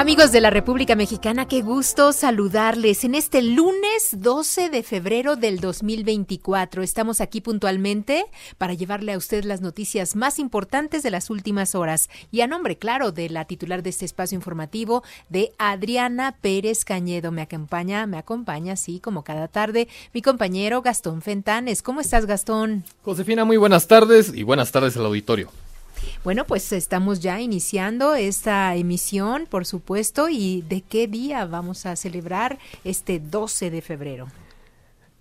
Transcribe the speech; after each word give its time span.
Amigos 0.00 0.32
de 0.32 0.40
la 0.40 0.48
República 0.48 0.96
Mexicana, 0.96 1.46
qué 1.46 1.60
gusto 1.60 2.14
saludarles 2.14 3.04
en 3.04 3.14
este 3.14 3.42
lunes 3.42 4.16
12 4.16 4.70
de 4.70 4.82
febrero 4.82 5.36
del 5.36 5.60
2024. 5.60 6.82
Estamos 6.82 7.20
aquí 7.20 7.42
puntualmente 7.42 8.24
para 8.56 8.72
llevarle 8.72 9.12
a 9.12 9.18
usted 9.18 9.44
las 9.44 9.60
noticias 9.60 10.16
más 10.16 10.38
importantes 10.38 11.02
de 11.02 11.10
las 11.10 11.28
últimas 11.28 11.74
horas 11.74 12.08
y 12.30 12.40
a 12.40 12.46
nombre, 12.46 12.78
claro, 12.78 13.12
de 13.12 13.28
la 13.28 13.44
titular 13.44 13.82
de 13.82 13.90
este 13.90 14.06
espacio 14.06 14.36
informativo, 14.36 15.04
de 15.28 15.52
Adriana 15.58 16.34
Pérez 16.40 16.86
Cañedo. 16.86 17.30
Me 17.30 17.42
acompaña, 17.42 18.06
me 18.06 18.16
acompaña, 18.16 18.76
sí, 18.76 19.00
como 19.00 19.22
cada 19.22 19.48
tarde, 19.48 19.86
mi 20.14 20.22
compañero 20.22 20.80
Gastón 20.80 21.20
Fentanes. 21.20 21.82
¿Cómo 21.82 22.00
estás, 22.00 22.24
Gastón? 22.24 22.84
Josefina, 23.02 23.44
muy 23.44 23.58
buenas 23.58 23.86
tardes 23.86 24.32
y 24.34 24.44
buenas 24.44 24.72
tardes 24.72 24.96
al 24.96 25.04
auditorio. 25.04 25.50
Bueno, 26.24 26.44
pues 26.44 26.72
estamos 26.72 27.20
ya 27.20 27.40
iniciando 27.40 28.14
esta 28.14 28.74
emisión, 28.76 29.46
por 29.48 29.64
supuesto, 29.66 30.28
y 30.28 30.62
¿de 30.68 30.82
qué 30.82 31.08
día 31.08 31.46
vamos 31.46 31.86
a 31.86 31.96
celebrar 31.96 32.58
este 32.84 33.20
12 33.20 33.70
de 33.70 33.80
febrero? 33.80 34.28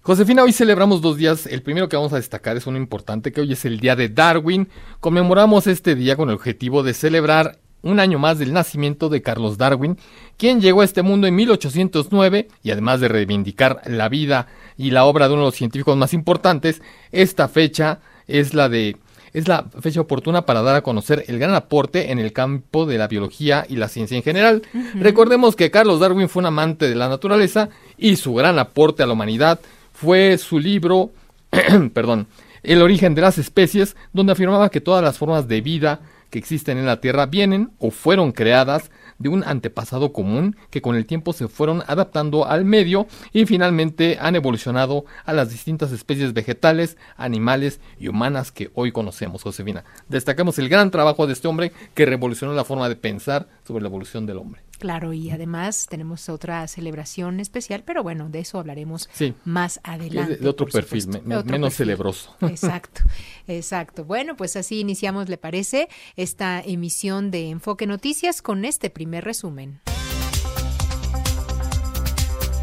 Josefina, 0.02 0.44
hoy 0.44 0.54
celebramos 0.54 1.02
dos 1.02 1.18
días. 1.18 1.46
El 1.46 1.62
primero 1.62 1.88
que 1.88 1.96
vamos 1.96 2.14
a 2.14 2.18
destacar 2.18 2.58
es 2.58 2.68
uno 2.68 2.78
importante, 2.78 3.32
que 3.32 3.42
hoy 3.42 3.54
es 3.54 3.66
el 3.66 3.80
Día 3.80 3.96
de 3.96 4.10
Darwin. 4.10 4.70
Conmemoramos 5.00 5.68
este 5.68 5.96
día 5.96 6.16
con 6.16 6.30
el 6.30 6.36
objetivo 6.36 6.84
de 6.84 6.94
celebrar 6.94 7.60
un 7.82 8.00
año 8.00 8.20
más 8.20 8.40
del 8.40 8.54
nacimiento 8.54 9.10
de 9.10 9.22
Carlos 9.22 9.58
Darwin, 9.58 9.98
quien 10.38 10.62
llegó 10.62 10.82
a 10.82 10.86
este 10.86 11.02
mundo 11.02 11.28
en 11.28 11.36
1809 11.36 12.48
y 12.64 12.72
además 12.72 13.00
de 13.00 13.08
reivindicar 13.08 13.82
la 13.86 14.10
vida 14.10 14.48
y 14.78 14.92
la 14.92 15.06
obra 15.06 15.28
de 15.28 15.34
uno 15.34 15.44
de 15.44 15.48
los 15.48 15.56
científicos 15.56 15.96
más 15.96 16.14
importantes, 16.14 16.82
esta 17.12 17.48
fecha 17.48 18.00
es 18.28 18.54
la 18.54 18.70
de 18.70 18.98
es 19.34 19.48
la 19.48 19.66
fecha 19.82 20.02
oportuna 20.02 20.46
para 20.46 20.62
dar 20.62 20.76
a 20.76 20.82
conocer 20.82 21.26
el 21.28 21.40
gran 21.40 21.54
aporte 21.54 22.12
en 22.12 22.20
el 22.20 22.34
campo 22.34 22.86
de 22.86 22.98
la 22.98 23.08
biología 23.08 23.66
y 23.68 23.76
la 23.76 23.88
ciencia 23.88 24.18
en 24.18 24.24
general. 24.24 24.64
Recordemos 24.96 25.56
que 25.56 25.72
Carlos 25.72 26.00
Darwin 26.00 26.30
fue 26.30 26.42
un 26.42 26.48
amante 26.48 26.90
de 26.90 26.96
la 26.96 27.10
naturaleza 27.10 27.70
y 27.98 28.16
su 28.16 28.34
gran 28.34 28.60
aporte 28.60 29.04
a 29.04 29.08
la 29.08 29.14
humanidad 29.14 29.60
fue 29.94 30.38
su 30.38 30.60
libro, 30.60 31.12
perdón, 31.94 32.28
El 32.64 32.82
origen 32.82 33.16
de 33.16 33.22
las 33.22 33.38
especies, 33.38 33.96
donde 34.14 34.34
afirmaba 34.34 34.70
que 34.70 34.82
todas 34.82 35.04
las 35.04 35.18
formas 35.18 35.48
de 35.48 35.62
vida 35.62 36.02
que 36.30 36.40
existen 36.40 36.78
en 36.78 36.86
la 36.86 37.02
Tierra 37.02 37.26
vienen 37.26 37.72
o 37.80 37.92
fueron 37.92 38.32
creadas 38.32 38.92
de 39.20 39.30
un 39.30 39.44
antepasado 39.44 40.12
común 40.12 40.56
que 40.70 40.82
con 40.82 40.96
el 40.96 41.06
tiempo 41.06 41.34
se 41.34 41.48
fueron 41.48 41.84
adaptando 41.88 42.46
al 42.46 42.66
medio 42.66 43.08
y 43.32 43.46
finalmente 43.46 44.18
han 44.20 44.36
evolucionado 44.36 45.06
a 45.26 45.34
las 45.34 45.50
distintas 45.50 45.92
especies 45.92 46.34
vegetales, 46.34 46.98
animales 47.18 47.80
y 48.00 48.08
humanas 48.08 48.52
que 48.52 48.72
hoy 48.74 48.92
conocemos, 48.92 49.44
Josefina. 49.44 49.84
Destacamos 50.08 50.58
el 50.58 50.70
gran 50.70 50.90
trabajo 50.92 51.28
de 51.28 51.34
este 51.34 51.48
hombre 51.48 51.72
que 51.94 52.06
revolucionó 52.06 52.54
la 52.54 52.66
forma 52.66 52.90
de 52.90 52.96
pensar 52.96 53.48
sobre 53.68 53.82
la 53.84 53.90
evolución 53.90 54.26
del 54.26 54.38
hombre. 54.38 54.69
Claro, 54.80 55.12
y 55.12 55.30
además 55.30 55.88
tenemos 55.90 56.30
otra 56.30 56.66
celebración 56.68 57.42
especial, 57.42 57.84
pero 57.86 58.02
bueno, 58.02 58.30
de 58.30 58.40
eso 58.40 58.60
hablaremos 58.60 59.10
más 59.44 59.82
adelante. 59.84 60.38
De, 60.38 60.48
otro 60.48 60.68
perfil, 60.68 61.22
menos 61.26 61.76
celebroso. 61.76 62.36
Exacto, 62.42 63.02
exacto. 63.48 64.06
Bueno, 64.06 64.38
pues 64.38 64.56
así 64.56 64.80
iniciamos, 64.80 65.28
¿le 65.28 65.38
parece? 65.38 65.90
Esta 66.16 66.62
emisión 66.62 67.30
de 67.30 67.50
Enfoque 67.50 67.88
Noticias 67.88 68.42
con 68.42 68.64
este 68.64 68.90
primer 68.90 69.26
resumen. 69.26 69.82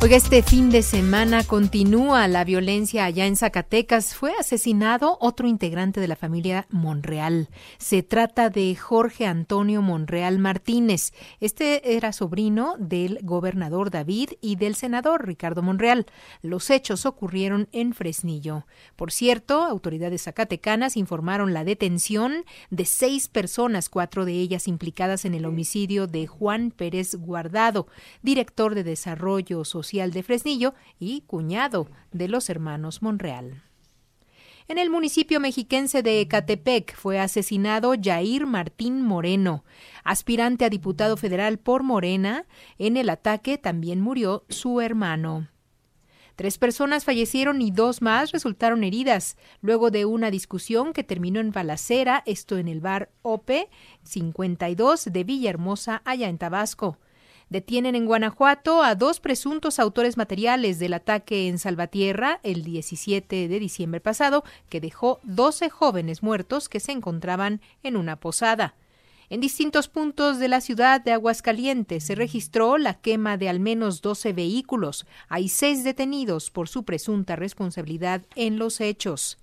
Este 0.08 0.42
fin 0.42 0.70
de 0.70 0.82
semana 0.82 1.44
continúa 1.44 2.26
la 2.26 2.44
violencia 2.44 3.04
allá 3.04 3.26
en 3.26 3.36
Zacatecas. 3.36 4.14
Fue 4.14 4.32
asesinado 4.38 5.18
otro 5.20 5.46
integrante 5.46 6.00
de 6.00 6.08
la 6.08 6.16
familia 6.16 6.66
Monreal. 6.70 7.48
Se 7.76 8.02
trata 8.02 8.48
de 8.48 8.74
Jorge 8.76 9.26
Antonio 9.26 9.82
Monreal 9.82 10.38
Martínez. 10.38 11.12
Este 11.40 11.96
era 11.96 12.12
sobrino 12.12 12.76
del 12.78 13.18
gobernador 13.22 13.90
David 13.90 14.30
y 14.40 14.56
del 14.56 14.74
senador 14.74 15.26
Ricardo 15.26 15.60
Monreal. 15.60 16.06
Los 16.40 16.70
hechos 16.70 17.04
ocurrieron 17.04 17.68
en 17.72 17.92
Fresnillo. 17.92 18.64
Por 18.94 19.12
cierto, 19.12 19.64
autoridades 19.64 20.22
zacatecanas 20.22 20.96
informaron 20.96 21.52
la 21.52 21.64
detención 21.64 22.44
de 22.70 22.86
seis 22.86 23.28
personas, 23.28 23.90
cuatro 23.90 24.24
de 24.24 24.32
ellas 24.32 24.66
implicadas 24.66 25.24
en 25.26 25.34
el 25.34 25.44
homicidio 25.44 26.06
de 26.06 26.26
Juan 26.26 26.70
Pérez 26.70 27.16
Guardado, 27.16 27.86
director 28.22 28.74
de 28.74 28.84
Desarrollo 28.84 29.64
Social 29.64 29.95
de 29.96 30.22
Fresnillo 30.22 30.74
y 30.98 31.22
cuñado 31.22 31.88
de 32.12 32.28
los 32.28 32.50
hermanos 32.50 33.00
Monreal. 33.00 33.62
En 34.68 34.78
el 34.78 34.90
municipio 34.90 35.40
mexiquense 35.40 36.02
de 36.02 36.20
Ecatepec 36.20 36.94
fue 36.94 37.18
asesinado 37.18 37.94
Jair 38.00 38.46
Martín 38.46 39.00
Moreno, 39.00 39.64
aspirante 40.04 40.64
a 40.64 40.68
diputado 40.68 41.16
federal 41.16 41.58
por 41.58 41.82
Morena. 41.82 42.44
En 42.78 42.96
el 42.96 43.08
ataque 43.08 43.58
también 43.58 44.00
murió 44.00 44.44
su 44.48 44.80
hermano. 44.80 45.48
Tres 46.34 46.58
personas 46.58 47.06
fallecieron 47.06 47.62
y 47.62 47.70
dos 47.70 48.02
más 48.02 48.32
resultaron 48.32 48.84
heridas 48.84 49.38
luego 49.62 49.90
de 49.90 50.04
una 50.04 50.30
discusión 50.30 50.92
que 50.92 51.02
terminó 51.02 51.40
en 51.40 51.52
balacera, 51.52 52.22
esto 52.26 52.58
en 52.58 52.68
el 52.68 52.80
bar 52.80 53.10
OPE 53.22 53.70
52 54.02 55.06
de 55.06 55.24
Villahermosa, 55.24 56.02
allá 56.04 56.28
en 56.28 56.36
Tabasco. 56.36 56.98
Detienen 57.48 57.94
en 57.94 58.06
Guanajuato 58.06 58.82
a 58.82 58.96
dos 58.96 59.20
presuntos 59.20 59.78
autores 59.78 60.16
materiales 60.16 60.80
del 60.80 60.94
ataque 60.94 61.46
en 61.46 61.60
Salvatierra 61.60 62.40
el 62.42 62.64
17 62.64 63.46
de 63.46 63.60
diciembre 63.60 64.00
pasado, 64.00 64.42
que 64.68 64.80
dejó 64.80 65.20
12 65.22 65.70
jóvenes 65.70 66.24
muertos 66.24 66.68
que 66.68 66.80
se 66.80 66.90
encontraban 66.90 67.60
en 67.84 67.96
una 67.96 68.16
posada. 68.16 68.74
En 69.30 69.40
distintos 69.40 69.86
puntos 69.86 70.40
de 70.40 70.48
la 70.48 70.60
ciudad 70.60 71.00
de 71.00 71.12
Aguascalientes 71.12 72.02
se 72.02 72.16
registró 72.16 72.78
la 72.78 72.94
quema 72.94 73.36
de 73.36 73.48
al 73.48 73.60
menos 73.60 74.02
12 74.02 74.32
vehículos. 74.32 75.06
Hay 75.28 75.48
seis 75.48 75.84
detenidos 75.84 76.50
por 76.50 76.68
su 76.68 76.84
presunta 76.84 77.36
responsabilidad 77.36 78.22
en 78.34 78.58
los 78.58 78.80
hechos. 78.80 79.38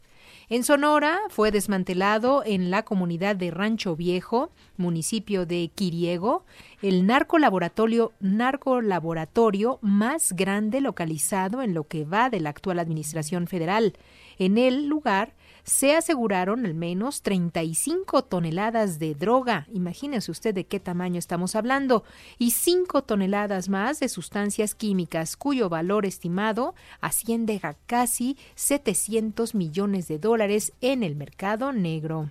En 0.54 0.64
Sonora 0.64 1.20
fue 1.30 1.50
desmantelado 1.50 2.44
en 2.46 2.70
la 2.70 2.86
comunidad 2.86 3.36
de 3.36 3.50
Rancho 3.50 3.96
Viejo, 3.96 4.52
municipio 4.78 5.48
de 5.48 5.72
Quiriego, 5.74 6.46
el 6.84 7.08
narcolaboratorio, 7.08 8.14
narcolaboratorio 8.20 9.80
más 9.82 10.34
grande 10.34 10.80
localizado 10.80 11.64
en 11.64 11.74
lo 11.74 11.86
que 11.88 12.06
va 12.06 12.30
de 12.30 12.40
la 12.40 12.52
actual 12.52 12.78
Administración 12.78 13.48
Federal. 13.48 13.94
En 14.38 14.60
el 14.60 14.86
lugar 14.86 15.34
se 15.64 15.96
aseguraron 15.96 16.66
al 16.66 16.74
menos 16.74 17.22
35 17.22 18.24
toneladas 18.24 19.00
de 19.00 19.16
droga, 19.16 19.68
imagínese 19.72 20.32
usted 20.32 20.54
de 20.54 20.66
qué 20.66 20.80
tamaño 20.80 21.20
estamos 21.20 21.56
hablando, 21.56 22.04
y 22.38 22.52
5 22.52 23.04
toneladas 23.04 23.70
más 23.70 24.00
de 24.00 24.10
sustancias 24.10 24.76
químicas, 24.76 25.38
cuyo 25.38 25.70
valor 25.70 26.06
estimado 26.06 26.76
asciende 27.02 27.60
a 27.64 27.76
casi 27.86 28.38
700 28.56 29.56
millones 29.56 30.08
de 30.08 30.20
dólares 30.20 30.74
en 30.82 31.04
el 31.04 31.16
mercado 31.16 31.72
negro. 31.72 32.30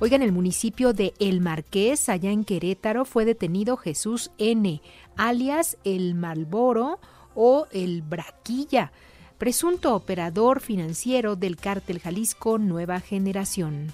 Oigan, 0.00 0.22
el 0.22 0.32
municipio 0.32 0.92
de 0.92 1.14
El 1.20 1.40
Marqués, 1.40 2.08
allá 2.08 2.32
en 2.32 2.42
Querétaro, 2.42 3.04
fue 3.04 3.24
detenido 3.24 3.76
Jesús 3.76 4.32
N., 4.36 4.82
alias 5.16 5.78
El 5.84 6.16
Malboro 6.16 6.98
o 7.36 7.68
El 7.70 8.02
Braquilla 8.02 8.90
presunto 9.42 9.96
operador 9.96 10.60
financiero 10.60 11.34
del 11.34 11.56
cártel 11.56 11.98
Jalisco 11.98 12.58
Nueva 12.58 13.00
Generación. 13.00 13.92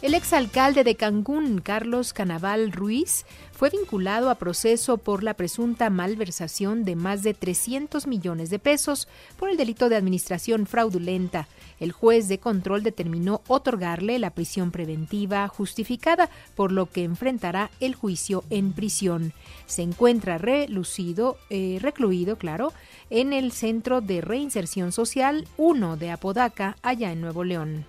El 0.00 0.14
exalcalde 0.14 0.84
de 0.84 0.94
Cancún, 0.94 1.60
Carlos 1.60 2.12
Canaval 2.12 2.70
Ruiz, 2.70 3.26
fue 3.50 3.70
vinculado 3.70 4.30
a 4.30 4.36
proceso 4.36 4.98
por 4.98 5.24
la 5.24 5.34
presunta 5.34 5.90
malversación 5.90 6.84
de 6.84 6.94
más 6.94 7.24
de 7.24 7.34
300 7.34 8.06
millones 8.06 8.48
de 8.48 8.60
pesos 8.60 9.08
por 9.40 9.50
el 9.50 9.56
delito 9.56 9.88
de 9.88 9.96
administración 9.96 10.66
fraudulenta. 10.66 11.48
El 11.82 11.90
juez 11.90 12.28
de 12.28 12.38
control 12.38 12.84
determinó 12.84 13.40
otorgarle 13.48 14.20
la 14.20 14.30
prisión 14.30 14.70
preventiva 14.70 15.48
justificada, 15.48 16.30
por 16.54 16.70
lo 16.70 16.86
que 16.86 17.02
enfrentará 17.02 17.72
el 17.80 17.96
juicio 17.96 18.44
en 18.50 18.72
prisión. 18.72 19.32
Se 19.66 19.82
encuentra 19.82 20.38
relucido, 20.38 21.38
eh, 21.50 21.80
recluido, 21.82 22.38
claro, 22.38 22.72
en 23.10 23.32
el 23.32 23.50
Centro 23.50 24.00
de 24.00 24.20
Reinserción 24.20 24.92
Social 24.92 25.48
1 25.56 25.96
de 25.96 26.12
Apodaca, 26.12 26.76
allá 26.82 27.10
en 27.10 27.20
Nuevo 27.20 27.42
León. 27.42 27.84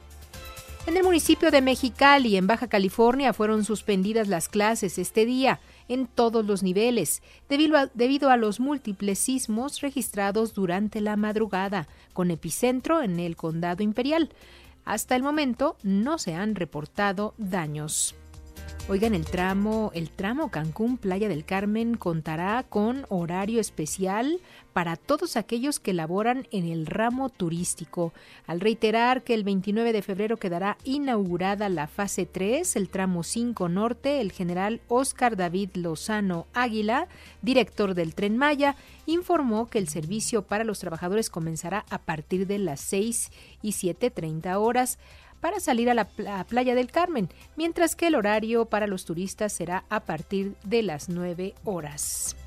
En 0.86 0.98
el 0.98 1.04
municipio 1.04 1.50
de 1.50 1.62
Mexicali, 1.62 2.36
en 2.36 2.46
Baja 2.46 2.68
California, 2.68 3.32
fueron 3.32 3.64
suspendidas 3.64 4.28
las 4.28 4.50
clases 4.50 4.98
este 4.98 5.26
día 5.26 5.62
en 5.88 6.08
todos 6.08 6.46
los 6.46 6.62
niveles, 6.62 7.24
debido 7.48 8.30
a, 8.30 8.38
los 8.38 8.60
múltiples 8.60 9.18
sismos 9.18 9.80
registrados 9.80 10.54
durante 10.54 11.00
la 11.00 11.16
madrugada, 11.16 11.88
con 12.12 12.32
epicentro 12.32 13.02
en 13.02 13.22
el 13.22 13.38
Condado 13.38 13.82
Imperial. 13.82 14.30
Hasta 14.84 15.16
el 15.16 15.24
momento 15.24 15.78
no 15.84 16.18
se 16.18 16.36
han 16.36 16.54
reportado 16.54 17.34
daños. 17.38 18.14
Oigan, 18.90 19.16
el 19.16 19.26
tramo, 19.26 19.92
el 19.96 20.10
tramo 20.10 20.52
Cancún 20.52 20.98
Playa 20.98 21.30
del 21.30 21.46
Carmen 21.46 21.96
contará 21.96 22.66
con 22.68 23.06
horario 23.08 23.62
especial 23.62 24.42
para 24.74 24.98
todos 24.98 25.38
aquellos 25.38 25.80
que 25.80 25.94
laboran 25.94 26.48
en 26.52 26.68
el 26.68 26.86
ramo 26.86 27.30
turístico. 27.30 28.12
Al 28.46 28.60
reiterar 28.60 29.24
que 29.24 29.36
el 29.36 29.46
29 29.46 29.94
de 29.94 30.02
febrero 30.02 30.36
quedará 30.36 30.78
inaugurada 30.84 31.70
la 31.70 31.88
fase 31.88 32.26
3, 32.26 32.76
el 32.76 32.90
tramo 32.90 33.24
5 33.24 33.70
norte, 33.70 34.20
el 34.20 34.34
general 34.34 34.82
Oscar 34.90 35.38
David 35.38 35.70
Lozano 35.76 36.46
Águila, 36.54 37.08
director 37.42 37.94
del 37.94 38.14
Tren 38.14 38.36
Maya, 38.36 38.76
informó 39.06 39.68
que 39.68 39.78
el 39.78 39.88
servicio 39.88 40.42
para 40.42 40.66
los 40.66 40.80
trabajadores 40.80 41.30
comenzará 41.30 41.86
a 41.90 42.00
partir 42.00 42.48
de 42.48 42.60
las 42.60 42.82
6 42.82 43.32
y 43.62 43.72
7.30 43.72 44.58
horas 44.58 45.00
para 45.44 45.60
salir 45.60 45.90
a 45.90 45.94
la 45.94 46.06
playa 46.46 46.74
del 46.74 46.90
Carmen, 46.90 47.28
mientras 47.58 47.98
que 47.98 48.08
el 48.08 48.16
horario 48.16 48.64
para 48.64 48.88
los 48.88 49.04
turistas 49.04 49.52
será 49.52 49.84
a 49.90 50.00
partir 50.00 50.56
de 50.64 50.84
las 50.84 51.10
9 51.10 51.54
horas. 51.66 52.38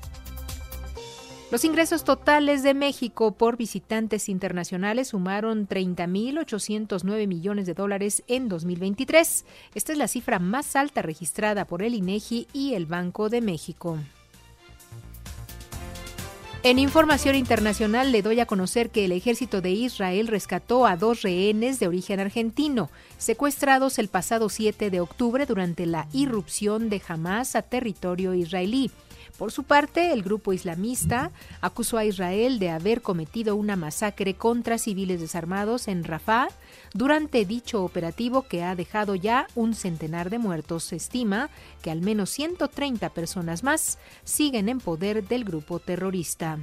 Los 1.51 1.63
ingresos 1.63 2.03
totales 2.03 2.63
de 2.63 2.73
México 2.73 3.33
por 3.33 3.55
visitantes 3.55 4.29
internacionales 4.29 5.09
sumaron 5.09 5.67
30.809 5.67 7.27
millones 7.27 7.67
de 7.67 7.75
dólares 7.75 8.23
en 8.27 8.49
2023. 8.49 9.45
Esta 9.75 9.91
es 9.91 9.97
la 9.99 10.07
cifra 10.07 10.39
más 10.39 10.75
alta 10.75 11.03
registrada 11.03 11.65
por 11.65 11.83
el 11.83 11.93
INEGI 11.93 12.47
y 12.51 12.73
el 12.73 12.87
Banco 12.87 13.29
de 13.29 13.41
México. 13.41 13.99
En 16.63 16.79
información 16.79 17.35
internacional 17.35 18.11
le 18.11 18.23
doy 18.23 18.39
a 18.39 18.47
conocer 18.47 18.89
que 18.89 19.05
el 19.05 19.11
ejército 19.11 19.61
de 19.61 19.69
Israel 19.69 20.27
rescató 20.27 20.87
a 20.87 20.97
dos 20.97 21.21
rehenes 21.21 21.79
de 21.79 21.87
origen 21.87 22.19
argentino, 22.19 22.89
secuestrados 23.19 23.99
el 23.99 24.07
pasado 24.07 24.49
7 24.49 24.89
de 24.89 24.99
octubre 24.99 25.45
durante 25.45 25.85
la 25.85 26.07
irrupción 26.13 26.89
de 26.89 27.01
Hamas 27.07 27.55
a 27.55 27.61
territorio 27.61 28.33
israelí. 28.33 28.91
Por 29.37 29.51
su 29.51 29.63
parte, 29.63 30.13
el 30.13 30.23
grupo 30.23 30.51
islamista 30.51 31.31
acusó 31.61 31.97
a 31.97 32.05
Israel 32.05 32.57
de 32.57 32.71
haber 32.71 33.03
cometido 33.03 33.55
una 33.55 33.75
masacre 33.75 34.33
contra 34.33 34.79
civiles 34.79 35.19
desarmados 35.19 35.87
en 35.87 36.03
Rafah 36.03 36.47
durante 36.93 37.45
dicho 37.45 37.83
operativo 37.83 38.43
que 38.43 38.63
ha 38.63 38.75
dejado 38.75 39.13
ya 39.13 39.47
un 39.53 39.75
centenar 39.75 40.31
de 40.31 40.39
muertos. 40.39 40.85
Se 40.85 40.95
estima 40.95 41.51
que 41.83 41.91
al 41.91 42.01
menos 42.01 42.31
130 42.31 43.09
personas 43.09 43.63
más 43.63 43.99
siguen 44.23 44.69
en 44.69 44.79
poder 44.79 45.27
del 45.27 45.43
grupo 45.43 45.77
terrorista. 45.79 46.57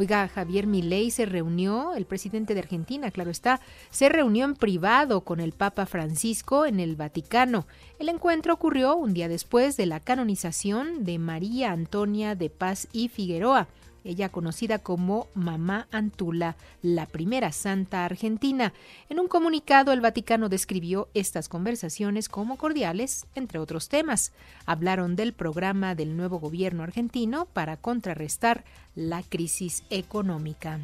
Oiga, 0.00 0.28
Javier 0.28 0.68
Milei 0.68 1.10
se 1.10 1.26
reunió, 1.26 1.96
el 1.96 2.06
presidente 2.06 2.54
de 2.54 2.60
Argentina, 2.60 3.10
claro 3.10 3.32
está, 3.32 3.60
se 3.90 4.08
reunió 4.08 4.44
en 4.44 4.54
privado 4.54 5.22
con 5.22 5.40
el 5.40 5.50
Papa 5.50 5.86
Francisco 5.86 6.66
en 6.66 6.78
el 6.78 6.94
Vaticano. 6.94 7.66
El 7.98 8.08
encuentro 8.08 8.54
ocurrió 8.54 8.94
un 8.94 9.12
día 9.12 9.26
después 9.26 9.76
de 9.76 9.86
la 9.86 9.98
canonización 9.98 11.04
de 11.04 11.18
María 11.18 11.72
Antonia 11.72 12.36
de 12.36 12.48
Paz 12.48 12.86
y 12.92 13.08
Figueroa 13.08 13.66
ella 14.04 14.28
conocida 14.28 14.78
como 14.78 15.28
Mamá 15.34 15.88
Antula, 15.90 16.56
la 16.82 17.06
primera 17.06 17.52
santa 17.52 18.04
argentina. 18.04 18.72
En 19.08 19.20
un 19.20 19.28
comunicado, 19.28 19.92
el 19.92 20.00
Vaticano 20.00 20.48
describió 20.48 21.08
estas 21.14 21.48
conversaciones 21.48 22.28
como 22.28 22.56
cordiales, 22.56 23.26
entre 23.34 23.58
otros 23.58 23.88
temas. 23.88 24.32
Hablaron 24.66 25.16
del 25.16 25.32
programa 25.32 25.94
del 25.94 26.16
nuevo 26.16 26.38
gobierno 26.38 26.82
argentino 26.82 27.46
para 27.46 27.76
contrarrestar 27.76 28.64
la 28.94 29.22
crisis 29.22 29.84
económica. 29.90 30.80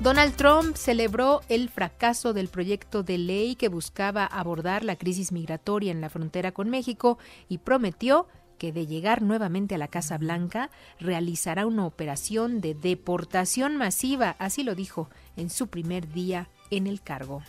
Donald 0.00 0.36
Trump 0.36 0.76
celebró 0.76 1.40
el 1.48 1.68
fracaso 1.68 2.32
del 2.32 2.46
proyecto 2.46 3.02
de 3.02 3.18
ley 3.18 3.56
que 3.56 3.66
buscaba 3.68 4.26
abordar 4.26 4.84
la 4.84 4.94
crisis 4.94 5.32
migratoria 5.32 5.90
en 5.90 6.00
la 6.00 6.08
frontera 6.08 6.52
con 6.52 6.70
México 6.70 7.18
y 7.48 7.58
prometió 7.58 8.28
que 8.58 8.72
de 8.72 8.86
llegar 8.86 9.22
nuevamente 9.22 9.76
a 9.76 9.78
la 9.78 9.88
Casa 9.88 10.18
Blanca 10.18 10.70
realizará 11.00 11.66
una 11.66 11.86
operación 11.86 12.60
de 12.60 12.74
deportación 12.74 13.76
masiva, 13.76 14.36
así 14.38 14.64
lo 14.64 14.74
dijo 14.74 15.08
en 15.36 15.48
su 15.48 15.68
primer 15.68 16.12
día 16.12 16.48
en 16.70 16.86
el 16.86 17.00
cargo. 17.00 17.42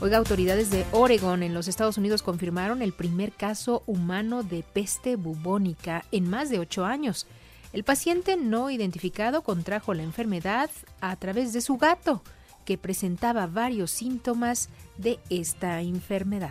Oiga, 0.00 0.18
autoridades 0.18 0.70
de 0.70 0.84
Oregon 0.92 1.42
en 1.42 1.54
los 1.54 1.68
Estados 1.68 1.96
Unidos 1.96 2.22
confirmaron 2.22 2.82
el 2.82 2.92
primer 2.92 3.32
caso 3.32 3.82
humano 3.86 4.42
de 4.42 4.62
peste 4.62 5.16
bubónica 5.16 6.04
en 6.12 6.28
más 6.28 6.50
de 6.50 6.58
ocho 6.58 6.84
años. 6.84 7.26
El 7.72 7.82
paciente 7.82 8.36
no 8.36 8.70
identificado 8.70 9.42
contrajo 9.42 9.94
la 9.94 10.02
enfermedad 10.02 10.70
a 11.00 11.16
través 11.16 11.52
de 11.52 11.62
su 11.62 11.76
gato, 11.78 12.22
que 12.66 12.76
presentaba 12.76 13.46
varios 13.46 13.90
síntomas 13.90 14.68
de 14.98 15.18
esta 15.30 15.80
enfermedad. 15.80 16.50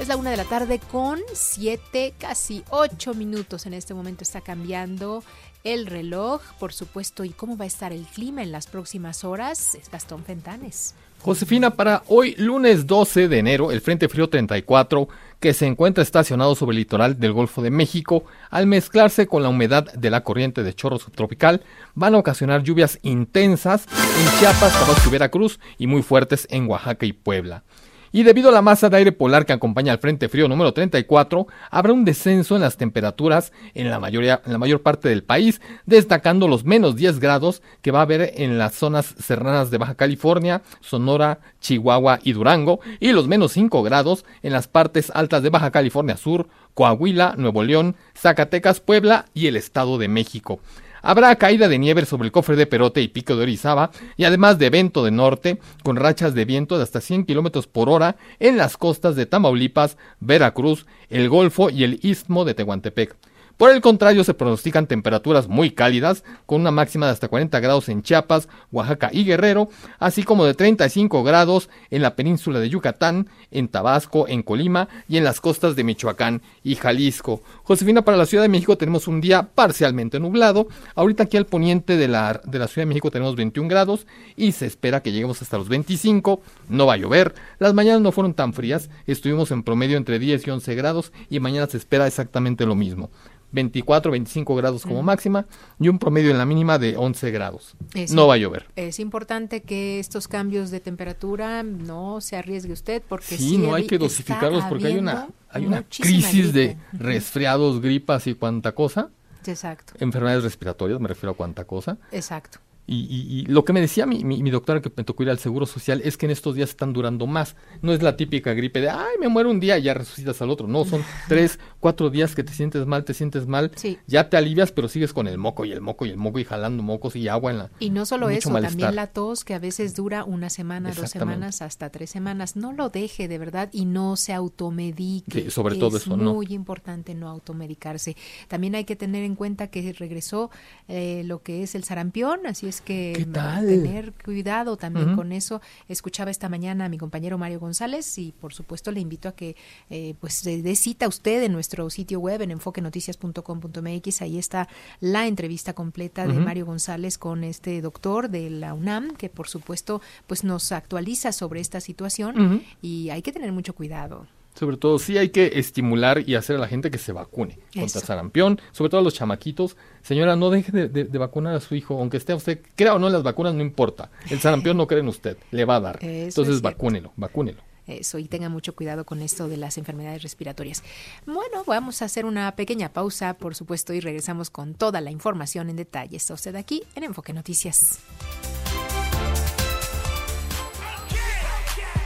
Es 0.00 0.08
la 0.08 0.16
una 0.16 0.30
de 0.30 0.38
la 0.38 0.44
tarde 0.44 0.80
con 0.90 1.20
siete, 1.34 2.14
casi 2.18 2.64
ocho 2.70 3.12
minutos. 3.12 3.66
En 3.66 3.74
este 3.74 3.92
momento 3.92 4.24
está 4.24 4.40
cambiando 4.40 5.22
el 5.62 5.84
reloj, 5.84 6.40
por 6.58 6.72
supuesto. 6.72 7.22
¿Y 7.22 7.28
cómo 7.28 7.58
va 7.58 7.64
a 7.64 7.68
estar 7.68 7.92
el 7.92 8.06
clima 8.06 8.42
en 8.42 8.50
las 8.50 8.66
próximas 8.66 9.24
horas? 9.24 9.74
Es 9.74 9.90
Gastón 9.90 10.24
Fentanes. 10.24 10.94
Josefina, 11.20 11.68
para 11.68 12.02
hoy, 12.08 12.34
lunes 12.38 12.86
12 12.86 13.28
de 13.28 13.38
enero, 13.40 13.72
el 13.72 13.82
Frente 13.82 14.08
Frío 14.08 14.30
34, 14.30 15.06
que 15.38 15.52
se 15.52 15.66
encuentra 15.66 16.02
estacionado 16.02 16.54
sobre 16.54 16.72
el 16.72 16.78
litoral 16.78 17.20
del 17.20 17.34
Golfo 17.34 17.60
de 17.60 17.70
México, 17.70 18.24
al 18.48 18.66
mezclarse 18.66 19.26
con 19.26 19.42
la 19.42 19.50
humedad 19.50 19.92
de 19.92 20.08
la 20.08 20.24
corriente 20.24 20.62
de 20.62 20.72
chorro 20.72 20.98
subtropical, 20.98 21.62
van 21.94 22.14
a 22.14 22.18
ocasionar 22.18 22.62
lluvias 22.62 22.98
intensas 23.02 23.84
en 23.84 24.40
Chiapas, 24.40 24.72
Tabasco 24.72 25.10
y 25.10 25.12
Veracruz 25.12 25.60
y 25.76 25.86
muy 25.86 26.00
fuertes 26.00 26.46
en 26.48 26.70
Oaxaca 26.70 27.04
y 27.04 27.12
Puebla 27.12 27.64
y 28.12 28.22
debido 28.22 28.48
a 28.48 28.52
la 28.52 28.62
masa 28.62 28.88
de 28.88 28.96
aire 28.96 29.12
polar 29.12 29.46
que 29.46 29.52
acompaña 29.52 29.92
al 29.92 29.98
Frente 29.98 30.28
Frío 30.28 30.48
número 30.48 30.72
34, 30.72 31.46
habrá 31.70 31.92
un 31.92 32.04
descenso 32.04 32.56
en 32.56 32.62
las 32.62 32.76
temperaturas 32.76 33.52
en 33.74 33.90
la, 33.90 34.00
mayoría, 34.00 34.42
en 34.44 34.52
la 34.52 34.58
mayor 34.58 34.82
parte 34.82 35.08
del 35.08 35.22
país, 35.22 35.60
destacando 35.86 36.48
los 36.48 36.64
menos 36.64 36.96
10 36.96 37.20
grados 37.20 37.62
que 37.82 37.90
va 37.90 38.00
a 38.00 38.02
haber 38.02 38.32
en 38.36 38.58
las 38.58 38.74
zonas 38.74 39.14
serranas 39.18 39.70
de 39.70 39.78
Baja 39.78 39.94
California, 39.94 40.62
Sonora, 40.80 41.40
Chihuahua 41.60 42.18
y 42.22 42.32
Durango, 42.32 42.80
y 42.98 43.12
los 43.12 43.28
menos 43.28 43.52
5 43.52 43.82
grados 43.82 44.24
en 44.42 44.52
las 44.52 44.68
partes 44.68 45.10
altas 45.14 45.42
de 45.42 45.50
Baja 45.50 45.70
California 45.70 46.16
Sur, 46.16 46.48
Coahuila, 46.74 47.34
Nuevo 47.36 47.62
León, 47.62 47.96
Zacatecas, 48.16 48.80
Puebla 48.80 49.26
y 49.34 49.46
el 49.46 49.56
Estado 49.56 49.98
de 49.98 50.08
México. 50.08 50.60
Habrá 51.02 51.34
caída 51.36 51.68
de 51.68 51.78
nieve 51.78 52.04
sobre 52.04 52.26
el 52.26 52.32
cofre 52.32 52.56
de 52.56 52.66
Perote 52.66 53.00
y 53.02 53.08
Pico 53.08 53.36
de 53.36 53.42
Orizaba, 53.42 53.90
y 54.16 54.24
además 54.24 54.58
de 54.58 54.70
vento 54.70 55.04
de 55.04 55.10
norte, 55.10 55.58
con 55.82 55.96
rachas 55.96 56.34
de 56.34 56.44
viento 56.44 56.76
de 56.76 56.82
hasta 56.82 57.00
100 57.00 57.24
kilómetros 57.24 57.66
por 57.66 57.88
hora 57.88 58.16
en 58.38 58.56
las 58.56 58.76
costas 58.76 59.16
de 59.16 59.26
Tamaulipas, 59.26 59.96
Veracruz, 60.20 60.86
el 61.08 61.28
Golfo 61.28 61.70
y 61.70 61.84
el 61.84 62.00
Istmo 62.02 62.44
de 62.44 62.54
Tehuantepec. 62.54 63.16
Por 63.60 63.72
el 63.72 63.82
contrario, 63.82 64.24
se 64.24 64.32
pronostican 64.32 64.86
temperaturas 64.86 65.46
muy 65.46 65.72
cálidas, 65.72 66.24
con 66.46 66.62
una 66.62 66.70
máxima 66.70 67.04
de 67.04 67.12
hasta 67.12 67.28
40 67.28 67.60
grados 67.60 67.90
en 67.90 68.02
Chiapas, 68.02 68.48
Oaxaca 68.72 69.10
y 69.12 69.22
Guerrero, 69.22 69.68
así 69.98 70.22
como 70.22 70.46
de 70.46 70.54
35 70.54 71.22
grados 71.22 71.68
en 71.90 72.00
la 72.00 72.16
península 72.16 72.58
de 72.58 72.70
Yucatán, 72.70 73.28
en 73.50 73.68
Tabasco, 73.68 74.26
en 74.28 74.42
Colima 74.42 74.88
y 75.10 75.18
en 75.18 75.24
las 75.24 75.42
costas 75.42 75.76
de 75.76 75.84
Michoacán 75.84 76.40
y 76.64 76.76
Jalisco. 76.76 77.42
Josefina, 77.64 78.00
para 78.00 78.16
la 78.16 78.24
Ciudad 78.24 78.44
de 78.44 78.48
México 78.48 78.78
tenemos 78.78 79.06
un 79.06 79.20
día 79.20 79.50
parcialmente 79.54 80.18
nublado. 80.20 80.68
Ahorita 80.94 81.24
aquí 81.24 81.36
al 81.36 81.44
poniente 81.44 81.98
de 81.98 82.08
la, 82.08 82.40
de 82.42 82.58
la 82.58 82.66
Ciudad 82.66 82.84
de 82.84 82.94
México 82.94 83.10
tenemos 83.10 83.36
21 83.36 83.68
grados 83.68 84.06
y 84.36 84.52
se 84.52 84.64
espera 84.64 85.02
que 85.02 85.12
lleguemos 85.12 85.42
hasta 85.42 85.58
los 85.58 85.68
25. 85.68 86.40
No 86.70 86.86
va 86.86 86.94
a 86.94 86.96
llover. 86.96 87.34
Las 87.58 87.74
mañanas 87.74 88.00
no 88.00 88.10
fueron 88.10 88.32
tan 88.32 88.54
frías, 88.54 88.88
estuvimos 89.06 89.50
en 89.50 89.64
promedio 89.64 89.98
entre 89.98 90.18
10 90.18 90.46
y 90.46 90.50
11 90.50 90.74
grados 90.76 91.12
y 91.28 91.40
mañana 91.40 91.66
se 91.66 91.76
espera 91.76 92.06
exactamente 92.06 92.64
lo 92.64 92.74
mismo. 92.74 93.10
24, 93.52 94.12
25 94.12 94.54
grados 94.56 94.82
como 94.82 95.02
máxima 95.02 95.46
y 95.78 95.88
un 95.88 95.98
promedio 95.98 96.30
en 96.30 96.38
la 96.38 96.46
mínima 96.46 96.78
de 96.78 96.96
11 96.96 97.30
grados. 97.30 97.74
no 98.10 98.26
va 98.26 98.34
a 98.34 98.36
llover. 98.36 98.66
Es 98.76 98.98
importante 99.00 99.62
que 99.62 99.98
estos 99.98 100.28
cambios 100.28 100.70
de 100.70 100.80
temperatura 100.80 101.62
no 101.62 102.20
se 102.20 102.36
arriesgue 102.36 102.72
usted 102.72 103.02
porque 103.08 103.36
sí, 103.36 103.58
no 103.58 103.74
hay 103.74 103.86
que 103.86 103.98
dosificarlos 103.98 104.64
porque 104.64 104.88
hay 104.88 104.98
una 104.98 105.28
hay 105.52 105.66
una 105.66 105.82
crisis 105.82 106.52
de 106.52 106.76
resfriados, 106.92 107.80
gripas 107.80 108.26
y 108.26 108.34
cuanta 108.34 108.72
cosa. 108.72 109.10
Exacto. 109.46 109.94
Enfermedades 109.98 110.44
respiratorias, 110.44 111.00
me 111.00 111.08
refiero 111.08 111.32
a 111.32 111.34
cuánta 111.34 111.64
cosa. 111.64 111.98
Exacto. 112.12 112.58
Y, 112.92 113.44
lo 113.46 113.64
que 113.64 113.72
me 113.72 113.80
decía 113.80 114.04
mi, 114.04 114.24
mi, 114.24 114.50
doctora 114.50 114.82
que 114.82 114.90
me 114.96 115.04
tocó 115.04 115.22
ir 115.22 115.30
al 115.30 115.38
Seguro 115.38 115.64
Social 115.64 116.02
es 116.04 116.16
que 116.16 116.26
en 116.26 116.32
estos 116.32 116.56
días 116.56 116.70
están 116.70 116.92
durando 116.92 117.28
más. 117.28 117.54
No 117.82 117.92
es 117.92 118.02
la 118.02 118.16
típica 118.16 118.52
gripe 118.52 118.80
de, 118.80 118.90
ay, 118.90 119.16
me 119.20 119.28
muero 119.28 119.48
un 119.48 119.60
día 119.60 119.78
y 119.78 119.82
ya 119.82 119.94
resucitas 119.94 120.42
al 120.42 120.50
otro. 120.50 120.66
No, 120.66 120.84
son 120.84 121.04
tres, 121.28 121.60
cuatro 121.78 122.10
días 122.10 122.34
que 122.34 122.42
te 122.42 122.52
sientes 122.52 122.86
mal, 122.86 123.04
te 123.04 123.14
sientes 123.14 123.46
mal. 123.46 123.70
Ya 124.08 124.28
te 124.28 124.36
alivias, 124.36 124.72
pero 124.72 124.88
sigues 124.88 125.12
con 125.12 125.28
el 125.28 125.38
moco 125.38 125.64
y 125.64 125.70
el 125.70 125.80
moco 125.80 126.04
y 126.04 126.10
el 126.10 126.16
moco 126.16 126.40
y 126.40 126.44
jalando 126.44 126.82
mocos 126.82 127.14
y 127.14 127.28
agua 127.28 127.52
en 127.52 127.58
la... 127.58 127.70
Y 127.78 127.90
no 127.90 128.06
solo 128.06 128.28
eso, 128.28 128.52
también 128.60 128.96
la 128.96 129.06
tos 129.06 129.44
que 129.44 129.54
a 129.54 129.60
veces 129.60 129.94
dura 129.94 130.24
una 130.24 130.50
semana, 130.50 130.92
dos 130.92 131.10
semanas, 131.10 131.62
hasta 131.62 131.90
tres 131.90 132.10
semanas. 132.10 132.56
No 132.56 132.72
lo 132.72 132.88
deje 132.88 133.28
de 133.28 133.38
verdad 133.38 133.68
y 133.72 133.84
no 133.84 134.16
se 134.16 134.32
automedique. 134.32 135.50
sobre 135.52 135.76
todo 135.76 135.96
eso, 135.96 136.16
¿no? 136.16 136.30
Es 136.30 136.34
muy 136.34 136.46
importante 136.50 137.14
no 137.14 137.28
automedicarse. 137.28 138.16
También 138.48 138.74
hay 138.74 138.84
que 138.84 138.96
tener 138.96 139.22
en 139.22 139.36
cuenta 139.36 139.68
que 139.68 139.92
regresó 139.92 140.50
eh, 140.88 141.22
lo 141.24 141.42
que 141.42 141.62
es 141.62 141.76
el 141.76 141.84
sarampión, 141.84 142.46
así 142.46 142.66
es 142.66 142.79
que 142.80 143.26
tener 143.32 144.12
cuidado 144.12 144.76
también 144.76 145.14
con 145.14 145.32
eso. 145.32 145.60
Escuchaba 145.88 146.30
esta 146.30 146.48
mañana 146.48 146.86
a 146.86 146.88
mi 146.88 146.98
compañero 146.98 147.38
Mario 147.38 147.60
González 147.60 148.18
y 148.18 148.32
por 148.32 148.52
supuesto 148.52 148.92
le 148.92 149.00
invito 149.00 149.28
a 149.28 149.32
que 149.32 149.56
eh, 149.88 150.14
pues 150.20 150.42
dé 150.42 150.76
cita 150.76 151.08
usted 151.08 151.42
en 151.42 151.52
nuestro 151.52 151.88
sitio 151.90 152.20
web 152.20 152.42
en 152.42 152.50
enfoquenoticias.com.mx. 152.50 154.22
Ahí 154.22 154.38
está 154.38 154.68
la 155.00 155.26
entrevista 155.26 155.72
completa 155.72 156.26
de 156.26 156.34
Mario 156.34 156.66
González 156.66 157.18
con 157.18 157.44
este 157.44 157.80
doctor 157.80 158.28
de 158.28 158.50
la 158.50 158.74
UNAM 158.74 159.16
que 159.16 159.28
por 159.28 159.48
supuesto 159.48 160.00
pues 160.26 160.44
nos 160.44 160.72
actualiza 160.72 161.32
sobre 161.32 161.60
esta 161.60 161.80
situación 161.80 162.62
y 162.82 163.10
hay 163.10 163.22
que 163.22 163.32
tener 163.32 163.52
mucho 163.52 163.74
cuidado. 163.74 164.26
Sobre 164.54 164.76
todo, 164.76 164.98
sí 164.98 165.16
hay 165.16 165.30
que 165.30 165.52
estimular 165.54 166.28
y 166.28 166.34
hacer 166.34 166.56
a 166.56 166.58
la 166.58 166.68
gente 166.68 166.90
que 166.90 166.98
se 166.98 167.12
vacune 167.12 167.58
contra 167.74 168.00
sarampión, 168.00 168.60
sobre 168.72 168.90
todo 168.90 169.00
a 169.00 169.04
los 169.04 169.14
chamaquitos. 169.14 169.76
Señora, 170.02 170.36
no 170.36 170.50
deje 170.50 170.72
de, 170.72 171.18
vacunar 171.18 171.54
a 171.54 171.60
su 171.60 171.74
hijo, 171.74 171.98
aunque 171.98 172.16
esté 172.16 172.34
usted, 172.34 172.60
crea 172.74 172.94
o 172.94 172.98
no 172.98 173.06
en 173.06 173.12
las 173.12 173.22
vacunas, 173.22 173.54
no 173.54 173.62
importa. 173.62 174.10
El 174.28 174.40
sarampión 174.40 174.76
no 174.76 174.86
cree 174.86 175.00
en 175.00 175.08
usted, 175.08 175.36
le 175.50 175.64
va 175.64 175.76
a 175.76 175.80
dar. 175.80 175.98
Entonces, 176.02 176.60
vacúnelo, 176.60 177.12
vacúnelo. 177.16 177.62
Eso, 177.86 178.18
y 178.18 178.26
tenga 178.26 178.48
mucho 178.48 178.74
cuidado 178.74 179.04
con 179.04 179.20
esto 179.20 179.48
de 179.48 179.56
las 179.56 179.78
enfermedades 179.78 180.22
respiratorias. 180.22 180.82
Bueno, 181.26 181.64
vamos 181.66 182.02
a 182.02 182.04
hacer 182.04 182.24
una 182.24 182.54
pequeña 182.54 182.92
pausa, 182.92 183.34
por 183.34 183.54
supuesto, 183.54 183.92
y 183.92 184.00
regresamos 184.00 184.50
con 184.50 184.74
toda 184.74 185.00
la 185.00 185.10
información 185.10 185.70
en 185.70 185.76
detalle. 185.76 186.16
Está 186.16 186.34
usted 186.34 186.54
aquí 186.54 186.84
en 186.94 187.04
Enfoque 187.04 187.32
Noticias. 187.32 187.98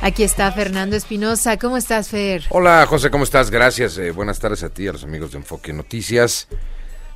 Aquí 0.04 0.22
está 0.22 0.52
Fernando 0.52 0.96
Espinosa. 0.96 1.58
¿Cómo 1.58 1.78
estás, 1.78 2.10
Fer? 2.10 2.44
Hola, 2.50 2.84
José, 2.86 3.10
¿cómo 3.10 3.24
estás? 3.24 3.50
Gracias. 3.50 3.96
Eh, 3.96 4.10
buenas 4.10 4.38
tardes 4.38 4.62
a 4.62 4.68
ti, 4.68 4.86
a 4.86 4.92
los 4.92 5.02
amigos 5.02 5.32
de 5.32 5.38
Enfoque 5.38 5.72
Noticias. 5.72 6.46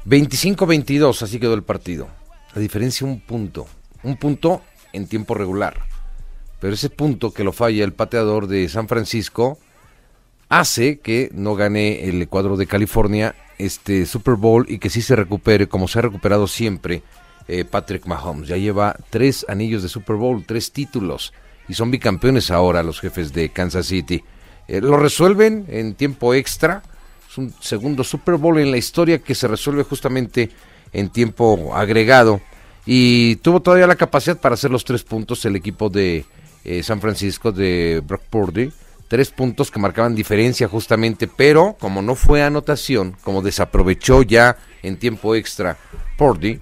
25-22, 0.07 1.21
así 1.21 1.39
quedó 1.39 1.53
el 1.53 1.65
partido. 1.65 2.09
La 2.55 2.63
diferencia 2.63 3.07
un 3.07 3.21
punto. 3.21 3.67
Un 4.05 4.17
punto 4.17 4.63
en 4.95 5.07
tiempo 5.07 5.35
regular. 5.35 5.83
Pero 6.61 6.73
ese 6.73 6.89
punto 6.89 7.31
que 7.31 7.45
lo 7.45 7.53
falla 7.53 7.85
el 7.85 7.93
pateador 7.93 8.47
de 8.47 8.67
San 8.71 8.89
Francisco 8.89 9.59
hace 10.49 11.01
que 11.01 11.29
no 11.35 11.57
gane 11.57 12.09
el 12.09 12.27
cuadro 12.27 12.57
de 12.57 12.67
California 12.67 13.35
este 13.59 14.07
Super 14.07 14.37
Bowl 14.37 14.65
y 14.67 14.79
que 14.79 14.89
sí 14.89 15.03
se 15.03 15.15
recupere 15.15 15.69
como 15.69 15.89
se 15.89 15.99
ha 15.99 16.03
recuperado 16.03 16.47
siempre 16.47 17.03
eh, 17.49 17.67
Patrick 17.67 18.07
Mahomes. 18.07 18.49
Ya 18.49 18.57
lleva 18.57 18.97
tres 19.11 19.45
anillos 19.47 19.83
de 19.83 19.91
Super 19.91 20.17
Bowl, 20.17 20.47
tres 20.47 20.73
títulos 20.73 21.35
y 21.69 21.75
son 21.75 21.91
bicampeones 21.91 22.51
ahora 22.51 22.83
los 22.83 23.01
jefes 23.01 23.33
de 23.33 23.51
Kansas 23.51 23.87
City. 23.87 24.23
Eh, 24.67 24.81
lo 24.81 24.97
resuelven 24.97 25.67
en 25.69 25.95
tiempo 25.95 26.35
extra. 26.35 26.83
Es 27.29 27.39
un 27.39 27.53
segundo 27.61 28.05
Super 28.05 28.37
Bowl 28.37 28.59
en 28.59 28.71
la 28.71 28.77
historia 28.77 29.19
que 29.19 29.35
se 29.35 29.49
resuelve 29.49 29.83
justamente 29.83 30.51
en 30.93 31.11
tiempo 31.11 31.75
agregado. 31.75 32.41
Y 32.87 33.37
tuvo 33.37 33.61
todavía 33.61 33.87
la 33.87 33.97
capacidad 33.97 34.39
para 34.39 34.55
hacer 34.55 34.71
los 34.71 34.85
tres 34.85 35.03
puntos 35.03 35.45
el 35.45 35.57
equipo 35.57 35.91
de 35.91 36.25
eh, 36.65 36.83
San 36.83 37.01
Francisco 37.01 37.53
de 37.53 38.03
Brock 38.07 38.23
Purdy. 38.31 38.73
Tres 39.09 39.31
puntos 39.31 39.71
que 39.71 39.79
marcaban 39.79 40.15
diferencia 40.15 40.69
justamente, 40.69 41.29
pero 41.29 41.77
como 41.79 42.03
no 42.03 42.15
fue 42.15 42.43
anotación, 42.43 43.17
como 43.23 43.41
desaprovechó 43.41 44.23
ya 44.23 44.57
en 44.83 44.99
tiempo 44.99 45.35
extra 45.35 45.79
Purdy, 46.19 46.61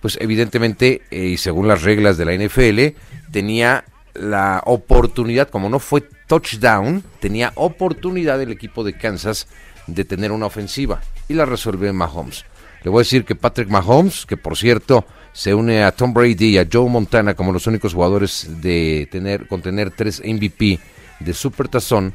pues 0.00 0.16
evidentemente, 0.20 1.02
eh, 1.10 1.24
y 1.26 1.36
según 1.36 1.66
las 1.66 1.82
reglas 1.82 2.16
de 2.16 2.24
la 2.24 2.34
NFL, 2.34 2.96
tenía 3.32 3.84
la 4.14 4.62
oportunidad, 4.66 5.48
como 5.48 5.68
no 5.68 5.78
fue 5.78 6.02
touchdown, 6.26 7.02
tenía 7.20 7.52
oportunidad 7.54 8.40
el 8.40 8.52
equipo 8.52 8.84
de 8.84 8.96
Kansas 8.96 9.46
de 9.86 10.04
tener 10.04 10.32
una 10.32 10.46
ofensiva 10.46 11.00
y 11.28 11.34
la 11.34 11.46
resuelve 11.46 11.92
Mahomes. 11.92 12.44
Le 12.82 12.90
voy 12.90 13.00
a 13.00 13.02
decir 13.02 13.24
que 13.24 13.34
Patrick 13.34 13.68
Mahomes, 13.68 14.24
que 14.26 14.36
por 14.36 14.56
cierto 14.56 15.04
se 15.32 15.54
une 15.54 15.84
a 15.84 15.92
Tom 15.92 16.12
Brady 16.12 16.50
y 16.50 16.58
a 16.58 16.66
Joe 16.70 16.88
Montana 16.88 17.34
como 17.34 17.52
los 17.52 17.66
únicos 17.66 17.94
jugadores 17.94 18.48
de 18.60 19.08
tener 19.10 19.46
con 19.46 19.62
tener 19.62 19.90
tres 19.90 20.22
MVP 20.24 20.78
de 21.20 21.34
Super 21.34 21.68
Tazón, 21.68 22.14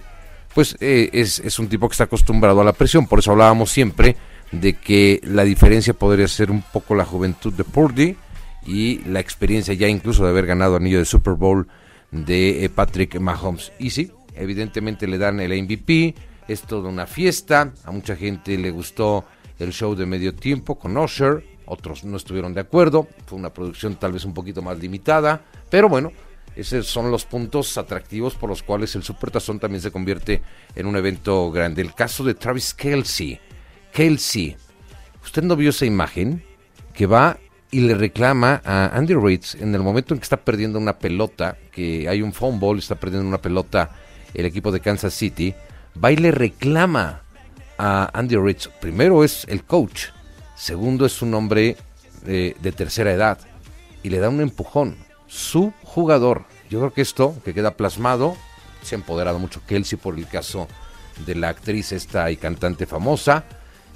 pues 0.54 0.76
eh, 0.80 1.10
es, 1.14 1.40
es 1.40 1.60
un 1.60 1.68
tipo 1.68 1.88
que 1.88 1.94
está 1.94 2.06
acostumbrado 2.06 2.62
a 2.62 2.64
la 2.64 2.74
presión. 2.74 3.08
Por 3.08 3.20
eso 3.20 3.32
hablábamos 3.32 3.72
siempre 3.72 4.16
de 4.52 4.74
que 4.74 5.22
la 5.24 5.44
diferencia 5.44 5.94
podría 5.94 6.28
ser 6.28 6.50
un 6.50 6.62
poco 6.62 6.96
la 6.96 7.06
juventud 7.06 7.54
de 7.54 7.64
Purdy 7.64 8.16
y 8.66 9.00
la 9.06 9.20
experiencia 9.20 9.74
ya 9.74 9.88
incluso 9.88 10.24
de 10.24 10.30
haber 10.30 10.46
ganado 10.46 10.76
anillo 10.76 11.00
de 11.00 11.06
Super 11.06 11.34
Bowl 11.34 11.68
de 12.24 12.64
eh, 12.64 12.70
Patrick 12.70 13.20
Mahomes. 13.20 13.74
Y 13.80 13.90
sí, 13.90 14.12
evidentemente 14.36 15.08
le 15.08 15.18
dan 15.18 15.40
el 15.40 15.52
MVP, 15.64 16.16
es 16.48 16.62
toda 16.62 16.90
una 16.90 17.08
fiesta, 17.08 17.74
a 17.84 17.92
mucha 17.92 18.16
gente 18.16 18.58
le 18.58 18.72
gustó 18.72 19.26
el 19.60 19.72
show 19.74 19.96
de 19.96 20.06
medio 20.06 20.36
tiempo 20.36 20.78
con 20.78 20.96
Usher, 20.98 21.44
otros 21.66 22.04
no 22.04 22.18
estuvieron 22.18 22.54
de 22.54 22.62
acuerdo, 22.62 23.08
fue 23.26 23.40
una 23.40 23.52
producción 23.52 23.96
tal 23.96 24.12
vez 24.12 24.26
un 24.26 24.34
poquito 24.34 24.62
más 24.62 24.78
limitada, 24.78 25.42
pero 25.70 25.90
bueno, 25.90 26.12
esos 26.56 26.88
son 26.88 27.12
los 27.12 27.26
puntos 27.26 27.78
atractivos 27.78 28.36
por 28.36 28.50
los 28.50 28.64
cuales 28.64 28.96
el 28.96 29.04
Supertazón 29.04 29.60
también 29.60 29.82
se 29.82 29.92
convierte 29.92 30.42
en 30.76 30.86
un 30.86 30.96
evento 30.96 31.52
grande. 31.52 31.82
El 31.82 31.94
caso 31.94 32.24
de 32.24 32.34
Travis 32.34 32.74
Kelsey. 32.74 33.40
Kelsey, 33.92 34.56
¿usted 35.24 35.44
no 35.44 35.58
vio 35.58 35.72
esa 35.72 35.86
imagen? 35.86 36.44
Que 36.94 37.08
va 37.08 37.38
y 37.76 37.82
le 37.82 37.94
reclama 37.94 38.62
a 38.64 38.96
Andy 38.96 39.16
Reid 39.16 39.44
en 39.60 39.76
el 39.76 39.82
momento 39.82 40.14
en 40.14 40.22
que 40.22 40.24
está 40.24 40.38
perdiendo 40.38 40.80
una 40.80 40.98
pelota, 40.98 41.58
que 41.74 42.08
hay 42.08 42.22
un 42.22 42.32
fumble, 42.32 42.80
está 42.80 42.96
perdiendo 42.96 43.28
una 43.28 43.42
pelota 43.42 43.90
el 44.34 44.46
equipo 44.46 44.72
de 44.72 44.80
Kansas 44.80 45.14
City, 45.14 45.54
va 46.02 46.10
y 46.10 46.16
le 46.16 46.32
reclama 46.32 47.24
a 47.78 48.18
Andy 48.18 48.38
Reid. 48.38 48.60
Primero 48.80 49.26
es 49.26 49.44
el 49.50 49.66
coach, 49.66 50.06
segundo 50.56 51.06
es 51.06 51.22
un 51.22 51.34
hombre 51.34 51.76
de, 52.24 52.56
de 52.62 52.72
tercera 52.72 53.12
edad 53.12 53.40
y 54.04 54.10
le 54.10 54.20
da 54.20 54.30
un 54.30 54.40
empujón. 54.40 54.96
Su 55.28 55.74
jugador. 55.84 56.46
Yo 56.70 56.80
creo 56.80 56.94
que 56.94 57.02
esto 57.02 57.36
que 57.44 57.54
queda 57.54 57.76
plasmado, 57.76 58.38
se 58.84 58.96
ha 58.96 59.00
empoderado 59.00 59.38
mucho 59.38 59.62
Kelsey 59.68 60.00
por 60.00 60.18
el 60.18 60.30
caso 60.30 60.70
de 61.26 61.36
la 61.36 61.50
actriz 61.50 61.92
esta 61.92 62.32
y 62.32 62.38
cantante 62.38 62.86
famosa 62.86 63.44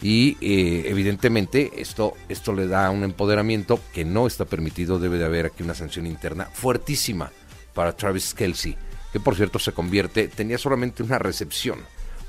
y 0.01 0.37
eh, 0.39 0.85
evidentemente 0.87 1.71
esto, 1.77 2.13
esto 2.29 2.53
le 2.53 2.67
da 2.67 2.89
un 2.89 3.03
empoderamiento 3.03 3.79
que 3.93 4.05
no 4.05 4.27
está 4.27 4.45
permitido, 4.45 4.99
debe 4.99 5.17
de 5.17 5.25
haber 5.25 5.47
aquí 5.47 5.63
una 5.63 5.75
sanción 5.75 6.05
interna 6.05 6.45
fuertísima 6.45 7.31
para 7.73 7.95
Travis 7.95 8.33
Kelsey, 8.33 8.77
que 9.11 9.19
por 9.19 9.35
cierto 9.35 9.59
se 9.59 9.73
convierte, 9.73 10.27
tenía 10.27 10.57
solamente 10.57 11.03
una 11.03 11.19
recepción, 11.19 11.79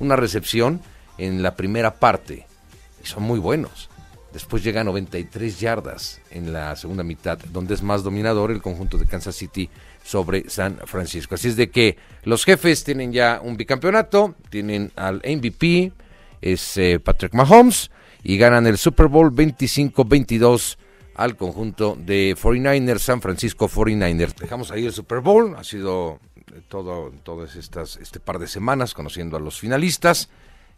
una 0.00 0.16
recepción 0.16 0.80
en 1.18 1.42
la 1.42 1.54
primera 1.54 1.94
parte, 1.94 2.46
y 3.02 3.06
son 3.06 3.22
muy 3.22 3.38
buenos. 3.38 3.88
Después 4.32 4.62
llega 4.62 4.80
a 4.80 4.84
93 4.84 5.58
yardas 5.58 6.20
en 6.30 6.52
la 6.52 6.76
segunda 6.76 7.02
mitad, 7.02 7.38
donde 7.50 7.74
es 7.74 7.82
más 7.82 8.04
dominador 8.04 8.52
el 8.52 8.62
conjunto 8.62 8.96
de 8.96 9.06
Kansas 9.06 9.34
City 9.34 9.68
sobre 10.04 10.48
San 10.48 10.78
Francisco. 10.86 11.34
Así 11.34 11.48
es 11.48 11.56
de 11.56 11.70
que 11.70 11.98
los 12.22 12.44
jefes 12.44 12.84
tienen 12.84 13.12
ya 13.12 13.40
un 13.42 13.56
bicampeonato, 13.56 14.36
tienen 14.48 14.92
al 14.94 15.16
MVP, 15.16 15.92
es 16.40 16.76
eh, 16.76 17.00
Patrick 17.00 17.34
Mahomes 17.34 17.90
y 18.22 18.36
ganan 18.36 18.66
el 18.66 18.78
Super 18.78 19.06
Bowl 19.08 19.32
25-22 19.32 20.76
al 21.14 21.36
conjunto 21.36 21.96
de 21.98 22.34
49ers, 22.36 22.98
San 22.98 23.20
Francisco 23.20 23.68
49ers. 23.68 24.34
Dejamos 24.36 24.70
ahí 24.70 24.86
el 24.86 24.92
Super 24.92 25.20
Bowl, 25.20 25.54
ha 25.56 25.64
sido 25.64 26.18
eh, 26.54 26.60
todo, 26.68 27.12
todas 27.22 27.56
estas, 27.56 27.96
este 27.96 28.20
par 28.20 28.38
de 28.38 28.46
semanas 28.46 28.94
conociendo 28.94 29.36
a 29.36 29.40
los 29.40 29.58
finalistas, 29.58 30.30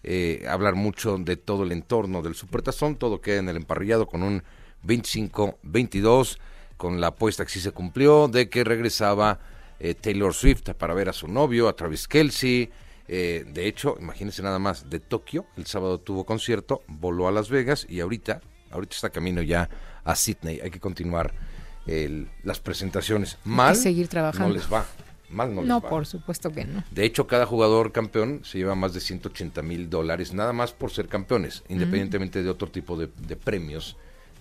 eh, 0.02 0.44
hablar 0.48 0.74
mucho 0.74 1.16
de 1.18 1.36
todo 1.36 1.62
el 1.62 1.72
entorno 1.72 2.22
del 2.22 2.34
Supertazón, 2.34 2.96
todo 2.96 3.20
queda 3.20 3.38
en 3.38 3.48
el 3.48 3.56
emparrillado 3.56 4.06
con 4.06 4.22
un 4.22 4.42
25-22, 4.84 6.38
con 6.76 7.00
la 7.00 7.08
apuesta 7.08 7.44
que 7.44 7.52
sí 7.52 7.60
se 7.60 7.70
cumplió 7.70 8.26
de 8.26 8.48
que 8.48 8.64
regresaba 8.64 9.38
Taylor 10.00 10.32
Swift 10.32 10.70
para 10.78 10.94
ver 10.94 11.08
a 11.08 11.12
su 11.12 11.26
novio, 11.26 11.68
a 11.68 11.74
Travis 11.74 12.06
Kelsey, 12.06 12.70
eh, 13.08 13.44
de 13.46 13.66
hecho, 13.66 13.96
imagínense 14.00 14.42
nada 14.42 14.58
más, 14.58 14.88
de 14.88 15.00
Tokio, 15.00 15.46
el 15.56 15.66
sábado 15.66 15.98
tuvo 15.98 16.24
concierto, 16.24 16.82
voló 16.86 17.28
a 17.28 17.32
Las 17.32 17.50
Vegas 17.50 17.86
y 17.88 18.00
ahorita, 18.00 18.40
ahorita 18.70 18.94
está 18.94 19.10
camino 19.10 19.42
ya 19.42 19.68
a 20.04 20.14
Sydney. 20.14 20.60
Hay 20.60 20.70
que 20.70 20.80
continuar 20.80 21.32
las 22.44 22.60
presentaciones. 22.60 23.38
Mal, 23.44 23.74
seguir 23.74 24.06
trabajando. 24.08 24.48
no 24.48 24.54
les 24.54 24.72
va. 24.72 24.86
Mal 25.30 25.54
no, 25.54 25.62
les 25.62 25.68
no 25.68 25.80
por 25.80 26.06
supuesto 26.06 26.52
que 26.52 26.64
no. 26.64 26.84
De 26.90 27.04
hecho, 27.04 27.26
cada 27.26 27.46
jugador 27.46 27.90
campeón 27.90 28.42
se 28.44 28.58
lleva 28.58 28.74
más 28.74 28.94
de 28.94 29.00
180 29.00 29.62
mil 29.62 29.90
dólares, 29.90 30.32
nada 30.32 30.52
más 30.52 30.72
por 30.72 30.92
ser 30.92 31.08
campeones, 31.08 31.64
mm. 31.68 31.72
independientemente 31.72 32.42
de 32.42 32.50
otro 32.50 32.68
tipo 32.68 32.96
de, 32.96 33.08
premios 33.36 33.96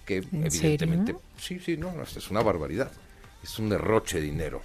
que 0.06 0.18
evidentemente... 0.18 1.16
Sí, 1.38 1.60
sí, 1.60 1.78
no, 1.78 1.94
es 2.04 2.30
una 2.30 2.44
barbaridad. 2.44 2.92
Es 3.42 3.58
un 3.58 3.70
derroche 3.70 4.20
de 4.20 4.26
dinero 4.26 4.62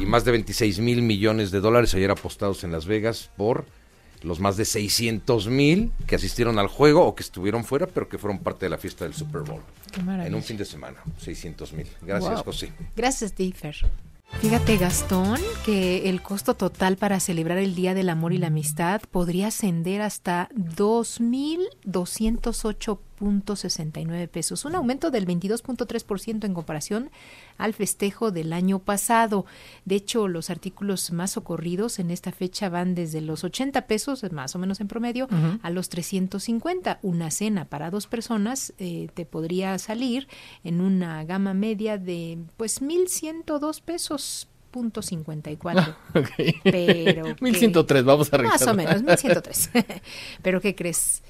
y 0.00 0.06
más 0.06 0.24
de 0.24 0.32
26 0.32 0.80
mil 0.80 1.02
millones 1.02 1.50
de 1.50 1.60
dólares 1.60 1.94
ayer 1.94 2.10
apostados 2.10 2.64
en 2.64 2.72
Las 2.72 2.86
Vegas 2.86 3.30
por 3.36 3.64
los 4.22 4.40
más 4.40 4.56
de 4.56 4.64
600 4.64 5.48
mil 5.48 5.92
que 6.06 6.14
asistieron 6.14 6.58
al 6.58 6.68
juego 6.68 7.04
o 7.04 7.14
que 7.14 7.22
estuvieron 7.22 7.64
fuera, 7.64 7.86
pero 7.86 8.08
que 8.08 8.16
fueron 8.18 8.38
parte 8.38 8.66
de 8.66 8.70
la 8.70 8.78
fiesta 8.78 9.04
del 9.04 9.12
Super 9.14 9.42
Bowl. 9.42 9.60
en 9.96 10.34
un 10.34 10.42
fin 10.42 10.56
de 10.56 10.64
semana, 10.64 10.98
600 11.18 11.72
mil. 11.72 11.86
Gracias, 12.02 12.42
José. 12.42 12.72
Gracias, 12.96 13.36
Differ. 13.36 13.76
Fíjate, 14.40 14.78
Gastón, 14.78 15.38
que 15.64 16.08
el 16.08 16.22
costo 16.22 16.54
total 16.54 16.96
para 16.96 17.20
celebrar 17.20 17.58
el 17.58 17.74
Día 17.74 17.92
del 17.94 18.08
Amor 18.08 18.32
y 18.32 18.38
la 18.38 18.46
Amistad 18.46 19.02
podría 19.10 19.48
ascender 19.48 20.00
hasta 20.00 20.48
2.208 20.54 22.98
269 23.22 24.28
pesos, 24.28 24.64
un 24.64 24.74
aumento 24.74 25.10
del 25.10 25.26
22.3% 25.26 26.44
en 26.44 26.54
comparación 26.54 27.10
al 27.56 27.72
festejo 27.72 28.30
del 28.30 28.52
año 28.52 28.80
pasado. 28.80 29.46
De 29.84 29.94
hecho, 29.94 30.28
los 30.28 30.50
artículos 30.50 31.12
más 31.12 31.36
ocurridos 31.36 31.98
en 31.98 32.10
esta 32.10 32.32
fecha 32.32 32.68
van 32.68 32.94
desde 32.94 33.20
los 33.20 33.44
80 33.44 33.86
pesos, 33.86 34.24
más 34.32 34.54
o 34.56 34.58
menos 34.58 34.80
en 34.80 34.88
promedio, 34.88 35.28
a 35.62 35.70
los 35.70 35.88
350. 35.88 36.98
Una 37.02 37.30
cena 37.30 37.66
para 37.66 37.90
dos 37.90 38.06
personas 38.06 38.74
eh, 38.78 39.08
te 39.14 39.24
podría 39.24 39.78
salir 39.78 40.28
en 40.64 40.80
una 40.80 41.24
gama 41.24 41.54
media 41.54 41.98
de 41.98 42.38
pues 42.56 42.82
1.102 42.82 43.80
pesos 43.82 44.48
punto 44.72 45.02
54. 45.02 45.96
Okay. 46.14 46.54
Pero 46.62 47.36
1103, 47.40 48.04
vamos 48.04 48.32
a 48.32 48.38
Más 48.38 48.66
o 48.66 48.74
menos, 48.74 49.02
1103. 49.02 49.70
Pero 50.42 50.60
¿qué 50.60 50.74
crees? 50.74 51.22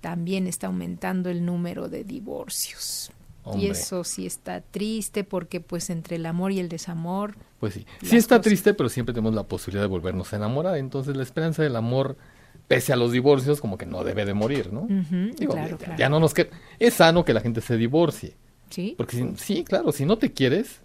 También 0.00 0.46
está 0.46 0.68
aumentando 0.68 1.30
el 1.30 1.44
número 1.44 1.88
de 1.88 2.04
divorcios. 2.04 3.10
Y 3.54 3.66
eso 3.66 4.02
sí 4.02 4.26
está 4.26 4.60
triste 4.60 5.22
porque 5.22 5.60
pues 5.60 5.88
entre 5.90 6.16
el 6.16 6.26
amor 6.26 6.50
y 6.50 6.58
el 6.58 6.68
desamor. 6.68 7.36
Pues 7.60 7.74
sí, 7.74 7.86
sí 8.02 8.16
está 8.16 8.40
triste, 8.40 8.74
pero 8.74 8.88
siempre 8.88 9.14
tenemos 9.14 9.34
la 9.34 9.44
posibilidad 9.44 9.82
de 9.82 9.88
volvernos 9.88 10.32
a 10.32 10.36
enamorar. 10.36 10.76
Entonces 10.76 11.16
la 11.16 11.22
esperanza 11.22 11.62
del 11.62 11.76
amor, 11.76 12.16
pese 12.66 12.92
a 12.92 12.96
los 12.96 13.12
divorcios, 13.12 13.60
como 13.60 13.78
que 13.78 13.86
no 13.86 14.02
debe 14.02 14.24
de 14.24 14.34
morir, 14.34 14.72
¿no? 14.72 14.88
claro, 15.38 15.78
ya, 15.78 15.96
ya, 15.96 16.08
no 16.08 16.18
nos 16.18 16.34
queda. 16.34 16.50
Es 16.78 16.94
sano 16.94 17.24
que 17.24 17.32
la 17.32 17.40
gente 17.40 17.60
se 17.60 17.76
divorcie. 17.76 18.34
Sí. 18.70 18.94
Porque 18.96 19.34
sí, 19.36 19.62
claro, 19.62 19.92
si 19.92 20.04
no 20.04 20.18
te 20.18 20.32
quieres, 20.32 20.80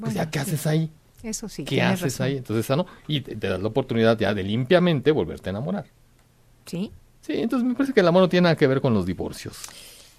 pues 0.00 0.14
ya 0.14 0.30
qué 0.30 0.38
haces 0.38 0.66
ahí. 0.66 0.90
Eso 1.22 1.48
sí. 1.48 1.64
¿Qué 1.64 1.82
haces 1.82 2.20
ahí? 2.20 2.38
Entonces 2.38 2.64
sano 2.64 2.86
y 3.06 3.20
te, 3.20 3.36
te 3.36 3.48
das 3.48 3.60
la 3.60 3.68
oportunidad 3.68 4.18
ya 4.18 4.32
de 4.32 4.42
limpiamente 4.42 5.10
volverte 5.10 5.50
a 5.50 5.52
enamorar. 5.52 5.86
Sí. 6.64 6.92
Sí, 7.26 7.32
entonces 7.38 7.66
me 7.66 7.74
parece 7.74 7.92
que 7.92 7.98
el 7.98 8.06
amor 8.06 8.22
no 8.22 8.28
tiene 8.28 8.44
nada 8.44 8.56
que 8.56 8.68
ver 8.68 8.80
con 8.80 8.94
los 8.94 9.04
divorcios. 9.04 9.58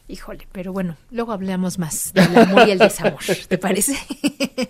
Híjole, 0.09 0.45
pero 0.51 0.73
bueno, 0.73 0.97
luego 1.09 1.31
hablamos 1.31 1.79
más 1.79 2.11
del 2.13 2.37
amor 2.37 2.67
y 2.67 2.71
el 2.71 2.79
desamor, 2.79 3.19
¿te 3.47 3.57
parece? 3.57 3.93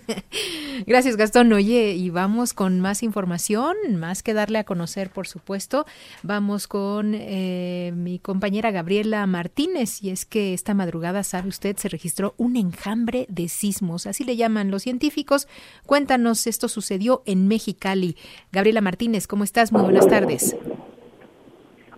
Gracias, 0.86 1.16
Gastón. 1.16 1.52
Oye, 1.52 1.94
y 1.94 2.10
vamos 2.10 2.54
con 2.54 2.80
más 2.80 3.02
información, 3.02 3.74
más 3.96 4.22
que 4.22 4.34
darle 4.34 4.58
a 4.58 4.64
conocer, 4.64 5.10
por 5.10 5.26
supuesto. 5.26 5.84
Vamos 6.22 6.68
con 6.68 7.12
eh, 7.14 7.92
mi 7.96 8.20
compañera 8.20 8.70
Gabriela 8.70 9.26
Martínez, 9.26 10.00
y 10.02 10.10
es 10.10 10.24
que 10.24 10.54
esta 10.54 10.74
madrugada, 10.74 11.24
sabe 11.24 11.48
usted, 11.48 11.76
se 11.76 11.88
registró 11.88 12.34
un 12.36 12.56
enjambre 12.56 13.26
de 13.28 13.48
sismos, 13.48 14.06
así 14.06 14.22
le 14.22 14.36
llaman 14.36 14.70
los 14.70 14.82
científicos. 14.82 15.48
Cuéntanos, 15.86 16.46
esto 16.46 16.68
sucedió 16.68 17.22
en 17.26 17.48
Mexicali. 17.48 18.16
Gabriela 18.52 18.80
Martínez, 18.80 19.26
¿cómo 19.26 19.42
estás? 19.42 19.72
Muy 19.72 19.82
buenas 19.82 20.06
tardes. 20.06 20.56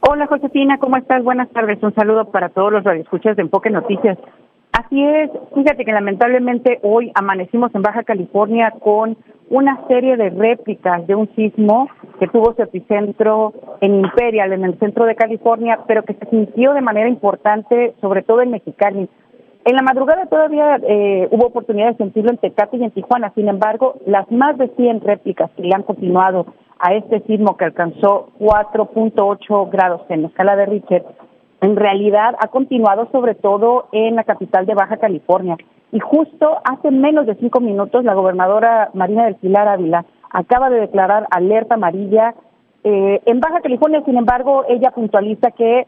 Hola 0.02 0.26
Josefina, 0.26 0.78
¿cómo 0.78 0.97
estás? 0.97 1.23
Buenas 1.23 1.50
tardes. 1.50 1.83
Un 1.83 1.95
saludo 1.95 2.30
para 2.30 2.49
todos 2.49 2.73
los 2.73 2.85
radioescuchas 2.85 3.37
de 3.37 3.42
Enfoque 3.42 3.69
Noticias. 3.69 4.16
Así 4.73 5.04
es, 5.04 5.30
fíjate 5.54 5.85
que 5.85 5.92
lamentablemente 5.92 6.78
hoy 6.83 7.12
amanecimos 7.14 7.75
en 7.75 7.83
Baja 7.83 8.02
California 8.02 8.73
con 8.83 9.19
una 9.50 9.87
serie 9.88 10.16
de 10.16 10.30
réplicas 10.30 11.07
de 11.07 11.14
un 11.14 11.28
sismo 11.37 11.87
que 12.19 12.28
tuvo 12.28 12.54
su 12.54 12.62
epicentro 12.62 13.52
en 13.83 13.97
Imperial, 13.97 14.54
en 14.54 14.64
el 14.64 14.78
centro 14.78 15.04
de 15.04 15.16
California, 15.16 15.80
pero 15.87 16.02
que 16.02 16.14
se 16.14 16.30
sintió 16.30 16.73
de 16.73 16.80
manera 16.80 17.09
importante, 17.09 17.95
sobre 18.00 18.23
todo 18.23 18.40
en 18.40 18.52
Mexicali. 18.52 19.07
En 19.66 19.76
la 19.76 19.83
madrugada 19.83 20.25
todavía 20.26 20.76
eh, 20.83 21.28
hubo 21.30 21.49
oportunidad 21.49 21.90
de 21.90 21.97
sentirlo 21.97 22.30
en 22.30 22.38
Tecate 22.38 22.78
y 22.78 22.85
en 22.85 22.90
Tijuana, 22.92 23.33
sin 23.35 23.49
embargo, 23.49 23.97
las 24.07 24.30
más 24.33 24.57
de 24.57 24.69
100 24.69 25.02
réplicas 25.02 25.50
que 25.57 25.62
le 25.62 25.75
han 25.75 25.83
continuado 25.83 26.47
a 26.80 26.94
este 26.94 27.20
sismo 27.20 27.56
que 27.56 27.66
alcanzó 27.66 28.30
4.8 28.38 29.70
grados 29.70 30.02
en 30.08 30.22
la 30.22 30.28
escala 30.28 30.56
de 30.56 30.66
Richter, 30.66 31.04
en 31.60 31.76
realidad 31.76 32.34
ha 32.40 32.49
continuado 32.49 33.08
sobre 33.12 33.34
todo 33.34 33.87
en 33.92 34.16
la 34.16 34.25
capital 34.25 34.66
de 34.66 34.75
Baja 34.75 34.96
California. 34.96 35.56
Y 35.92 36.00
justo 36.00 36.58
hace 36.64 36.90
menos 36.90 37.26
de 37.26 37.34
cinco 37.34 37.60
minutos 37.60 38.04
la 38.04 38.14
gobernadora 38.14 38.90
Marina 38.94 39.25
del 39.25 39.34
Pilar 39.34 39.68
Ávila 39.68 40.04
acaba 40.30 40.70
de 40.70 40.80
declarar 40.80 41.26
alerta 41.30 41.75
amarilla. 41.75 42.34
Eh, 42.84 43.20
en 43.26 43.40
Baja 43.40 43.60
California, 43.60 44.02
sin 44.06 44.16
embargo, 44.16 44.64
ella 44.68 44.92
puntualiza 44.92 45.50
que 45.50 45.87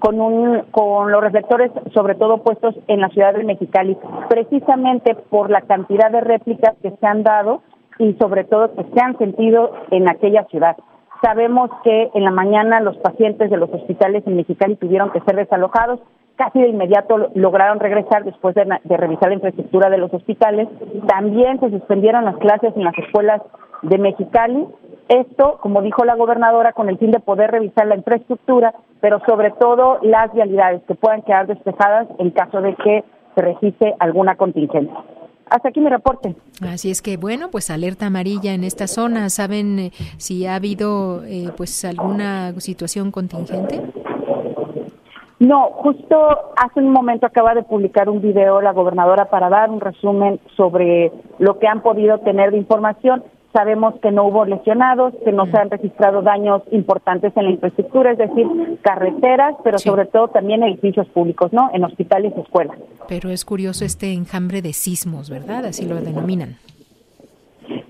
con, 0.00 0.20
un, 0.20 0.62
con 0.70 1.12
los 1.12 1.20
reflectores 1.20 1.70
sobre 1.92 2.14
todo 2.14 2.38
puestos 2.38 2.74
en 2.86 3.00
la 3.00 3.08
ciudad 3.10 3.34
de 3.34 3.44
Mexicali, 3.44 3.96
precisamente 4.28 5.14
por 5.14 5.50
la 5.50 5.60
cantidad 5.62 6.10
de 6.10 6.20
réplicas 6.22 6.74
que 6.80 6.92
se 6.92 7.06
han 7.06 7.22
dado 7.22 7.62
y 7.98 8.14
sobre 8.14 8.44
todo 8.44 8.74
que 8.74 8.84
se 8.84 9.00
han 9.00 9.16
sentido 9.18 9.72
en 9.90 10.08
aquella 10.08 10.44
ciudad. 10.44 10.76
Sabemos 11.22 11.70
que 11.84 12.10
en 12.14 12.24
la 12.24 12.32
mañana 12.32 12.80
los 12.80 12.96
pacientes 12.96 13.48
de 13.48 13.56
los 13.56 13.70
hospitales 13.72 14.24
en 14.26 14.36
Mexicali 14.36 14.76
tuvieron 14.76 15.10
que 15.10 15.20
ser 15.20 15.36
desalojados, 15.36 16.00
casi 16.36 16.60
de 16.60 16.68
inmediato 16.68 17.30
lograron 17.34 17.78
regresar 17.78 18.24
después 18.24 18.54
de, 18.56 18.64
de, 18.82 18.96
revisar 18.96 19.28
la 19.28 19.36
infraestructura 19.36 19.88
de 19.88 19.98
los 19.98 20.12
hospitales. 20.12 20.68
También 21.06 21.60
se 21.60 21.70
suspendieron 21.70 22.24
las 22.24 22.36
clases 22.38 22.76
en 22.76 22.84
las 22.84 22.98
escuelas 22.98 23.40
de 23.82 23.98
Mexicali. 23.98 24.66
Esto, 25.08 25.58
como 25.60 25.82
dijo 25.82 26.04
la 26.04 26.16
gobernadora, 26.16 26.72
con 26.72 26.88
el 26.88 26.98
fin 26.98 27.10
de 27.10 27.20
poder 27.20 27.50
revisar 27.50 27.86
la 27.86 27.96
infraestructura, 27.96 28.74
pero 29.00 29.20
sobre 29.26 29.50
todo 29.52 29.98
las 30.02 30.32
vialidades 30.32 30.82
que 30.88 30.94
puedan 30.94 31.22
quedar 31.22 31.46
despejadas 31.46 32.08
en 32.18 32.30
caso 32.30 32.60
de 32.60 32.74
que 32.74 33.04
se 33.34 33.42
registre 33.42 33.94
alguna 33.98 34.36
contingencia. 34.36 34.96
Hasta 35.52 35.68
aquí 35.68 35.80
mi 35.80 35.90
reporte. 35.90 36.34
Así 36.66 36.90
es 36.90 37.02
que 37.02 37.18
bueno, 37.18 37.50
pues 37.50 37.68
alerta 37.68 38.06
amarilla 38.06 38.54
en 38.54 38.64
esta 38.64 38.86
zona. 38.86 39.28
¿Saben 39.28 39.78
eh, 39.78 39.92
si 40.16 40.46
ha 40.46 40.54
habido 40.54 41.24
eh, 41.24 41.50
pues 41.54 41.84
alguna 41.84 42.58
situación 42.58 43.10
contingente? 43.10 43.82
No, 45.40 45.70
justo 45.72 46.16
hace 46.56 46.80
un 46.80 46.90
momento 46.90 47.26
acaba 47.26 47.54
de 47.54 47.64
publicar 47.64 48.08
un 48.08 48.22
video 48.22 48.62
la 48.62 48.72
gobernadora 48.72 49.26
para 49.26 49.50
dar 49.50 49.68
un 49.68 49.80
resumen 49.80 50.40
sobre 50.56 51.12
lo 51.38 51.58
que 51.58 51.68
han 51.68 51.82
podido 51.82 52.18
tener 52.20 52.52
de 52.52 52.56
información. 52.56 53.22
Sabemos 53.52 53.94
que 54.00 54.10
no 54.10 54.24
hubo 54.24 54.44
lesionados, 54.46 55.12
que 55.24 55.32
no 55.32 55.44
se 55.46 55.56
han 55.58 55.68
registrado 55.70 56.22
daños 56.22 56.62
importantes 56.70 57.32
en 57.36 57.44
la 57.44 57.50
infraestructura, 57.50 58.12
es 58.12 58.18
decir, 58.18 58.46
carreteras, 58.82 59.54
pero 59.62 59.78
Sí. 59.78 59.88
sobre 59.88 60.06
todo 60.06 60.28
también 60.28 60.62
edificios 60.62 61.06
públicos, 61.08 61.52
¿no? 61.52 61.70
En 61.74 61.84
hospitales 61.84 62.32
y 62.36 62.40
escuelas. 62.40 62.78
Pero 63.08 63.28
es 63.30 63.44
curioso 63.44 63.84
este 63.84 64.12
enjambre 64.12 64.62
de 64.62 64.72
sismos, 64.72 65.28
¿verdad? 65.28 65.66
Así 65.66 65.84
lo 65.86 65.96
denominan. 66.00 66.56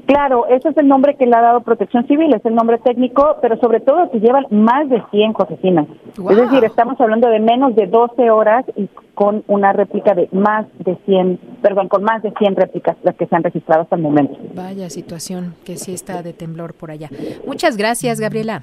Claro, 0.07 0.47
ese 0.49 0.69
es 0.69 0.77
el 0.77 0.89
nombre 0.89 1.17
que 1.17 1.27
le 1.27 1.35
ha 1.37 1.41
dado 1.41 1.61
Protección 1.61 2.07
Civil, 2.07 2.35
es 2.35 2.45
el 2.45 2.55
nombre 2.55 2.79
técnico, 2.79 3.37
pero 3.41 3.57
sobre 3.59 3.81
todo 3.81 4.11
que 4.11 4.21
llevan 4.21 4.47
más 4.51 4.89
de 4.89 5.03
100 5.11 5.33
Josefina. 5.33 5.87
Es 6.31 6.37
decir, 6.37 6.65
estamos 6.65 7.01
hablando 7.01 7.29
de 7.29 7.41
menos 7.41 7.75
de 7.75 7.87
12 7.87 8.31
horas 8.31 8.65
y 8.77 8.89
con 9.15 9.45
una 9.47 9.73
réplica 9.73 10.15
de 10.15 10.29
más 10.33 10.67
de 10.79 10.97
100, 11.07 11.39
perdón, 11.63 11.89
con 11.89 12.03
más 12.03 12.23
de 12.23 12.33
100 12.33 12.57
réplicas 12.57 12.97
las 13.03 13.15
que 13.17 13.27
se 13.27 13.37
han 13.37 13.43
registrado 13.43 13.83
hasta 13.83 13.97
el 13.97 14.03
momento. 14.03 14.37
Vaya 14.55 14.91
situación 14.91 15.55
que 15.65 15.77
sí 15.77 15.95
está 15.95 16.23
de 16.23 16.33
temblor 16.33 16.75
por 16.75 16.91
allá. 16.91 17.09
Muchas 17.47 17.77
gracias, 17.77 18.21
Gabriela. 18.21 18.63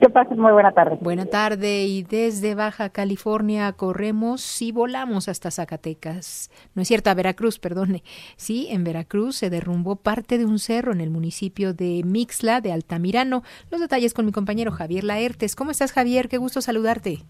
Que 0.00 0.08
pasen 0.08 0.38
muy 0.38 0.52
buena 0.52 0.72
tarde. 0.72 0.98
Buena 1.00 1.26
tarde 1.26 1.84
y 1.84 2.02
desde 2.02 2.54
Baja 2.54 2.90
California 2.90 3.72
corremos 3.72 4.62
y 4.62 4.72
volamos 4.72 5.28
hasta 5.28 5.50
Zacatecas. 5.50 6.50
No 6.74 6.82
es 6.82 6.88
cierto, 6.88 7.10
a 7.10 7.14
Veracruz, 7.14 7.58
perdone. 7.58 8.02
Sí, 8.36 8.68
en 8.70 8.84
Veracruz 8.84 9.36
se 9.36 9.50
derrumbó 9.50 9.96
parte 9.96 10.38
de 10.38 10.46
un 10.46 10.58
cerro 10.58 10.92
en 10.92 11.00
el 11.00 11.10
municipio 11.10 11.74
de 11.74 12.02
Mixla 12.04 12.60
de 12.60 12.72
Altamirano. 12.72 13.42
Los 13.70 13.80
detalles 13.80 14.14
con 14.14 14.26
mi 14.26 14.32
compañero 14.32 14.70
Javier 14.70 15.04
Laertes. 15.04 15.56
¿Cómo 15.56 15.70
estás, 15.70 15.92
Javier? 15.92 16.28
Qué 16.28 16.38
gusto 16.38 16.60
saludarte. 16.60 17.24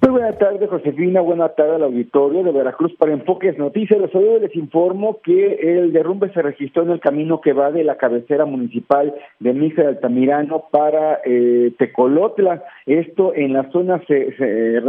Muy 0.00 0.12
buenas 0.12 0.38
tardes, 0.38 0.70
Josefina. 0.70 1.20
Buenas 1.20 1.56
tardes 1.56 1.74
al 1.74 1.82
auditorio 1.82 2.44
de 2.44 2.52
Veracruz 2.52 2.94
para 2.98 3.12
Enfoques 3.12 3.58
Noticias. 3.58 4.00
Les 4.00 4.14
les 4.40 4.54
informo 4.54 5.20
que 5.22 5.54
el 5.54 5.92
derrumbe 5.92 6.32
se 6.32 6.40
registró 6.40 6.84
en 6.84 6.90
el 6.90 7.00
camino 7.00 7.40
que 7.40 7.52
va 7.52 7.72
de 7.72 7.82
la 7.82 7.96
cabecera 7.96 8.44
municipal 8.44 9.12
de 9.40 9.52
Misa 9.52 9.82
de 9.82 9.88
Altamirano 9.88 10.66
para 10.70 11.18
eh, 11.24 11.72
Tecolotla. 11.78 12.62
Esto 12.86 13.34
en 13.34 13.52
la 13.52 13.68
zona, 13.72 14.00
se, 14.06 14.36
se, 14.36 14.80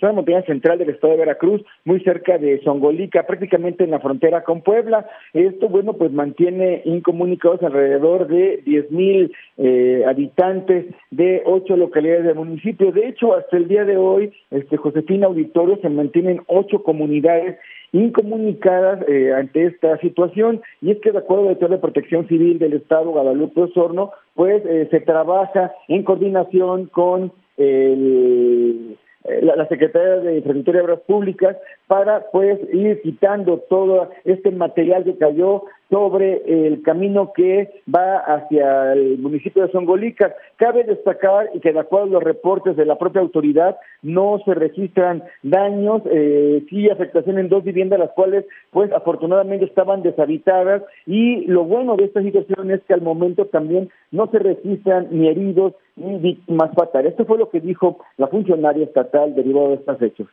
zona 0.00 0.12
montaña 0.12 0.42
central 0.42 0.78
del 0.78 0.90
estado 0.90 1.14
de 1.14 1.20
Veracruz, 1.20 1.62
muy 1.86 2.00
cerca 2.00 2.36
de 2.36 2.60
Songolica, 2.62 3.22
prácticamente 3.22 3.84
en 3.84 3.90
la 3.92 4.00
frontera 4.00 4.44
con 4.44 4.60
Puebla. 4.60 5.06
Esto, 5.32 5.70
bueno, 5.70 5.94
pues 5.94 6.12
mantiene 6.12 6.82
incomunicados 6.84 7.62
alrededor 7.62 8.28
de 8.28 8.62
10 8.66 8.90
mil 8.90 9.32
eh, 9.56 10.04
habitantes 10.06 10.86
de 11.10 11.42
ocho 11.46 11.74
localidades 11.74 12.24
del 12.24 12.34
municipio. 12.34 12.92
De 12.92 13.08
hecho, 13.08 13.34
hasta 13.34 13.56
el 13.56 13.66
día 13.66 13.86
de 13.86 13.96
hoy, 13.96 14.30
este 14.58 14.76
Josefina 14.76 15.26
Auditorio 15.26 15.78
se 15.80 15.88
mantienen 15.88 16.42
ocho 16.46 16.82
comunidades 16.82 17.58
incomunicadas 17.92 19.04
eh, 19.08 19.32
ante 19.32 19.66
esta 19.66 19.98
situación 19.98 20.60
y 20.82 20.90
es 20.90 20.98
que 21.00 21.12
de 21.12 21.18
acuerdo 21.18 21.42
al 21.42 21.48
director 21.48 21.70
de 21.70 21.78
Protección 21.78 22.28
Civil 22.28 22.58
del 22.58 22.74
Estado 22.74 23.10
Guadalupe 23.10 23.62
Osorno, 23.62 24.12
pues 24.34 24.62
eh, 24.66 24.88
se 24.90 25.00
trabaja 25.00 25.72
en 25.88 26.02
coordinación 26.02 26.86
con 26.86 27.32
el 27.56 28.96
la, 29.42 29.56
la 29.56 29.68
Secretaría 29.68 30.16
de 30.16 30.36
Infraestructura 30.36 30.78
y 30.78 30.82
Obras 30.82 31.00
Públicas 31.00 31.56
para 31.86 32.30
pues 32.30 32.58
ir 32.72 33.00
quitando 33.02 33.58
todo 33.68 34.10
este 34.24 34.50
material 34.50 35.04
que 35.04 35.18
cayó 35.18 35.64
sobre 35.90 36.42
el 36.46 36.82
camino 36.82 37.32
que 37.32 37.70
va 37.94 38.18
hacia 38.18 38.92
el 38.92 39.18
municipio 39.18 39.62
de 39.62 39.72
Songolica. 39.72 40.34
Cabe 40.58 40.82
destacar 40.82 41.50
y 41.54 41.60
que 41.60 41.72
de 41.72 41.78
acuerdo 41.78 42.06
a 42.06 42.10
los 42.10 42.22
reportes 42.24 42.76
de 42.76 42.84
la 42.84 42.98
propia 42.98 43.20
autoridad 43.20 43.78
no 44.02 44.40
se 44.44 44.54
registran 44.54 45.22
daños, 45.44 46.02
eh, 46.06 46.64
sí 46.68 46.90
afectación 46.90 47.38
en 47.38 47.48
dos 47.48 47.62
viviendas, 47.62 48.00
las 48.00 48.10
cuales 48.10 48.44
pues 48.72 48.92
afortunadamente 48.92 49.66
estaban 49.66 50.02
deshabitadas 50.02 50.82
y 51.06 51.46
lo 51.46 51.62
bueno 51.62 51.94
de 51.94 52.06
esta 52.06 52.22
situación 52.22 52.72
es 52.72 52.82
que 52.82 52.94
al 52.94 53.02
momento 53.02 53.46
también 53.46 53.88
no 54.10 54.26
se 54.32 54.40
registran 54.40 55.06
ni 55.12 55.28
heridos 55.28 55.74
ni 55.94 56.18
víctimas 56.18 56.72
fatales. 56.74 57.12
Esto 57.12 57.24
fue 57.24 57.38
lo 57.38 57.50
que 57.50 57.60
dijo 57.60 57.98
la 58.16 58.26
funcionaria 58.26 58.84
estatal 58.84 59.36
derivado 59.36 59.68
de 59.68 59.74
estos 59.76 60.02
hechos. 60.02 60.28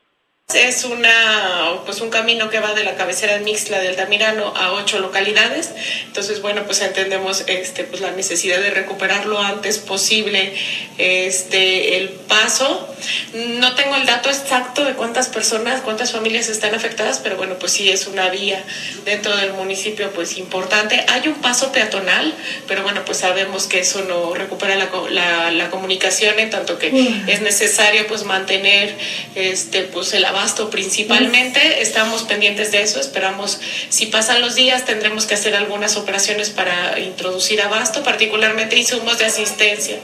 Es 0.53 0.83
una, 0.83 1.81
pues 1.85 2.01
un 2.01 2.11
camino 2.11 2.51
que 2.51 2.59
va 2.59 2.75
de 2.75 2.83
la 2.83 2.93
cabecera 2.95 3.33
de 3.33 3.43
Mixla 3.43 3.79
del 3.79 3.89
Altamirano 3.89 4.53
a 4.55 4.73
ocho 4.73 4.99
localidades. 4.99 5.71
Entonces, 6.05 6.39
bueno, 6.43 6.65
pues 6.65 6.81
entendemos 6.81 7.43
este, 7.47 7.83
pues 7.83 7.99
la 7.99 8.11
necesidad 8.11 8.59
de 8.59 8.69
recuperar 8.69 9.25
lo 9.25 9.39
antes 9.39 9.79
posible 9.79 10.53
este, 10.99 11.97
el 11.97 12.09
paso. 12.09 12.87
No 13.33 13.73
tengo 13.73 13.95
el 13.95 14.05
dato 14.05 14.29
exacto 14.29 14.85
de 14.85 14.93
cuántas 14.93 15.29
personas, 15.29 15.81
cuántas 15.81 16.11
familias 16.11 16.47
están 16.47 16.75
afectadas, 16.75 17.19
pero 17.23 17.37
bueno, 17.37 17.55
pues 17.55 17.71
sí 17.71 17.89
es 17.89 18.05
una 18.05 18.29
vía 18.29 18.63
dentro 19.03 19.35
del 19.35 19.53
municipio 19.53 20.11
pues 20.11 20.37
importante. 20.37 21.03
Hay 21.07 21.27
un 21.27 21.41
paso 21.41 21.71
peatonal, 21.71 22.35
pero 22.67 22.83
bueno, 22.83 23.03
pues 23.03 23.17
sabemos 23.17 23.65
que 23.65 23.79
eso 23.79 24.03
no 24.03 24.35
recupera 24.35 24.75
la, 24.75 24.89
la, 25.09 25.51
la 25.51 25.71
comunicación, 25.71 26.37
en 26.37 26.51
tanto 26.51 26.77
que 26.77 27.23
es 27.25 27.41
necesario 27.41 28.05
pues 28.05 28.25
mantener 28.25 28.95
este, 29.33 29.81
pues 29.81 30.13
el 30.13 30.34
abasto 30.35 30.69
principalmente. 30.69 31.81
Estamos 31.81 32.23
pendientes 32.23 32.71
de 32.71 32.81
eso. 32.81 32.99
Esperamos, 32.99 33.59
si 33.89 34.07
pasan 34.07 34.41
los 34.41 34.55
días, 34.55 34.85
tendremos 34.85 35.25
que 35.25 35.35
hacer 35.35 35.55
algunas 35.55 35.95
operaciones 35.95 36.49
para 36.49 36.99
introducir 36.99 37.61
abasto, 37.61 38.03
particularmente 38.03 38.77
insumos 38.77 39.17
de 39.17 39.25
asistencia. 39.25 39.97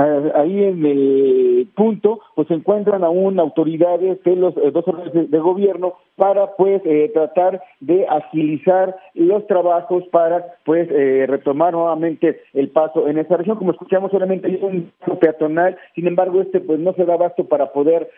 Ah, 0.00 0.32
ahí 0.36 0.64
en 0.64 0.86
el 0.86 1.68
punto 1.76 2.20
pues 2.34 2.48
se 2.48 2.54
encuentran 2.54 3.04
aún 3.04 3.38
autoridades 3.38 4.22
de 4.24 4.34
los 4.34 4.56
eh, 4.56 4.70
dos 4.72 4.88
órdenes 4.88 5.30
de 5.30 5.38
gobierno 5.38 5.92
para 6.16 6.56
pues 6.56 6.80
eh, 6.86 7.10
tratar 7.12 7.62
de 7.80 8.06
agilizar 8.08 8.96
los 9.12 9.46
trabajos 9.46 10.04
para 10.10 10.54
pues 10.64 10.88
eh, 10.90 11.26
retomar 11.28 11.74
nuevamente 11.74 12.40
el 12.54 12.70
paso 12.70 13.08
en 13.08 13.18
esa 13.18 13.36
región. 13.36 13.58
Como 13.58 13.72
escuchamos 13.72 14.10
solamente 14.10 14.46
hay 14.46 14.58
un 14.62 14.90
peatonal 15.20 15.76
sin 15.94 16.06
embargo 16.06 16.40
este 16.40 16.60
pues 16.60 16.78
no 16.78 16.94
se 16.94 17.04
da 17.04 17.14
abasto 17.14 17.44
para 17.44 17.70
poder 17.70 18.08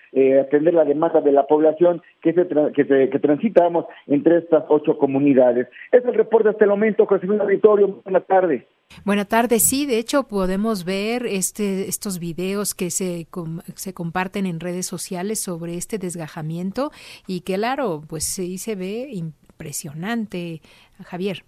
atender 0.41 0.75
la 0.75 0.85
demanda 0.85 1.21
de 1.21 1.33
la 1.33 1.49
población 1.49 2.01
que 2.23 2.33
se, 2.33 2.47
que, 2.75 2.85
se 2.85 3.11
que 3.11 3.19
transitamos 3.19 3.87
entre 4.07 4.39
estas 4.39 4.63
ocho 4.69 4.97
comunidades. 4.99 5.67
Es 5.91 6.05
el 6.05 6.15
reporte 6.15 6.51
hasta 6.51 6.63
el 6.63 6.71
momento 6.71 7.07
José 7.07 7.27
Luis 7.27 7.41
Auditorio. 7.41 8.03
Buenas 8.05 8.25
tardes 8.27 8.63
Buenas 9.05 9.27
tardes, 9.27 9.65
sí, 9.65 9.85
de 9.87 9.99
hecho 9.99 10.25
podemos 10.25 10.85
ver 10.85 11.27
este, 11.27 11.72
estos 11.81 12.19
videos 12.19 12.75
que 12.75 12.91
se, 12.91 13.27
se 13.75 13.95
comparten 13.95 14.47
en 14.47 14.61
redes 14.61 14.87
sociales 14.87 15.41
sobre 15.41 15.77
este 15.77 15.99
desgajamiento 15.99 16.91
y 17.27 17.41
que 17.41 17.55
claro, 17.55 18.03
pues 18.09 18.25
sí 18.25 18.59
se 18.59 18.75
ve 18.75 19.09
impresionante, 19.13 20.61
Javier. 21.05 21.45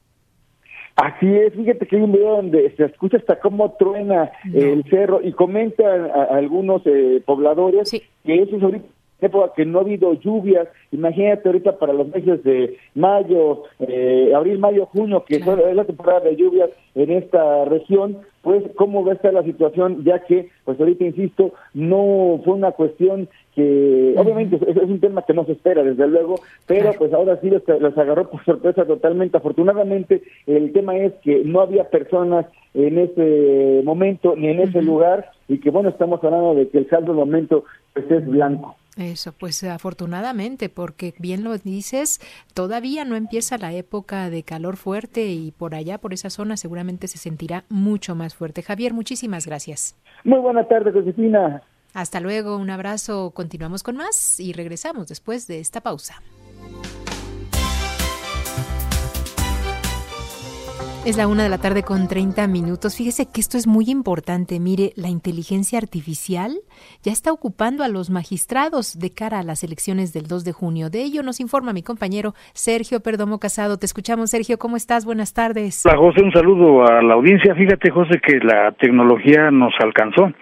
Así 0.97 1.27
es, 1.27 1.53
fíjate 1.55 1.87
que 1.87 1.97
hay 1.97 2.03
un 2.03 2.13
video 2.13 2.37
donde 2.37 2.73
se 2.77 2.85
escucha 2.85 3.17
hasta 3.17 3.41
cómo 3.41 3.73
truena 3.73 4.31
el 4.53 4.85
cerro 4.85 5.21
y 5.21 5.33
comentan 5.33 6.09
algunos 6.31 6.83
eh, 6.87 7.21
pobladores 7.27 7.91
que 7.91 8.43
eso 8.43 8.57
es 8.57 8.63
ahorita 8.63 8.87
época 9.25 9.53
que 9.57 9.65
no 9.65 9.79
ha 9.79 9.83
habido 9.83 10.15
lluvias, 10.15 10.69
imagínate 10.93 11.49
ahorita 11.49 11.79
para 11.79 11.93
los 11.93 12.09
meses 12.09 12.43
de 12.45 12.77
mayo, 12.95 13.65
eh, 13.81 14.33
abril, 14.35 14.59
mayo, 14.59 14.87
junio, 14.87 15.25
que 15.27 15.37
es 15.37 15.47
la 15.47 15.85
temporada 15.85 16.21
de 16.21 16.37
lluvias 16.37 16.71
en 16.95 17.11
esta 17.11 17.65
región, 17.65 18.19
pues 18.43 18.63
cómo 18.77 19.05
va 19.05 19.13
a 19.13 19.15
estar 19.15 19.33
la 19.33 19.43
situación, 19.43 20.05
ya 20.05 20.21
que, 20.21 20.51
pues 20.65 20.79
ahorita 20.79 21.05
insisto, 21.05 21.53
no 21.73 22.41
fue 22.45 22.55
una 22.55 22.73
cuestión 22.73 23.29
que, 23.55 24.15
obviamente 24.17 24.57
es, 24.67 24.77
un 24.77 25.01
tema 25.01 25.23
que 25.23 25.33
no 25.33 25.47
se 25.47 25.53
espera, 25.53 25.83
desde 25.83 26.07
luego, 26.07 26.37
pero 26.67 26.93
pues 26.93 27.13
ahora 27.15 27.41
sí 27.41 27.51
los, 27.51 27.63
agarró 27.97 28.29
por 28.29 28.45
sorpresa 28.45 28.85
totalmente. 28.85 29.39
Afortunadamente, 29.39 30.23
el 30.47 30.73
tema 30.73 30.97
es 30.97 31.13
que 31.23 31.43
no 31.45 31.61
había 31.61 31.89
personas 31.89 32.47
en 32.75 32.99
ese 32.99 33.83
momento 33.85 34.35
ni 34.37 34.49
en 34.49 34.61
ese 34.61 34.83
lugar 34.83 35.31
y 35.49 35.59
que, 35.59 35.71
bueno, 35.71 35.89
estamos 35.89 36.23
hablando 36.23 36.55
de 36.55 36.69
que 36.69 36.79
el 36.79 36.89
saldo 36.89 37.13
de 37.13 37.19
momento 37.19 37.65
pues 37.95 38.11
es 38.11 38.27
blanco. 38.27 38.77
Eso, 38.97 39.33
pues 39.33 39.65
afortunadamente, 39.65 40.69
porque 40.69 41.15
bien 41.19 41.43
lo 41.43 41.59
dices, 41.59 42.21
todavía 42.55 43.05
no 43.05 43.17
empieza 43.17 43.59
la 43.59 43.73
época 43.73 44.31
de 44.31 44.45
calor 44.45 44.77
fuerte 44.77 45.27
y 45.27 45.51
por 45.51 45.75
allá, 45.75 45.99
por 45.99 46.13
esa 46.13 46.31
zona, 46.31 46.57
seguramente 46.57 47.09
se 47.09 47.19
sentirá 47.19 47.65
mucho 47.69 48.15
más 48.15 48.35
fuerte. 48.35 48.63
Javier, 48.63 48.93
muchísimas 48.93 49.47
gracias. 49.47 49.97
Muy 50.23 50.39
buena 50.39 50.67
tarde, 50.69 50.93
Josefina. 50.93 51.63
Hasta 51.93 52.21
luego, 52.21 52.57
un 52.57 52.71
abrazo, 52.71 53.31
continuamos 53.31 53.83
con 53.83 53.97
más 53.97 54.39
y 54.39 54.53
regresamos 54.53 55.09
después 55.09 55.47
de 55.47 55.61
esta 55.61 55.81
pausa. 55.81 56.23
Es 61.07 61.19
la 61.19 61.29
una 61.29 61.43
de 61.43 61.51
la 61.51 61.59
tarde 61.59 61.83
con 61.83 62.09
30 62.09 62.47
minutos. 62.47 62.97
Fíjese 62.97 63.27
que 63.31 63.39
esto 63.39 63.59
es 63.59 63.67
muy 63.67 63.91
importante. 63.91 64.59
Mire, 64.59 64.93
la 64.97 65.09
inteligencia 65.09 65.79
artificial 65.79 66.53
ya 67.03 67.13
está 67.13 67.31
ocupando 67.31 67.85
a 67.85 67.89
los 67.89 68.09
magistrados 68.09 68.99
de 68.99 69.11
cara 69.11 69.41
a 69.41 69.43
las 69.43 69.63
elecciones 69.65 70.15
del 70.15 70.29
2 70.29 70.47
de 70.47 70.53
junio. 70.53 70.89
De 70.89 71.03
ello 71.03 71.23
nos 71.23 71.41
informa 71.41 71.75
mi 71.75 71.83
compañero 71.83 72.33
Sergio 72.55 73.01
Perdomo 73.01 73.39
Casado. 73.39 73.77
Te 73.77 73.85
escuchamos, 73.85 74.31
Sergio. 74.31 74.57
¿Cómo 74.57 74.77
estás? 74.77 75.05
Buenas 75.05 75.35
tardes. 75.35 75.85
Hola, 75.85 75.99
José. 75.99 76.23
Un 76.25 76.33
saludo 76.33 76.87
a 76.87 77.03
la 77.03 77.13
audiencia. 77.13 77.55
Fíjate, 77.55 77.91
José, 77.91 78.19
que 78.27 78.39
la 78.39 78.73
tecnología 78.73 79.51
nos 79.51 79.75
alcanzó. 79.81 80.33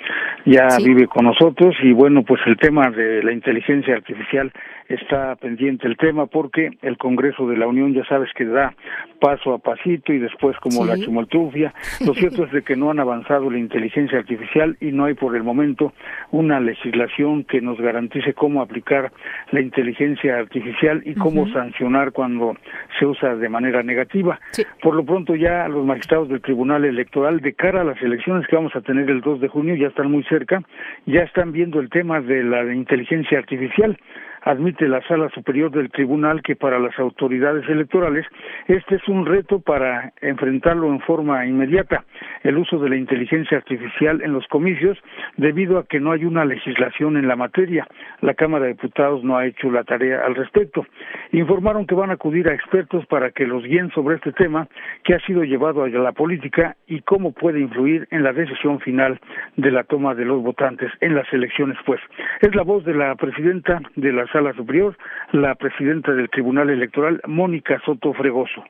Ya 0.47 0.69
vive 0.79 1.09
con 1.09 1.25
nosotros 1.25 1.75
y 1.83 1.91
bueno, 1.93 2.23
pues 2.23 2.41
el 2.47 2.57
tema 2.57 2.89
de 2.89 3.21
la 3.25 3.33
inteligencia 3.33 3.95
artificial 3.95 4.53
está 4.95 5.37
pendiente 5.37 5.87
el 5.87 5.97
tema 5.97 6.27
porque 6.27 6.71
el 6.83 6.99
Congreso 6.99 7.47
de 7.47 7.57
la 7.57 7.67
Unión 7.67 7.95
ya 7.95 8.05
sabes 8.05 8.31
que 8.35 8.45
da 8.45 8.75
paso 9.21 9.55
a 9.55 9.59
pasito 9.59 10.13
y 10.13 10.19
después 10.19 10.57
como 10.59 10.85
la 10.85 10.99
chumoltrufia. 10.99 11.73
Lo 12.05 12.15
cierto 12.15 12.45
es 12.45 12.53
de 12.53 12.63
que 12.63 12.77
no 12.77 12.91
han 12.91 12.99
avanzado 12.99 13.51
la 13.51 13.59
inteligencia 13.59 14.19
artificial 14.19 14.77
y 14.81 14.93
no 14.93 15.05
hay 15.05 15.15
por 15.15 15.37
el 15.37 15.45
momento 15.45 15.93
una 16.31 16.61
legislación 16.61 17.45
que 17.45 17.61
nos 17.61 17.81
garantice 17.81 18.35
cómo 18.35 18.63
aplicar 18.63 19.13
la 19.51 19.61
inteligencia 19.61 20.39
artificial 20.39 21.03
y 21.05 21.15
cómo 21.15 21.49
sancionar 21.53 22.13
cuando 22.13 22.57
se 22.99 23.07
usa 23.07 23.37
de 23.37 23.49
manera 23.49 23.83
negativa. 23.83 24.41
Por 24.83 24.95
lo 24.95 25.05
pronto 25.05 25.37
ya 25.37 25.69
los 25.69 25.85
magistrados 25.87 26.29
del 26.29 26.41
Tribunal 26.41 26.85
Electoral 26.85 27.41
de 27.41 27.53
cara 27.55 27.83
a 27.83 27.85
las 27.85 28.01
elecciones 28.03 28.47
que 28.49 28.57
vamos 28.57 28.75
a 28.75 28.81
tener 28.81 29.09
el 29.09 29.21
2 29.21 29.41
de 29.41 29.49
junio 29.49 29.77
ya 29.77 29.89
están 29.89 30.11
muy 30.11 30.25
cerca, 30.25 30.63
ya 31.07 31.23
están 31.23 31.53
viendo 31.53 31.81
el 31.81 31.91
tema 31.91 32.21
de 32.21 32.43
la 32.43 32.75
inteligencia 32.75 33.39
artificial 33.39 33.97
admite 34.45 34.89
la 34.89 35.03
Sala 35.03 35.29
Superior 35.31 35.71
del 35.71 35.91
Tribunal 35.91 36.43
que 36.43 36.57
para 36.57 36.79
las 36.79 36.99
autoridades 36.99 37.69
electorales 37.69 38.27
este 38.67 38.97
es 38.97 39.09
un 39.09 39.27
reto 39.27 39.61
para 39.61 40.13
enfrentarlo 40.21 40.89
en 40.89 41.01
forma 41.01 41.47
inmediata, 41.47 42.05
el 42.43 42.59
uso 42.59 42.79
de 42.79 42.91
la 42.91 42.97
inteligencia 42.97 43.59
artificial 43.59 44.23
en 44.23 44.33
los 44.33 44.47
comicios 44.49 44.99
debido 45.37 45.79
a 45.79 45.87
que 45.87 46.01
no 46.01 46.13
hay 46.13 46.25
una 46.25 46.45
legislación 46.45 47.17
en 47.17 47.29
la 47.29 47.37
materia. 47.37 47.87
La 48.21 48.35
Cámara 48.35 48.67
de 48.67 48.75
Diputados 48.75 49.23
no 49.25 49.37
ha 49.37 49.47
hecho 49.47 49.71
la 49.71 49.85
tarea 49.85 50.25
al 50.25 50.35
respecto. 50.35 50.87
Informaron 51.33 51.87
que 51.87 51.95
van 51.95 52.11
a 52.11 52.15
acudir 52.15 52.49
a 52.49 52.55
expertos 52.55 53.07
para 53.07 53.31
que 53.31 53.47
los 53.47 53.65
guíen 53.65 53.91
sobre 53.91 54.17
este 54.17 54.33
tema 54.33 54.69
que 55.05 55.15
ha 55.15 55.21
sido 55.21 55.45
llevado 55.45 55.85
a 55.85 55.89
la 55.89 56.13
política 56.13 56.77
y 56.87 57.01
cómo 57.01 57.33
puede 57.33 57.61
influir 57.61 58.07
en 58.11 58.23
la 58.23 58.33
decisión 58.33 58.81
final 58.81 59.21
de 59.57 59.71
la 59.71 59.85
toma 59.85 60.15
de 60.15 60.25
los 60.25 60.43
votantes 60.43 60.91
en 61.01 61.15
las 61.15 61.31
elecciones, 61.33 61.77
pues. 61.85 62.01
Es 62.41 62.55
la 62.55 62.63
voz 62.63 62.85
de 62.85 62.95
la 62.95 63.15
presidenta 63.15 63.81
de 63.97 64.13
la 64.13 64.27
Sala 64.33 64.53
Superior, 64.55 64.97
la 65.33 65.55
presidenta 65.55 66.13
del 66.13 66.31
Tribunal 66.31 66.71
Electoral, 66.71 67.21
Mónica 67.27 67.81
Soto 67.85 68.13
Fregoso. 68.15 68.65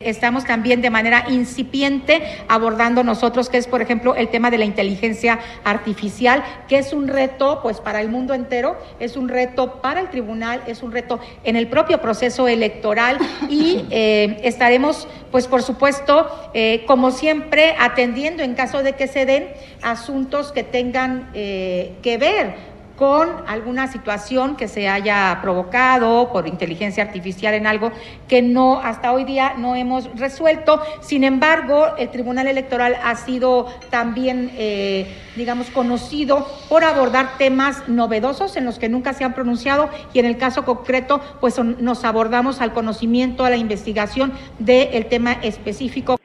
Estamos 0.00 0.44
también 0.44 0.80
de 0.80 0.90
manera 0.90 1.24
incipiente 1.28 2.22
abordando 2.46 3.02
nosotros, 3.02 3.48
que 3.48 3.56
es, 3.56 3.66
por 3.66 3.82
ejemplo, 3.82 4.14
el 4.14 4.28
tema 4.28 4.48
de 4.48 4.56
la 4.58 4.64
inteligencia 4.64 5.40
artificial, 5.64 6.44
que 6.68 6.78
es 6.78 6.92
un 6.92 7.08
reto, 7.08 7.58
pues, 7.64 7.80
para 7.80 8.00
el 8.00 8.08
mundo 8.08 8.32
entero, 8.32 8.76
es 9.00 9.16
un 9.16 9.28
reto 9.28 9.82
para 9.82 9.98
el 9.98 10.08
tribunal, 10.08 10.62
es 10.68 10.84
un 10.84 10.92
reto 10.92 11.18
en 11.42 11.56
el 11.56 11.66
propio 11.66 12.00
proceso 12.00 12.46
electoral 12.46 13.18
y 13.50 13.86
eh, 13.90 14.38
estaremos, 14.44 15.08
pues, 15.32 15.48
por 15.48 15.62
supuesto, 15.62 16.28
eh, 16.54 16.84
como 16.86 17.10
siempre, 17.10 17.74
atendiendo 17.80 18.44
en 18.44 18.54
caso 18.54 18.84
de 18.84 18.92
que 18.92 19.08
se 19.08 19.26
den 19.26 19.48
asuntos 19.82 20.52
que 20.52 20.62
tengan 20.62 21.28
eh, 21.34 21.96
que 22.02 22.18
ver 22.18 22.77
con 22.98 23.28
alguna 23.46 23.86
situación 23.86 24.56
que 24.56 24.66
se 24.66 24.88
haya 24.88 25.38
provocado 25.40 26.32
por 26.32 26.48
inteligencia 26.48 27.04
artificial 27.04 27.54
en 27.54 27.66
algo 27.66 27.92
que 28.26 28.42
no 28.42 28.80
hasta 28.80 29.12
hoy 29.12 29.24
día 29.24 29.54
no 29.56 29.76
hemos 29.76 30.10
resuelto. 30.18 30.82
Sin 31.00 31.22
embargo, 31.22 31.86
el 31.96 32.10
Tribunal 32.10 32.48
Electoral 32.48 32.96
ha 33.02 33.14
sido 33.14 33.68
también, 33.90 34.50
eh, 34.56 35.06
digamos, 35.36 35.70
conocido 35.70 36.46
por 36.68 36.82
abordar 36.82 37.38
temas 37.38 37.88
novedosos 37.88 38.56
en 38.56 38.64
los 38.64 38.80
que 38.80 38.88
nunca 38.88 39.12
se 39.12 39.22
han 39.22 39.32
pronunciado 39.32 39.88
y 40.12 40.18
en 40.18 40.26
el 40.26 40.36
caso 40.36 40.64
concreto, 40.64 41.20
pues 41.40 41.56
nos 41.58 42.04
abordamos 42.04 42.60
al 42.60 42.72
conocimiento, 42.72 43.44
a 43.44 43.50
la 43.50 43.56
investigación 43.56 44.32
del 44.58 45.06
tema 45.06 45.34
específico. 45.42 46.18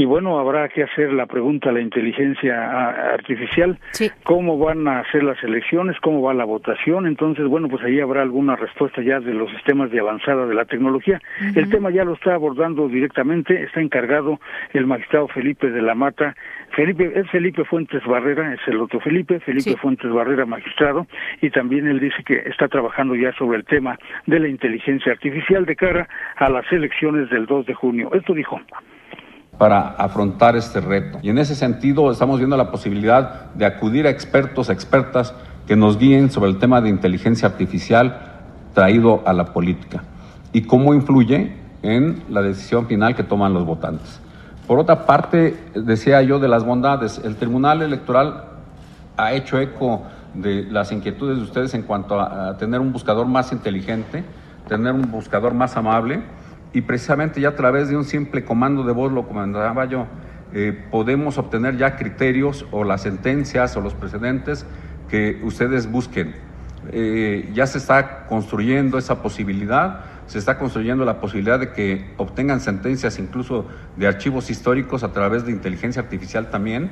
Y 0.00 0.04
bueno, 0.04 0.38
habrá 0.38 0.68
que 0.68 0.84
hacer 0.84 1.12
la 1.12 1.26
pregunta 1.26 1.70
a 1.70 1.72
la 1.72 1.80
inteligencia 1.80 3.12
artificial, 3.14 3.80
cómo 4.22 4.56
van 4.56 4.86
a 4.86 5.00
hacer 5.00 5.24
las 5.24 5.42
elecciones, 5.42 5.98
cómo 6.00 6.22
va 6.22 6.32
la 6.34 6.44
votación. 6.44 7.04
Entonces, 7.08 7.44
bueno, 7.46 7.68
pues 7.68 7.82
ahí 7.82 7.98
habrá 7.98 8.22
alguna 8.22 8.54
respuesta 8.54 9.02
ya 9.02 9.18
de 9.18 9.34
los 9.34 9.50
sistemas 9.50 9.90
de 9.90 9.98
avanzada 9.98 10.46
de 10.46 10.54
la 10.54 10.66
tecnología. 10.66 11.20
El 11.56 11.68
tema 11.68 11.90
ya 11.90 12.04
lo 12.04 12.12
está 12.12 12.34
abordando 12.34 12.86
directamente, 12.88 13.60
está 13.64 13.80
encargado 13.80 14.38
el 14.72 14.86
magistrado 14.86 15.26
Felipe 15.26 15.68
de 15.68 15.82
la 15.82 15.96
Mata. 15.96 16.36
Felipe, 16.76 17.10
es 17.16 17.28
Felipe 17.30 17.64
Fuentes 17.64 18.04
Barrera, 18.04 18.54
es 18.54 18.60
el 18.68 18.80
otro 18.80 19.00
Felipe, 19.00 19.40
Felipe 19.40 19.76
Fuentes 19.78 20.12
Barrera, 20.12 20.46
magistrado, 20.46 21.08
y 21.40 21.50
también 21.50 21.88
él 21.88 21.98
dice 21.98 22.22
que 22.24 22.36
está 22.46 22.68
trabajando 22.68 23.16
ya 23.16 23.32
sobre 23.32 23.58
el 23.58 23.64
tema 23.64 23.98
de 24.26 24.38
la 24.38 24.46
inteligencia 24.46 25.10
artificial 25.10 25.66
de 25.66 25.74
cara 25.74 26.08
a 26.36 26.48
las 26.48 26.70
elecciones 26.70 27.30
del 27.30 27.46
2 27.46 27.66
de 27.66 27.74
junio. 27.74 28.10
Esto 28.12 28.32
dijo 28.32 28.60
para 29.58 29.88
afrontar 29.88 30.56
este 30.56 30.80
reto. 30.80 31.18
Y 31.20 31.30
en 31.30 31.38
ese 31.38 31.54
sentido 31.54 32.10
estamos 32.10 32.38
viendo 32.38 32.56
la 32.56 32.70
posibilidad 32.70 33.52
de 33.54 33.66
acudir 33.66 34.06
a 34.06 34.10
expertos, 34.10 34.70
expertas 34.70 35.34
que 35.66 35.76
nos 35.76 35.98
guíen 35.98 36.30
sobre 36.30 36.50
el 36.50 36.58
tema 36.58 36.80
de 36.80 36.88
inteligencia 36.88 37.48
artificial 37.48 38.18
traído 38.72 39.22
a 39.26 39.32
la 39.32 39.46
política 39.46 40.04
y 40.52 40.62
cómo 40.62 40.94
influye 40.94 41.56
en 41.82 42.22
la 42.30 42.42
decisión 42.42 42.86
final 42.86 43.16
que 43.16 43.24
toman 43.24 43.52
los 43.52 43.66
votantes. 43.66 44.20
Por 44.66 44.78
otra 44.78 45.06
parte, 45.06 45.58
decía 45.74 46.22
yo 46.22 46.38
de 46.38 46.48
las 46.48 46.64
bondades, 46.64 47.20
el 47.24 47.36
Tribunal 47.36 47.82
Electoral 47.82 48.44
ha 49.16 49.32
hecho 49.32 49.58
eco 49.58 50.02
de 50.34 50.64
las 50.64 50.92
inquietudes 50.92 51.38
de 51.38 51.42
ustedes 51.42 51.74
en 51.74 51.82
cuanto 51.82 52.20
a, 52.20 52.50
a 52.50 52.56
tener 52.56 52.80
un 52.80 52.92
buscador 52.92 53.26
más 53.26 53.50
inteligente, 53.50 54.24
tener 54.68 54.92
un 54.92 55.10
buscador 55.10 55.54
más 55.54 55.76
amable, 55.76 56.22
y 56.72 56.82
precisamente 56.82 57.40
ya 57.40 57.50
a 57.50 57.56
través 57.56 57.88
de 57.88 57.96
un 57.96 58.04
simple 58.04 58.44
comando 58.44 58.84
de 58.84 58.92
voz, 58.92 59.12
lo 59.12 59.26
comentaba 59.26 59.84
yo, 59.86 60.06
eh, 60.52 60.86
podemos 60.90 61.38
obtener 61.38 61.76
ya 61.76 61.96
criterios 61.96 62.66
o 62.70 62.84
las 62.84 63.02
sentencias 63.02 63.76
o 63.76 63.80
los 63.80 63.94
precedentes 63.94 64.66
que 65.08 65.40
ustedes 65.42 65.90
busquen. 65.90 66.34
Eh, 66.90 67.50
ya 67.54 67.66
se 67.66 67.78
está 67.78 68.26
construyendo 68.26 68.98
esa 68.98 69.22
posibilidad, 69.22 70.04
se 70.26 70.38
está 70.38 70.58
construyendo 70.58 71.04
la 71.04 71.20
posibilidad 71.20 71.58
de 71.58 71.72
que 71.72 72.12
obtengan 72.16 72.60
sentencias 72.60 73.18
incluso 73.18 73.66
de 73.96 74.06
archivos 74.06 74.50
históricos 74.50 75.02
a 75.02 75.12
través 75.12 75.44
de 75.44 75.52
inteligencia 75.52 76.02
artificial 76.02 76.50
también. 76.50 76.90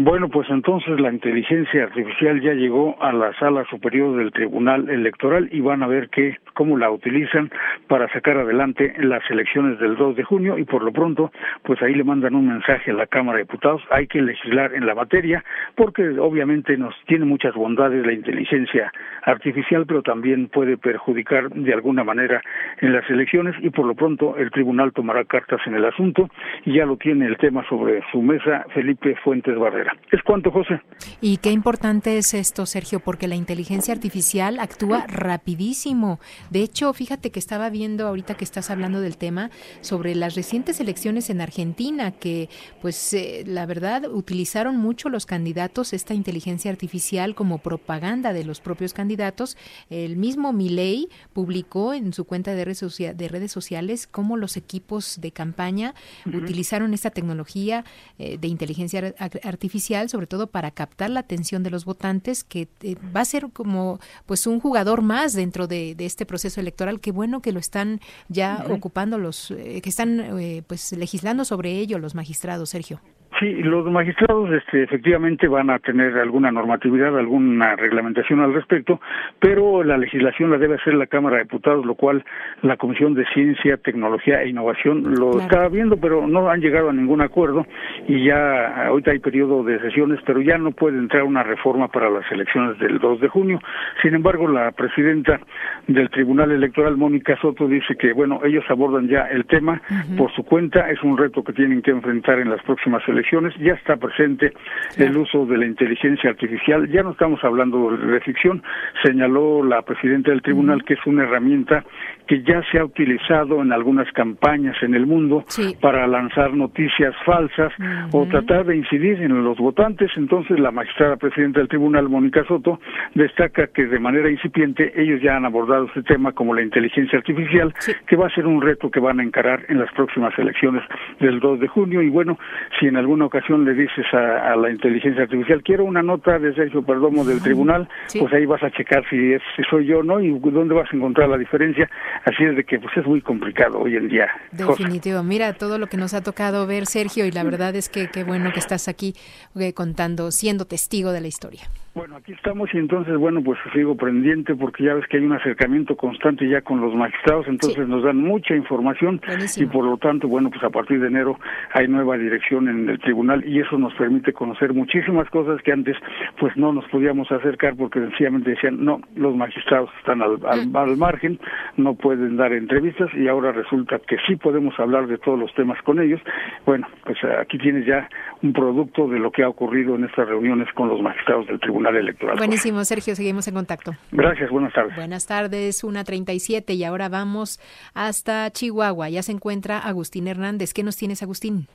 Bueno, 0.00 0.28
pues 0.28 0.48
entonces 0.48 1.00
la 1.00 1.10
inteligencia 1.10 1.82
artificial 1.82 2.40
ya 2.40 2.52
llegó 2.52 2.96
a 3.02 3.12
la 3.12 3.36
sala 3.40 3.64
superior 3.64 4.16
del 4.16 4.30
Tribunal 4.30 4.88
Electoral 4.88 5.48
y 5.50 5.60
van 5.60 5.82
a 5.82 5.88
ver 5.88 6.08
qué, 6.08 6.36
cómo 6.54 6.78
la 6.78 6.88
utilizan 6.88 7.50
para 7.88 8.08
sacar 8.12 8.36
adelante 8.36 8.94
las 8.98 9.28
elecciones 9.28 9.80
del 9.80 9.96
2 9.96 10.14
de 10.14 10.22
junio 10.22 10.56
y 10.56 10.62
por 10.62 10.84
lo 10.84 10.92
pronto, 10.92 11.32
pues 11.64 11.82
ahí 11.82 11.96
le 11.96 12.04
mandan 12.04 12.36
un 12.36 12.46
mensaje 12.46 12.92
a 12.92 12.94
la 12.94 13.08
Cámara 13.08 13.38
de 13.38 13.42
Diputados. 13.42 13.82
Hay 13.90 14.06
que 14.06 14.22
legislar 14.22 14.72
en 14.72 14.86
la 14.86 14.94
materia 14.94 15.42
porque 15.74 16.16
obviamente 16.20 16.76
nos 16.76 16.94
tiene 17.06 17.24
muchas 17.24 17.54
bondades 17.54 18.06
la 18.06 18.12
inteligencia 18.12 18.92
artificial, 19.24 19.84
pero 19.84 20.02
también 20.02 20.46
puede 20.46 20.76
perjudicar 20.76 21.50
de 21.50 21.74
alguna 21.74 22.04
manera 22.04 22.40
en 22.80 22.92
las 22.92 23.10
elecciones 23.10 23.56
y 23.62 23.70
por 23.70 23.84
lo 23.84 23.96
pronto 23.96 24.36
el 24.36 24.52
tribunal 24.52 24.92
tomará 24.92 25.24
cartas 25.24 25.60
en 25.66 25.74
el 25.74 25.84
asunto 25.84 26.30
y 26.64 26.74
ya 26.74 26.86
lo 26.86 26.96
tiene 26.96 27.26
el 27.26 27.36
tema 27.36 27.68
sobre 27.68 28.00
su 28.12 28.22
mesa 28.22 28.64
Felipe 28.72 29.16
Fuentes 29.24 29.58
Barrera. 29.58 29.87
Es 30.10 30.22
cuanto, 30.22 30.50
José. 30.50 30.80
Y 31.20 31.36
qué 31.38 31.50
importante 31.50 32.18
es 32.18 32.34
esto, 32.34 32.66
Sergio, 32.66 33.00
porque 33.00 33.28
la 33.28 33.36
inteligencia 33.36 33.94
artificial 33.94 34.58
actúa 34.58 35.06
rapidísimo. 35.06 36.18
De 36.50 36.62
hecho, 36.62 36.92
fíjate 36.92 37.30
que 37.30 37.38
estaba 37.38 37.70
viendo 37.70 38.06
ahorita 38.06 38.34
que 38.34 38.44
estás 38.44 38.70
hablando 38.70 39.00
del 39.00 39.16
tema 39.16 39.50
sobre 39.80 40.14
las 40.14 40.34
recientes 40.34 40.80
elecciones 40.80 41.30
en 41.30 41.40
Argentina, 41.40 42.10
que 42.10 42.48
pues 42.82 43.12
eh, 43.14 43.44
la 43.46 43.66
verdad 43.66 44.04
utilizaron 44.10 44.76
mucho 44.76 45.08
los 45.08 45.26
candidatos 45.26 45.92
esta 45.92 46.14
inteligencia 46.14 46.70
artificial 46.70 47.34
como 47.34 47.58
propaganda 47.58 48.32
de 48.32 48.44
los 48.44 48.60
propios 48.60 48.92
candidatos. 48.92 49.56
El 49.90 50.16
mismo 50.16 50.52
Milei 50.52 51.08
publicó 51.32 51.94
en 51.94 52.12
su 52.12 52.24
cuenta 52.24 52.54
de 52.54 52.64
redes, 52.64 52.96
de 52.98 53.28
redes 53.28 53.52
sociales 53.52 54.06
cómo 54.06 54.36
los 54.36 54.56
equipos 54.56 55.20
de 55.20 55.32
campaña 55.32 55.94
utilizaron 56.26 56.94
esta 56.94 57.10
tecnología 57.10 57.84
eh, 58.18 58.38
de 58.38 58.48
inteligencia 58.48 59.14
artificial 59.18 59.77
sobre 59.80 60.26
todo 60.26 60.48
para 60.48 60.70
captar 60.70 61.10
la 61.10 61.20
atención 61.20 61.62
de 61.62 61.70
los 61.70 61.84
votantes, 61.84 62.44
que 62.44 62.68
eh, 62.82 62.96
va 63.14 63.20
a 63.20 63.24
ser 63.24 63.48
como 63.52 64.00
pues 64.26 64.46
un 64.46 64.60
jugador 64.60 65.02
más 65.02 65.32
dentro 65.32 65.66
de, 65.66 65.94
este 65.98 66.26
proceso 66.26 66.60
electoral. 66.60 67.00
Qué 67.00 67.12
bueno 67.12 67.42
que 67.42 67.52
lo 67.52 67.60
están 67.60 68.00
ya 68.28 68.64
ocupando 68.70 69.18
los, 69.18 69.50
eh, 69.50 69.80
que 69.82 69.88
están 69.88 70.38
eh, 70.38 70.62
pues 70.66 70.92
legislando 70.92 71.44
sobre 71.44 71.72
ello 71.72 71.98
los 71.98 72.14
magistrados, 72.14 72.70
Sergio. 72.70 73.00
Sí, 73.38 73.62
los 73.62 73.86
magistrados 73.86 74.50
este, 74.50 74.82
efectivamente 74.82 75.46
van 75.46 75.70
a 75.70 75.78
tener 75.78 76.18
alguna 76.18 76.50
normatividad, 76.50 77.16
alguna 77.16 77.76
reglamentación 77.76 78.40
al 78.40 78.52
respecto, 78.52 79.00
pero 79.38 79.84
la 79.84 79.96
legislación 79.96 80.50
la 80.50 80.58
debe 80.58 80.74
hacer 80.74 80.94
la 80.94 81.06
Cámara 81.06 81.36
de 81.36 81.44
Diputados, 81.44 81.86
lo 81.86 81.94
cual 81.94 82.24
la 82.62 82.76
Comisión 82.76 83.14
de 83.14 83.24
Ciencia, 83.26 83.76
Tecnología 83.76 84.42
e 84.42 84.48
Innovación 84.48 85.14
lo 85.14 85.38
está 85.38 85.68
viendo, 85.68 85.98
pero 85.98 86.26
no 86.26 86.50
han 86.50 86.60
llegado 86.60 86.90
a 86.90 86.92
ningún 86.92 87.20
acuerdo 87.20 87.64
y 88.08 88.24
ya 88.24 88.86
ahorita 88.86 89.12
hay 89.12 89.20
periodo 89.20 89.62
de 89.62 89.78
sesiones, 89.82 90.18
pero 90.26 90.40
ya 90.40 90.58
no 90.58 90.72
puede 90.72 90.98
entrar 90.98 91.22
una 91.22 91.44
reforma 91.44 91.86
para 91.86 92.10
las 92.10 92.28
elecciones 92.32 92.76
del 92.80 92.98
2 92.98 93.20
de 93.20 93.28
junio. 93.28 93.60
Sin 94.02 94.14
embargo, 94.14 94.48
la 94.48 94.72
presidenta 94.72 95.38
del 95.86 96.10
Tribunal 96.10 96.50
Electoral, 96.50 96.96
Mónica 96.96 97.36
Soto, 97.40 97.68
dice 97.68 97.94
que, 97.94 98.12
bueno, 98.12 98.40
ellos 98.44 98.64
abordan 98.68 99.06
ya 99.06 99.28
el 99.28 99.46
tema 99.46 99.80
por 100.16 100.32
su 100.32 100.42
cuenta, 100.42 100.90
es 100.90 101.00
un 101.04 101.16
reto 101.16 101.44
que 101.44 101.52
tienen 101.52 101.82
que 101.82 101.92
enfrentar 101.92 102.40
en 102.40 102.50
las 102.50 102.60
próximas 102.64 103.06
elecciones 103.06 103.27
ya 103.60 103.74
está 103.74 103.96
presente 103.96 104.52
el 104.96 105.16
uso 105.16 105.46
de 105.46 105.58
la 105.58 105.66
inteligencia 105.66 106.30
artificial, 106.30 106.88
ya 106.88 107.02
no 107.02 107.12
estamos 107.12 107.42
hablando 107.44 107.96
de 107.96 108.20
ficción, 108.20 108.62
señaló 109.04 109.62
la 109.62 109.82
presidenta 109.82 110.30
del 110.30 110.42
tribunal 110.42 110.84
que 110.84 110.94
es 110.94 111.06
una 111.06 111.24
herramienta 111.24 111.84
que 112.26 112.42
ya 112.42 112.62
se 112.70 112.78
ha 112.78 112.84
utilizado 112.84 113.62
en 113.62 113.72
algunas 113.72 114.10
campañas 114.12 114.76
en 114.82 114.94
el 114.94 115.06
mundo 115.06 115.44
para 115.80 116.06
lanzar 116.06 116.52
noticias 116.52 117.14
falsas 117.24 117.72
o 118.12 118.26
tratar 118.26 118.66
de 118.66 118.76
incidir 118.76 119.22
en 119.22 119.42
los 119.42 119.56
votantes. 119.58 120.10
Entonces, 120.16 120.58
la 120.60 120.70
magistrada 120.70 121.16
presidenta 121.16 121.60
del 121.60 121.68
tribunal, 121.68 122.08
Mónica 122.08 122.44
Soto, 122.44 122.80
destaca 123.14 123.68
que 123.68 123.86
de 123.86 123.98
manera 123.98 124.30
incipiente 124.30 124.92
ellos 124.94 125.22
ya 125.22 125.36
han 125.36 125.46
abordado 125.46 125.86
este 125.86 126.02
tema 126.02 126.32
como 126.32 126.54
la 126.54 126.62
inteligencia 126.62 127.18
artificial, 127.18 127.74
que 128.06 128.16
va 128.16 128.26
a 128.26 128.30
ser 128.30 128.46
un 128.46 128.60
reto 128.60 128.90
que 128.90 129.00
van 129.00 129.20
a 129.20 129.22
encarar 129.22 129.64
en 129.68 129.78
las 129.78 129.90
próximas 129.92 130.38
elecciones 130.38 130.82
del 131.20 131.40
2 131.40 131.60
de 131.60 131.68
junio. 131.68 132.02
Y 132.02 132.10
bueno, 132.10 132.38
si 132.78 132.86
en 132.86 132.96
alguna 133.18 133.26
ocasión 133.26 133.64
le 133.64 133.74
dices 133.74 134.06
a, 134.12 134.54
la 134.56 134.70
inteligencia 134.70 135.22
artificial, 135.22 135.62
quiero 135.62 135.84
una 135.84 136.02
nota 136.02 136.38
de 136.38 136.54
Sergio 136.54 136.82
Perdomo 136.82 137.24
del 137.24 137.42
tribunal, 137.42 137.88
pues 138.18 138.32
ahí 138.32 138.46
vas 138.46 138.62
a 138.62 138.70
checar 138.70 139.04
si, 139.10 139.32
es, 139.32 139.42
si 139.56 139.62
soy 139.64 139.86
yo 139.86 140.02
no 140.02 140.20
y 140.20 140.38
dónde 140.38 140.74
vas 140.74 140.88
a 140.92 140.96
encontrar 140.96 141.28
la 141.28 141.36
diferencia. 141.36 141.90
Así 142.24 142.44
es 142.44 142.56
de 142.56 142.64
que 142.64 142.78
pues 142.78 142.96
es 142.96 143.06
muy 143.06 143.20
complicado 143.20 143.80
hoy 143.80 143.96
en 143.96 144.08
día. 144.08 144.28
Definitivo. 144.52 145.22
Mira 145.22 145.52
todo 145.54 145.78
lo 145.78 145.88
que 145.88 145.96
nos 145.96 146.14
ha 146.14 146.22
tocado 146.22 146.66
ver, 146.66 146.86
Sergio, 146.86 147.26
y 147.26 147.32
la 147.32 147.42
verdad 147.42 147.74
es 147.74 147.88
que 147.88 148.08
qué 148.08 148.22
bueno 148.22 148.52
que 148.52 148.60
estás 148.60 148.88
aquí 148.88 149.14
eh, 149.58 149.72
contando, 149.72 150.30
siendo 150.30 150.64
testigo 150.64 151.12
de 151.12 151.20
la 151.20 151.26
historia. 151.26 151.62
Bueno, 151.94 152.16
aquí 152.16 152.32
estamos 152.32 152.72
y 152.74 152.78
entonces, 152.78 153.16
bueno, 153.16 153.42
pues 153.42 153.58
sigo 153.72 153.96
pendiente 153.96 154.54
porque 154.54 154.84
ya 154.84 154.94
ves 154.94 155.06
que 155.08 155.16
hay 155.16 155.24
un 155.24 155.32
acercamiento 155.32 155.96
constante 155.96 156.48
ya 156.48 156.60
con 156.60 156.80
los 156.80 156.94
magistrados, 156.94 157.48
entonces 157.48 157.88
nos 157.88 158.04
dan 158.04 158.18
mucha 158.18 158.54
información 158.54 159.20
y 159.56 159.66
por 159.66 159.84
lo 159.84 159.96
tanto, 159.96 160.28
bueno, 160.28 160.48
pues 160.50 160.62
a 160.62 160.70
partir 160.70 161.00
de 161.00 161.08
enero 161.08 161.40
hay 161.72 161.88
nueva 161.88 162.16
dirección 162.16 162.68
en 162.68 162.88
el 162.88 163.00
tribunal 163.00 163.44
y 163.44 163.60
eso 163.60 163.78
nos 163.78 163.94
permite 163.94 164.32
conocer 164.32 164.74
muchísimas 164.74 165.28
cosas 165.30 165.60
que 165.62 165.72
antes 165.72 165.96
pues 166.38 166.56
no 166.56 166.72
nos 166.72 166.84
podíamos 166.86 167.32
acercar 167.32 167.74
porque 167.74 167.98
sencillamente 168.00 168.50
decían, 168.50 168.84
no, 168.84 169.00
los 169.16 169.34
magistrados 169.34 169.90
están 169.98 170.22
al, 170.22 170.38
al 170.46 170.66
mm. 170.68 170.98
margen, 170.98 171.40
no 171.76 171.94
pueden 171.94 172.36
dar 172.36 172.52
entrevistas 172.52 173.08
y 173.14 173.26
ahora 173.26 173.50
resulta 173.50 173.98
que 174.06 174.18
sí 174.26 174.36
podemos 174.36 174.78
hablar 174.78 175.08
de 175.08 175.18
todos 175.18 175.38
los 175.38 175.52
temas 175.54 175.82
con 175.82 176.00
ellos. 176.00 176.20
Bueno, 176.64 176.86
pues 177.04 177.18
aquí 177.40 177.58
tienes 177.58 177.86
ya 177.86 178.08
un 178.42 178.52
producto 178.52 179.08
de 179.08 179.18
lo 179.18 179.32
que 179.32 179.42
ha 179.42 179.48
ocurrido 179.48 179.96
en 179.96 180.04
estas 180.04 180.28
reuniones 180.28 180.72
con 180.74 180.88
los 180.88 181.02
magistrados 181.02 181.46
del 181.48 181.58
tribunal. 181.58 181.87
Electoral. 181.96 182.36
Buenísimo, 182.36 182.84
Sergio, 182.84 183.14
seguimos 183.14 183.48
en 183.48 183.54
contacto. 183.54 183.92
Gracias, 184.12 184.50
buenas 184.50 184.72
tardes. 184.72 184.96
Buenas 184.96 185.26
tardes, 185.26 185.84
una 185.84 186.04
37 186.04 186.74
y 186.74 186.84
ahora 186.84 187.08
vamos 187.08 187.60
hasta 187.94 188.50
Chihuahua. 188.50 189.08
Ya 189.08 189.22
se 189.22 189.32
encuentra 189.32 189.78
Agustín 189.78 190.28
Hernández. 190.28 190.72
¿Qué 190.74 190.82
nos 190.82 190.96
tienes, 190.96 191.22
Agustín? 191.22 191.66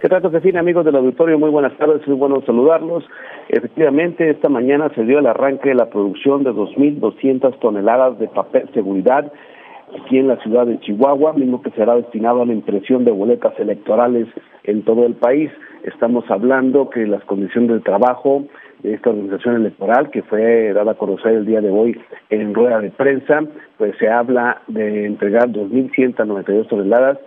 ¿Qué 0.00 0.08
tal, 0.08 0.22
Josefina? 0.22 0.60
Amigos 0.60 0.84
del 0.84 0.96
auditorio, 0.96 1.38
muy 1.38 1.50
buenas 1.50 1.76
tardes, 1.78 2.06
muy 2.08 2.16
bueno 2.16 2.42
saludarlos. 2.44 3.04
Efectivamente, 3.48 4.30
esta 4.30 4.48
mañana 4.48 4.90
se 4.94 5.04
dio 5.04 5.18
el 5.18 5.26
arranque 5.26 5.70
de 5.70 5.74
la 5.74 5.90
producción 5.90 6.42
de 6.44 6.50
2.200 6.50 7.58
toneladas 7.60 8.18
de 8.18 8.28
papel 8.28 8.68
seguridad 8.74 9.32
aquí 10.00 10.18
en 10.18 10.28
la 10.28 10.36
ciudad 10.38 10.66
de 10.66 10.80
Chihuahua, 10.80 11.34
mismo 11.34 11.62
que 11.62 11.70
será 11.70 11.94
destinado 11.96 12.42
a 12.42 12.46
la 12.46 12.52
impresión 12.52 13.04
de 13.04 13.10
boletas 13.10 13.58
electorales 13.58 14.26
en 14.64 14.82
todo 14.82 15.06
el 15.06 15.14
país. 15.14 15.50
Estamos 15.84 16.24
hablando 16.30 16.90
que 16.90 17.06
las 17.06 17.22
condiciones 17.24 17.70
de 17.70 17.80
trabajo 17.80 18.44
de 18.82 18.94
esta 18.94 19.10
organización 19.10 19.56
electoral, 19.56 20.10
que 20.10 20.22
fue 20.22 20.72
dada 20.72 20.92
a 20.92 20.96
conocer 20.96 21.32
el 21.32 21.46
día 21.46 21.60
de 21.60 21.70
hoy 21.70 22.00
en 22.30 22.54
rueda 22.54 22.80
de 22.80 22.90
prensa, 22.90 23.42
pues 23.78 23.96
se 23.98 24.08
habla 24.08 24.62
de 24.68 25.06
entregar 25.06 25.48
2.192 25.50 26.68
toneladas 26.68 27.18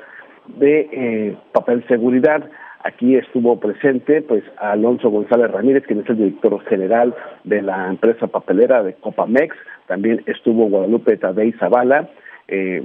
de 0.57 0.89
eh, 0.91 1.37
papel 1.53 1.85
seguridad 1.87 2.49
Aquí 2.85 3.15
estuvo 3.15 3.59
presente 3.59 4.21
pues 4.21 4.43
Alonso 4.57 5.09
González 5.09 5.49
Ramírez, 5.49 5.85
quien 5.87 6.01
es 6.01 6.09
el 6.09 6.17
director 6.17 6.63
general 6.65 7.15
de 7.43 7.63
la 7.63 7.87
empresa 7.87 8.27
papelera 8.27 8.83
de 8.83 8.93
Copamex. 8.93 9.55
También 9.87 10.21
estuvo 10.27 10.69
Guadalupe 10.69 11.17
Tadei 11.17 11.51
Zavala, 11.53 12.07
eh, 12.47 12.83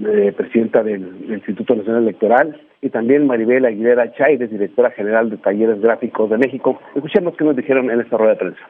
eh, 0.00 0.32
presidenta 0.36 0.82
del, 0.82 1.30
Instituto 1.30 1.74
Nacional 1.74 2.02
Electoral, 2.02 2.60
y 2.80 2.90
también 2.90 3.26
Maribel 3.26 3.64
Aguilera 3.64 4.12
Chaires, 4.14 4.50
directora 4.50 4.90
general 4.90 5.30
de 5.30 5.38
Talleres 5.38 5.80
Gráficos 5.80 6.28
de 6.30 6.38
México. 6.38 6.80
Escuchemos 6.94 7.34
qué 7.36 7.44
nos 7.44 7.56
dijeron 7.56 7.90
en 7.90 8.00
esta 8.00 8.16
rueda 8.16 8.32
de 8.32 8.38
prensa. 8.38 8.60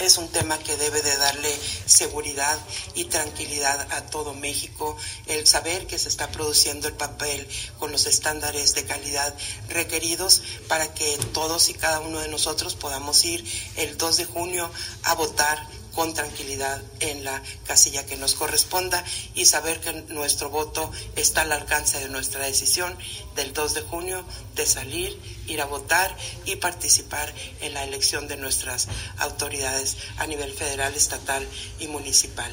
Es 0.00 0.18
un 0.18 0.30
tema 0.30 0.56
que 0.58 0.76
debe 0.76 1.00
de 1.02 1.16
darle 1.16 1.48
seguridad 1.48 2.56
y 2.94 3.06
tranquilidad 3.06 3.80
a 3.92 4.10
todo 4.10 4.34
México, 4.34 4.96
el 5.28 5.46
saber 5.46 5.86
que 5.86 5.98
se 5.98 6.08
está 6.08 6.28
produciendo 6.30 6.88
el 6.88 6.94
papel 6.94 7.46
con 7.78 7.90
los 7.90 8.06
estándares 8.06 8.74
de 8.74 8.84
calidad 8.84 9.34
requeridos 9.72 10.64
para 10.68 10.84
que 10.94 11.16
todos 11.32 11.70
y 11.70 11.74
cada 11.74 12.00
uno 12.00 12.20
de 12.20 12.28
nosotros 12.28 12.76
podamos 12.76 13.24
ir 13.24 13.42
el 13.78 13.96
2 13.96 14.16
de 14.18 14.24
junio 14.26 14.70
a 15.04 15.14
votar 15.14 15.58
con 15.94 16.12
tranquilidad 16.14 16.80
en 17.00 17.24
la 17.24 17.36
casilla 17.66 18.06
que 18.08 18.16
nos 18.16 18.34
corresponda 18.34 18.98
y 19.34 19.44
saber 19.44 19.80
que 19.80 20.12
nuestro 20.12 20.50
voto 20.50 20.90
está 21.16 21.42
al 21.42 21.52
alcance 21.52 22.02
de 22.02 22.10
nuestra 22.10 22.44
decisión 22.44 22.92
del 23.36 23.52
2 23.52 23.74
de 23.74 23.82
junio 23.82 24.18
de 24.56 24.64
salir, 24.64 25.12
ir 25.48 25.60
a 25.60 25.66
votar 25.66 26.10
y 26.46 26.56
participar 26.56 27.28
en 27.62 27.74
la 27.74 27.84
elección 27.84 28.28
de 28.28 28.36
nuestras 28.36 28.88
autoridades 29.20 29.96
a 30.20 30.26
nivel 30.26 30.50
federal, 30.50 30.92
estatal 30.94 31.42
y 31.80 31.88
municipal. 31.88 32.50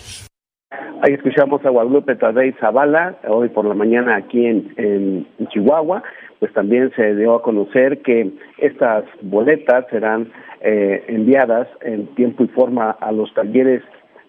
Ahí 1.02 1.14
escuchamos 1.14 1.66
a 1.66 1.70
Guadalupe 1.70 2.16
Tadei 2.16 2.52
Zavala, 2.60 3.18
hoy 3.28 3.50
por 3.50 3.66
la 3.66 3.74
mañana 3.74 4.18
aquí 4.18 4.46
en, 4.46 4.74
en 4.76 5.48
Chihuahua, 5.48 6.04
pues 6.40 6.54
también 6.54 6.92
se 6.96 7.16
dio 7.16 7.36
a 7.36 7.42
conocer 7.42 8.02
que 8.02 8.32
estas 8.58 9.06
boletas 9.22 9.86
serán 9.90 10.32
eh, 10.62 11.06
enviadas 11.08 11.68
en 11.82 12.08
tiempo 12.16 12.44
y 12.44 12.48
forma 12.48 12.92
a 12.92 13.12
los 13.12 13.34
talleres 13.34 13.82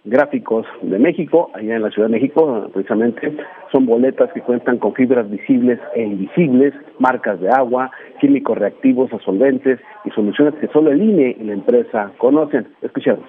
gráficos 0.04 0.66
de 0.82 0.98
México, 0.98 1.50
allá 1.54 1.76
en 1.76 1.82
la 1.82 1.90
Ciudad 1.90 2.08
de 2.08 2.14
México, 2.14 2.70
precisamente, 2.72 3.36
son 3.70 3.86
boletas 3.86 4.32
que 4.32 4.40
cuentan 4.40 4.78
con 4.78 4.94
fibras 4.94 5.28
visibles 5.28 5.78
e 5.94 6.02
invisibles, 6.02 6.72
marcas 6.98 7.40
de 7.40 7.50
agua, 7.50 7.90
químicos 8.20 8.56
reactivos 8.56 9.12
a 9.12 9.18
solventes 9.20 9.78
y 10.04 10.10
soluciones 10.10 10.54
que 10.60 10.68
solo 10.68 10.90
el 10.90 11.02
INE 11.02 11.36
y 11.38 11.44
la 11.44 11.52
empresa 11.52 12.12
conocen. 12.18 12.74
Escuchemos. 12.80 13.26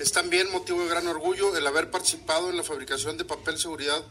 Es 0.00 0.12
también 0.12 0.50
motivo 0.52 0.82
de 0.82 0.90
gran 0.90 1.06
orgullo 1.06 1.56
el 1.56 1.66
haber 1.66 1.90
participado 1.90 2.50
en 2.50 2.56
la 2.56 2.62
fabricación 2.62 3.16
de 3.16 3.24
papel 3.24 3.56
seguridad 3.56 4.02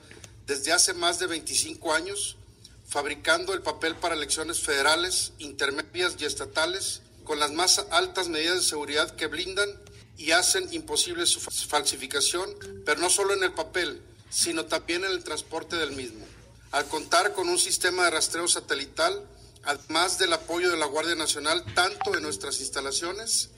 desde 0.48 0.72
hace 0.72 0.94
más 0.94 1.20
de 1.20 1.28
25 1.28 1.94
años, 1.94 2.38
fabricando 2.86 3.54
el 3.54 3.62
papel 3.62 3.96
para 4.02 4.16
elecciones 4.16 4.62
federales, 4.62 5.34
intermedias 5.40 6.18
y 6.20 6.26
estatales 6.26 7.04
con 7.24 7.40
las 7.40 7.52
más 7.52 7.86
altas 7.92 8.28
medidas 8.28 8.56
de 8.56 8.64
seguridad 8.64 9.16
que 9.16 9.28
blindan 9.28 9.70
y 10.18 10.32
hacen 10.32 10.72
imposible 10.74 11.26
su 11.26 11.40
falsificación, 11.40 12.54
pero 12.86 13.00
no 13.02 13.10
solo 13.10 13.34
en 13.34 13.44
el 13.44 13.54
papel, 13.54 14.02
sino 14.30 14.66
también 14.66 15.04
en 15.04 15.12
el 15.12 15.24
transporte 15.24 15.76
del 15.76 15.92
mismo. 15.92 16.26
Al 16.72 16.86
contar 16.86 17.34
con 17.34 17.50
un 17.50 17.60
sistema 17.60 18.06
de 18.06 18.12
rastreo 18.12 18.48
satelital, 18.48 19.28
además 19.64 20.18
del 20.18 20.34
apoyo 20.34 20.72
de 20.72 20.78
la 20.78 20.86
Guardia 20.86 21.16
Nacional, 21.16 21.64
tanto 21.74 22.16
en 22.16 22.24
nuestras 22.24 22.60
instalaciones 22.60 23.50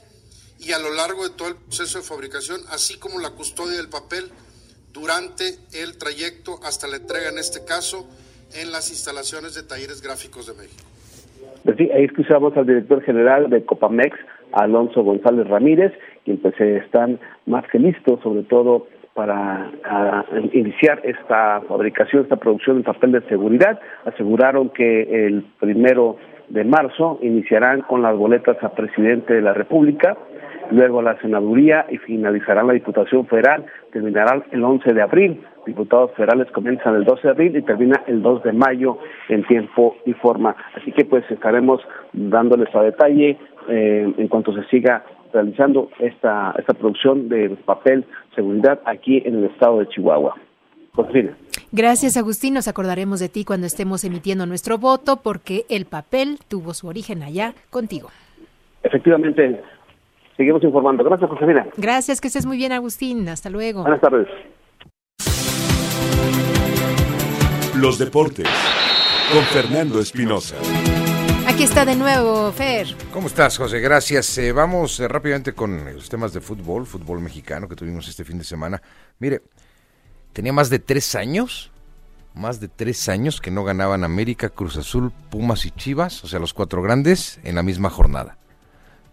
y 0.60 0.72
a 0.72 0.80
lo 0.80 0.94
largo 0.94 1.24
de 1.24 1.36
todo 1.36 1.50
el 1.50 1.56
proceso 1.56 2.00
de 2.00 2.04
fabricación, 2.04 2.64
así 2.70 2.98
como 2.98 3.20
la 3.20 3.32
custodia 3.32 3.78
del 3.78 3.90
papel 3.90 4.32
durante 4.94 5.60
el 5.74 5.98
trayecto 5.98 6.60
hasta 6.64 6.88
la 6.88 6.98
entrega, 6.98 7.30
en 7.30 7.38
este 7.38 7.66
caso, 7.66 8.08
en 8.54 8.72
las 8.72 8.90
instalaciones 8.90 9.54
de 9.54 9.64
talleres 9.64 10.02
gráficos 10.02 10.48
de 10.48 10.54
México. 10.54 10.84
Pues 11.66 11.80
ahí 11.80 12.04
escuchamos 12.04 12.56
al 12.56 12.68
director 12.68 13.02
general 13.02 13.50
de 13.50 13.66
Copamex, 13.66 14.16
Alonso 14.52 15.04
González 15.04 15.48
Ramírez, 15.48 15.92
quien 16.24 16.38
pues 16.38 16.54
están 16.62 17.20
más 17.48 17.66
que 17.72 17.80
listos, 17.80 18.20
sobre 18.22 18.44
todo 18.44 18.86
para 19.16 19.72
iniciar 20.54 21.02
esta 21.04 21.62
fabricación, 21.62 22.22
esta 22.22 22.36
producción 22.36 22.78
de 22.78 22.84
papel 22.84 23.14
de 23.14 23.22
seguridad. 23.22 23.80
Aseguraron 24.06 24.70
que 24.70 25.26
el 25.26 25.44
primero 25.60 26.18
de 26.50 26.64
marzo 26.66 27.18
iniciarán 27.24 27.82
con 27.82 28.04
las 28.04 28.16
boletas 28.16 28.64
a 28.64 28.70
presidente 28.70 29.34
de 29.34 29.42
la 29.42 29.54
República, 29.54 30.16
luego 30.70 31.02
la 31.02 31.20
senaduría 31.20 31.88
y 31.90 31.98
finalizarán 31.98 32.68
la 32.68 32.74
Diputación 32.74 33.26
Federal, 33.26 33.66
terminarán 33.92 34.44
el 34.52 34.64
11 34.64 34.94
de 34.94 35.02
abril 35.02 35.42
diputados 35.66 36.12
federales 36.14 36.52
comienzan 36.52 36.96
el 36.96 37.06
12 37.06 37.22
de 37.24 37.30
abril 37.30 37.58
y 37.58 37.62
termina 37.62 38.02
el 38.08 38.22
2 38.22 38.44
de 38.44 38.54
mayo 38.54 38.98
en 39.30 39.44
tiempo 39.46 39.98
y 40.06 40.14
forma. 40.14 40.56
Así 40.76 40.92
que 40.92 41.06
pues 41.06 41.24
estaremos 41.30 41.82
dándoles 42.14 42.74
a 42.76 42.82
detalle 42.82 43.38
eh, 43.70 44.14
en 44.18 44.28
cuanto 44.28 44.54
se 44.54 44.64
siga 44.66 45.04
realizando 45.34 45.90
esta, 46.00 46.56
esta 46.58 46.74
producción 46.74 47.28
de 47.30 47.50
papel 47.66 48.06
seguridad 48.36 48.80
aquí 48.86 49.22
en 49.26 49.36
el 49.36 49.46
estado 49.46 49.80
de 49.80 49.88
Chihuahua. 49.90 50.36
Gracias, 51.72 52.16
Agustín. 52.16 52.54
Nos 52.54 52.68
acordaremos 52.68 53.20
de 53.20 53.28
ti 53.28 53.44
cuando 53.44 53.68
estemos 53.68 54.04
emitiendo 54.06 54.46
nuestro 54.46 54.78
voto 54.78 55.18
porque 55.22 55.66
el 55.70 55.86
papel 55.86 56.40
tuvo 56.48 56.74
su 56.74 56.88
origen 56.88 57.22
allá 57.22 57.54
contigo. 57.70 58.10
Efectivamente, 58.82 59.62
seguimos 60.38 60.64
informando. 60.64 61.04
Gracias, 61.04 61.30
Josefina. 61.30 61.68
Gracias, 61.76 62.22
que 62.22 62.28
estés 62.28 62.46
muy 62.46 62.58
bien, 62.58 62.72
Agustín. 62.72 63.28
Hasta 63.28 63.50
luego. 63.50 63.82
Buenas 63.82 64.02
tardes. 64.02 64.28
Los 67.86 68.00
deportes 68.00 68.48
con 69.32 69.44
Fernando 69.44 70.00
Espinosa. 70.00 70.56
Aquí 71.46 71.62
está 71.62 71.86
de 71.86 71.96
nuevo, 71.96 72.52
Fer. 72.52 72.88
¿Cómo 73.14 73.28
estás, 73.28 73.60
José? 73.60 73.80
Gracias. 73.80 74.40
Eh, 74.40 74.52
vamos 74.52 75.00
eh, 75.00 75.08
rápidamente 75.08 75.54
con 75.54 75.94
los 75.94 76.10
temas 76.10 76.34
de 76.34 76.42
fútbol, 76.42 76.88
fútbol 76.88 77.20
mexicano 77.20 77.70
que 77.70 77.76
tuvimos 77.76 78.08
este 78.08 78.24
fin 78.24 78.40
de 78.40 78.44
semana. 78.44 78.82
Mire, 79.20 79.44
tenía 80.34 80.52
más 80.52 80.72
de 80.72 80.80
tres 80.80 81.14
años, 81.14 81.70
más 82.34 82.60
de 82.60 82.70
tres 82.70 83.08
años 83.08 83.40
que 83.40 83.52
no 83.52 83.64
ganaban 83.64 84.04
América, 84.04 84.50
Cruz 84.50 84.78
Azul, 84.78 85.12
Pumas 85.30 85.64
y 85.68 85.70
Chivas, 85.70 86.24
o 86.24 86.28
sea, 86.28 86.40
los 86.40 86.56
cuatro 86.56 86.82
grandes, 86.82 87.40
en 87.44 87.54
la 87.54 87.62
misma 87.62 87.92
jornada. 87.92 88.40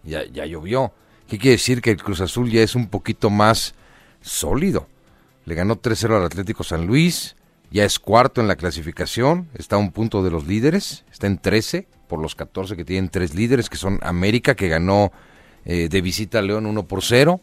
Ya, 0.01 0.25
ya 0.25 0.47
llovió. 0.47 0.93
¿Qué 1.27 1.37
quiere 1.37 1.57
decir? 1.57 1.79
Que 1.79 1.91
el 1.91 2.01
Cruz 2.01 2.21
Azul 2.21 2.49
ya 2.49 2.63
es 2.63 2.73
un 2.73 2.87
poquito 2.87 3.29
más 3.29 3.75
sólido. 4.23 4.87
Le 5.45 5.53
ganó 5.53 5.79
3-0 5.79 6.17
al 6.17 6.25
Atlético 6.25 6.63
San 6.63 6.87
Luis, 6.87 7.35
ya 7.73 7.85
es 7.85 7.97
cuarto 7.97 8.39
en 8.39 8.47
la 8.47 8.55
clasificación, 8.55 9.49
está 9.55 9.77
a 9.77 9.79
un 9.79 9.91
punto 9.91 10.23
de 10.23 10.29
los 10.29 10.45
líderes, 10.45 11.03
está 11.11 11.25
en 11.25 11.39
13 11.39 11.87
por 12.07 12.21
los 12.21 12.35
14 12.35 12.75
que 12.75 12.85
tienen 12.85 13.09
tres 13.09 13.33
líderes, 13.33 13.67
que 13.67 13.77
son 13.77 13.99
América, 14.03 14.53
que 14.53 14.67
ganó 14.67 15.11
eh, 15.65 15.89
de 15.89 16.01
visita 16.01 16.37
a 16.37 16.43
León 16.43 16.67
1 16.67 16.87
por 16.87 17.03
0. 17.03 17.41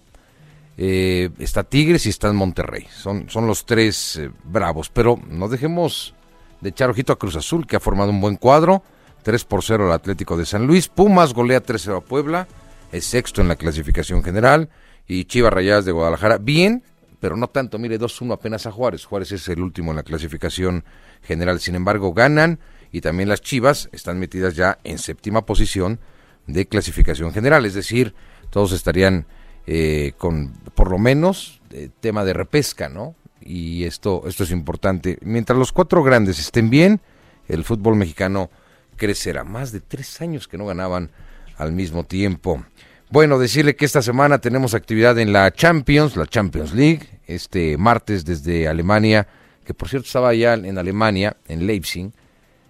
Eh, 0.79 1.31
está 1.41 1.65
Tigres 1.65 2.07
y 2.07 2.11
está 2.11 2.29
en 2.29 2.37
Monterrey. 2.37 2.87
Son, 2.95 3.29
son 3.29 3.49
los 3.49 3.67
tres 3.67 4.19
eh, 4.19 4.31
bravos. 4.45 4.89
Pero 4.89 5.21
no 5.29 5.49
dejemos 5.49 6.15
de 6.61 6.69
echar 6.69 6.91
ojito 6.91 7.13
a 7.13 7.19
Cruz 7.19 7.35
Azul, 7.35 7.67
que 7.67 7.75
ha 7.75 7.81
formado 7.81 8.11
un 8.11 8.21
buen 8.21 8.37
cuadro. 8.37 8.85
3 9.25 9.45
por 9.45 9.65
0 9.65 9.87
al 9.87 9.93
Atlético 9.93 10.37
de 10.37 10.47
San 10.47 10.69
Luis. 10.69 10.87
Pumas 10.87 11.35
golea 11.35 11.61
3-0 11.61 11.97
a 11.97 12.01
Puebla. 12.01 12.47
Es 12.93 13.05
sexto 13.05 13.41
en 13.41 13.49
la 13.49 13.57
clasificación 13.57 14.23
general. 14.23 14.69
Y 15.09 15.25
Chivas 15.25 15.53
Rayadas 15.53 15.85
de 15.85 15.91
Guadalajara. 15.91 16.39
Bien, 16.39 16.85
pero 17.21 17.37
no 17.37 17.49
tanto. 17.49 17.79
Mire, 17.79 17.99
2-1 17.99 18.33
apenas 18.33 18.67
a 18.67 18.73
Juárez. 18.73 19.05
Juárez 19.05 19.33
es 19.33 19.49
el 19.49 19.61
último 19.61 19.93
en 19.93 19.97
la 19.97 20.03
clasificación 20.03 20.85
general. 21.23 21.61
Sin 21.61 21.75
embargo, 21.75 22.13
ganan 22.13 22.59
y 22.91 23.03
también 23.03 23.29
las 23.29 23.43
Chivas 23.43 23.89
están 23.93 24.19
metidas 24.19 24.57
ya 24.57 24.79
en 24.83 24.99
séptima 24.99 25.47
posición 25.47 26.01
de 26.47 26.67
clasificación 26.67 27.33
general. 27.33 27.67
Es 27.67 27.75
decir, 27.75 28.15
todos 28.51 28.73
estarían 28.73 29.27
eh, 29.67 30.15
con 30.19 30.53
por 30.75 30.91
lo 30.91 30.99
menos 30.99 31.61
eh, 31.71 31.91
tema 32.01 32.25
de 32.25 32.33
repesca, 32.33 32.89
¿no? 32.89 33.15
Y 33.41 33.85
esto, 33.85 34.25
esto 34.27 34.45
es 34.45 34.51
importante. 34.51 35.19
Mientras 35.23 35.59
los 35.59 35.73
cuatro 35.73 36.03
grandes 36.03 36.39
estén 36.39 36.71
bien, 36.71 37.01
el 37.49 37.65
fútbol 37.65 37.97
mexicano 37.97 38.51
crecerá. 38.97 39.45
Más 39.45 39.73
de 39.73 39.81
tres 39.81 40.21
años 40.21 40.49
que 40.49 40.59
no 40.59 40.67
ganaban 40.67 41.11
al 41.57 41.73
mismo 41.73 42.05
tiempo. 42.05 42.65
Bueno, 43.13 43.41
decirle 43.41 43.75
que 43.75 43.85
esta 43.85 44.03
semana 44.03 44.39
tenemos 44.39 44.73
actividad 44.73 45.19
en 45.19 45.33
la 45.33 45.51
Champions, 45.51 46.15
la 46.15 46.27
Champions 46.27 46.73
League, 46.73 47.09
este 47.27 47.77
martes 47.77 48.25
desde 48.25 48.69
Alemania, 48.69 49.27
que 49.65 49.75
por 49.75 49.89
cierto 49.89 50.07
estaba 50.07 50.33
ya 50.33 50.55
en 50.55 50.79
Alemania, 50.79 51.37
en 51.49 51.67
Leipzig, 51.67 52.13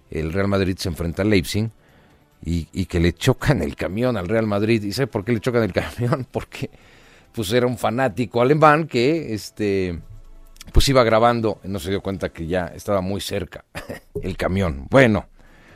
el 0.09 0.33
Real 0.33 0.47
Madrid 0.47 0.75
se 0.79 0.89
enfrenta 0.89 1.21
al 1.21 1.29
Leipzig 1.29 1.69
y, 2.43 2.65
que 2.87 2.99
le 2.99 3.13
chocan 3.13 3.61
el 3.61 3.75
camión 3.75 4.17
al 4.17 4.27
Real 4.27 4.47
Madrid. 4.47 4.81
¿Y 4.81 4.93
sabe 4.93 5.05
por 5.05 5.23
qué 5.23 5.33
le 5.33 5.41
chocan 5.41 5.61
el 5.61 5.73
camión? 5.73 6.25
Porque 6.31 6.71
pues 7.33 7.53
era 7.53 7.67
un 7.67 7.77
fanático 7.77 8.41
alemán 8.41 8.87
que 8.87 9.35
este 9.35 9.99
pues 10.73 10.89
iba 10.89 11.03
grabando 11.03 11.59
no 11.63 11.77
se 11.77 11.91
dio 11.91 12.01
cuenta 12.01 12.29
que 12.29 12.47
ya 12.47 12.65
estaba 12.75 13.01
muy 13.01 13.21
cerca 13.21 13.63
el 14.23 14.35
camión. 14.37 14.87
Bueno, 14.89 15.27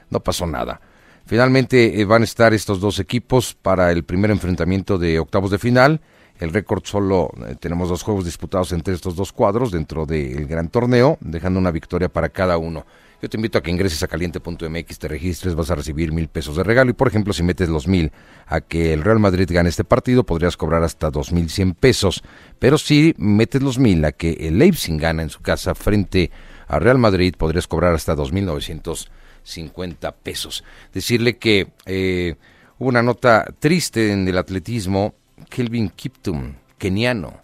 no 0.09 0.21
pasó 0.21 0.47
nada. 0.47 0.81
Finalmente 1.26 1.99
eh, 1.99 2.05
van 2.05 2.21
a 2.21 2.26
estar 2.26 2.53
estos 2.53 2.80
dos 2.80 2.99
equipos 2.99 3.55
para 3.59 3.91
el 3.91 4.03
primer 4.03 4.30
enfrentamiento 4.30 4.99
de 4.99 5.19
octavos 5.19 5.49
de 5.49 5.57
final. 5.57 6.01
El 6.39 6.53
récord 6.53 6.84
solo 6.84 7.32
eh, 7.47 7.55
tenemos 7.59 7.89
dos 7.89 8.03
juegos 8.03 8.26
disputados 8.26 8.71
entre 8.73 8.93
estos 8.93 9.15
dos 9.15 9.32
cuadros 9.32 9.71
dentro 9.71 10.05
del 10.05 10.45
gran 10.45 10.69
torneo, 10.69 11.17
dejando 11.21 11.59
una 11.59 11.71
victoria 11.71 12.09
para 12.09 12.30
cada 12.30 12.57
uno. 12.57 12.86
Yo 13.23 13.30
te 13.30 13.38
invito 13.38 13.57
a 13.57 13.63
que 13.63 13.71
ingreses 13.71 14.03
a 14.03 14.07
caliente.mx, 14.07 14.99
te 14.99 15.07
registres, 15.07 15.55
vas 15.55 15.71
a 15.71 15.76
recibir 15.76 16.11
mil 16.11 16.28
pesos 16.28 16.57
de 16.57 16.63
regalo. 16.63 16.91
Y 16.91 16.93
por 16.93 17.07
ejemplo, 17.07 17.34
si 17.34 17.41
metes 17.41 17.69
los 17.69 17.88
mil 17.88 18.11
a 18.45 18.61
que 18.61 18.93
el 18.93 19.01
Real 19.01 19.19
Madrid 19.19 19.49
gane 19.51 19.69
este 19.69 19.84
partido, 19.84 20.26
podrías 20.26 20.57
cobrar 20.57 20.84
hasta 20.84 21.09
dos 21.09 21.32
mil 21.32 21.49
cien 21.49 21.73
pesos. 21.73 22.21
Pero 22.59 22.78
si 22.78 23.15
metes 23.17 23.63
los 23.63 23.80
mil 23.80 24.05
a 24.05 24.11
que 24.11 24.34
el 24.41 24.59
Leipzig 24.59 24.99
gana 24.99 25.23
en 25.23 25.32
su 25.32 25.41
casa 25.41 25.73
frente 25.73 26.30
a 26.67 26.78
Real 26.78 26.99
Madrid, 26.99 27.34
podrías 27.36 27.65
cobrar 27.65 27.95
hasta 27.95 28.13
dos 28.13 28.32
mil 28.32 28.45
novecientos 28.45 29.09
cincuenta 29.45 30.11
pesos. 30.11 30.65
Decirle 30.93 31.37
que 31.37 31.69
eh, 31.85 32.35
hubo 32.77 32.89
una 32.89 33.01
nota 33.01 33.45
triste 33.59 34.11
en 34.11 34.27
el 34.27 34.37
atletismo. 34.37 35.15
Kelvin 35.49 35.89
Kiptum, 35.89 36.55
keniano. 36.77 37.41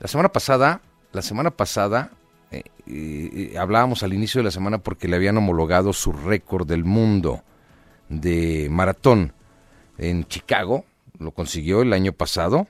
La 0.00 0.08
semana 0.08 0.30
pasada, 0.30 0.80
la 1.12 1.22
semana 1.22 1.52
pasada 1.52 2.10
hablábamos 3.58 4.02
al 4.02 4.14
inicio 4.14 4.38
de 4.38 4.44
la 4.44 4.50
semana 4.50 4.78
porque 4.78 5.08
le 5.08 5.16
habían 5.16 5.36
homologado 5.36 5.92
su 5.92 6.12
récord 6.12 6.66
del 6.66 6.84
mundo 6.84 7.42
de 8.08 8.68
maratón 8.70 9.32
en 9.98 10.26
Chicago, 10.26 10.84
lo 11.18 11.30
consiguió 11.32 11.82
el 11.82 11.92
año 11.92 12.12
pasado, 12.12 12.68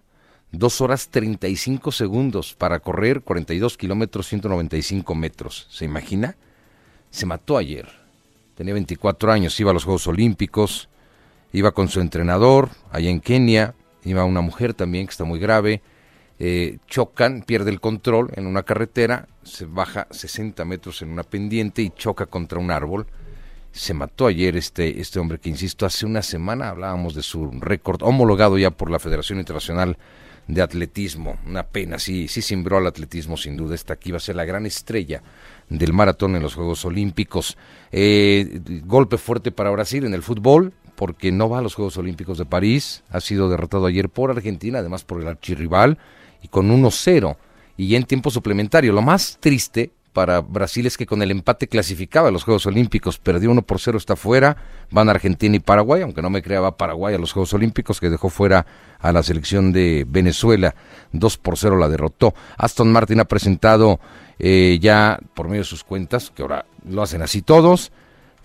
dos 0.52 0.80
horas 0.80 1.08
35 1.08 1.92
segundos 1.92 2.54
para 2.54 2.80
correr 2.80 3.22
42 3.22 3.76
kilómetros 3.76 4.28
195 4.28 5.14
metros, 5.14 5.66
¿se 5.70 5.84
imagina? 5.84 6.36
Se 7.10 7.26
mató 7.26 7.56
ayer, 7.56 7.88
tenía 8.57 8.74
24 8.74 9.30
años, 9.30 9.59
iba 9.61 9.70
a 9.70 9.74
los 9.74 9.84
Juegos 9.84 10.07
Olímpicos, 10.09 10.88
iba 11.52 11.72
con 11.72 11.88
su 11.88 12.00
entrenador 12.00 12.70
allá 12.90 13.11
en 13.11 13.20
Kenia, 13.20 13.74
iba 14.04 14.24
una 14.24 14.40
mujer 14.40 14.74
también 14.74 15.07
que 15.07 15.12
está 15.12 15.24
muy 15.24 15.38
grave, 15.38 15.82
eh, 16.38 16.78
chocan, 16.86 17.42
pierde 17.42 17.70
el 17.70 17.80
control 17.80 18.30
en 18.34 18.46
una 18.46 18.62
carretera, 18.62 19.28
se 19.42 19.66
baja 19.66 20.07
60 20.11 20.64
metros 20.64 21.02
en 21.02 21.11
una 21.11 21.22
pendiente 21.22 21.82
y 21.82 21.90
choca 21.90 22.26
contra 22.26 22.59
un 22.59 22.70
árbol. 22.70 23.07
Se 23.72 23.92
mató 23.94 24.26
ayer 24.26 24.57
este, 24.57 25.00
este 25.00 25.18
hombre 25.18 25.38
que, 25.38 25.50
insisto, 25.50 25.84
hace 25.84 26.07
una 26.07 26.22
semana 26.22 26.70
hablábamos 26.70 27.14
de 27.14 27.22
su 27.22 27.50
récord 27.61 28.02
homologado 28.02 28.57
ya 28.57 28.70
por 28.70 28.90
la 28.90 28.98
Federación 28.98 29.38
Internacional 29.38 29.98
de 30.46 30.62
Atletismo. 30.62 31.38
Una 31.46 31.64
pena, 31.64 31.98
sí, 31.98 32.28
sí 32.28 32.40
simbró 32.40 32.78
al 32.78 32.86
atletismo 32.86 33.36
sin 33.36 33.57
duda. 33.57 33.74
Esta 33.74 33.94
aquí 33.94 34.11
va 34.11 34.16
a 34.16 34.20
ser 34.20 34.36
la 34.36 34.44
gran 34.44 34.64
estrella 34.64 35.22
del 35.68 35.92
maratón 35.92 36.36
en 36.36 36.42
los 36.42 36.54
Juegos 36.54 36.84
Olímpicos. 36.84 37.56
Eh, 37.92 38.60
golpe 38.84 39.18
fuerte 39.18 39.50
para 39.50 39.70
Brasil 39.70 40.04
en 40.04 40.14
el 40.14 40.22
fútbol 40.22 40.72
porque 40.94 41.30
no 41.32 41.48
va 41.48 41.58
a 41.58 41.62
los 41.62 41.74
Juegos 41.74 41.96
Olímpicos 41.98 42.38
de 42.38 42.46
París. 42.46 43.04
Ha 43.10 43.20
sido 43.20 43.48
derrotado 43.48 43.86
ayer 43.86 44.08
por 44.08 44.30
Argentina, 44.30 44.78
además 44.78 45.04
por 45.04 45.20
el 45.20 45.28
archirrival 45.28 45.98
y 46.42 46.48
con 46.48 46.70
1-0 46.70 47.36
y 47.76 47.94
en 47.94 48.04
tiempo 48.04 48.30
suplementario. 48.30 48.92
Lo 48.92 49.02
más 49.02 49.38
triste 49.40 49.92
para 50.16 50.40
Brasil 50.40 50.86
es 50.86 50.96
que 50.96 51.04
con 51.04 51.20
el 51.20 51.30
empate 51.30 51.68
clasificaba 51.68 52.28
a 52.28 52.30
los 52.30 52.42
Juegos 52.42 52.64
Olímpicos, 52.64 53.18
perdió 53.18 53.50
1 53.50 53.60
por 53.60 53.78
0, 53.78 53.98
está 53.98 54.16
fuera, 54.16 54.56
van 54.90 55.10
Argentina 55.10 55.54
y 55.54 55.60
Paraguay, 55.60 56.00
aunque 56.00 56.22
no 56.22 56.30
me 56.30 56.40
creaba 56.40 56.78
Paraguay 56.78 57.14
a 57.14 57.18
los 57.18 57.32
Juegos 57.32 57.52
Olímpicos, 57.52 58.00
que 58.00 58.08
dejó 58.08 58.30
fuera 58.30 58.64
a 58.98 59.12
la 59.12 59.22
selección 59.22 59.72
de 59.72 60.06
Venezuela, 60.08 60.74
2 61.12 61.36
por 61.36 61.58
0 61.58 61.76
la 61.76 61.90
derrotó. 61.90 62.32
Aston 62.56 62.90
Martin 62.92 63.20
ha 63.20 63.26
presentado 63.26 64.00
eh, 64.38 64.78
ya 64.80 65.18
por 65.34 65.48
medio 65.48 65.60
de 65.60 65.68
sus 65.68 65.84
cuentas, 65.84 66.32
que 66.34 66.40
ahora 66.40 66.64
lo 66.88 67.02
hacen 67.02 67.20
así 67.20 67.42
todos, 67.42 67.92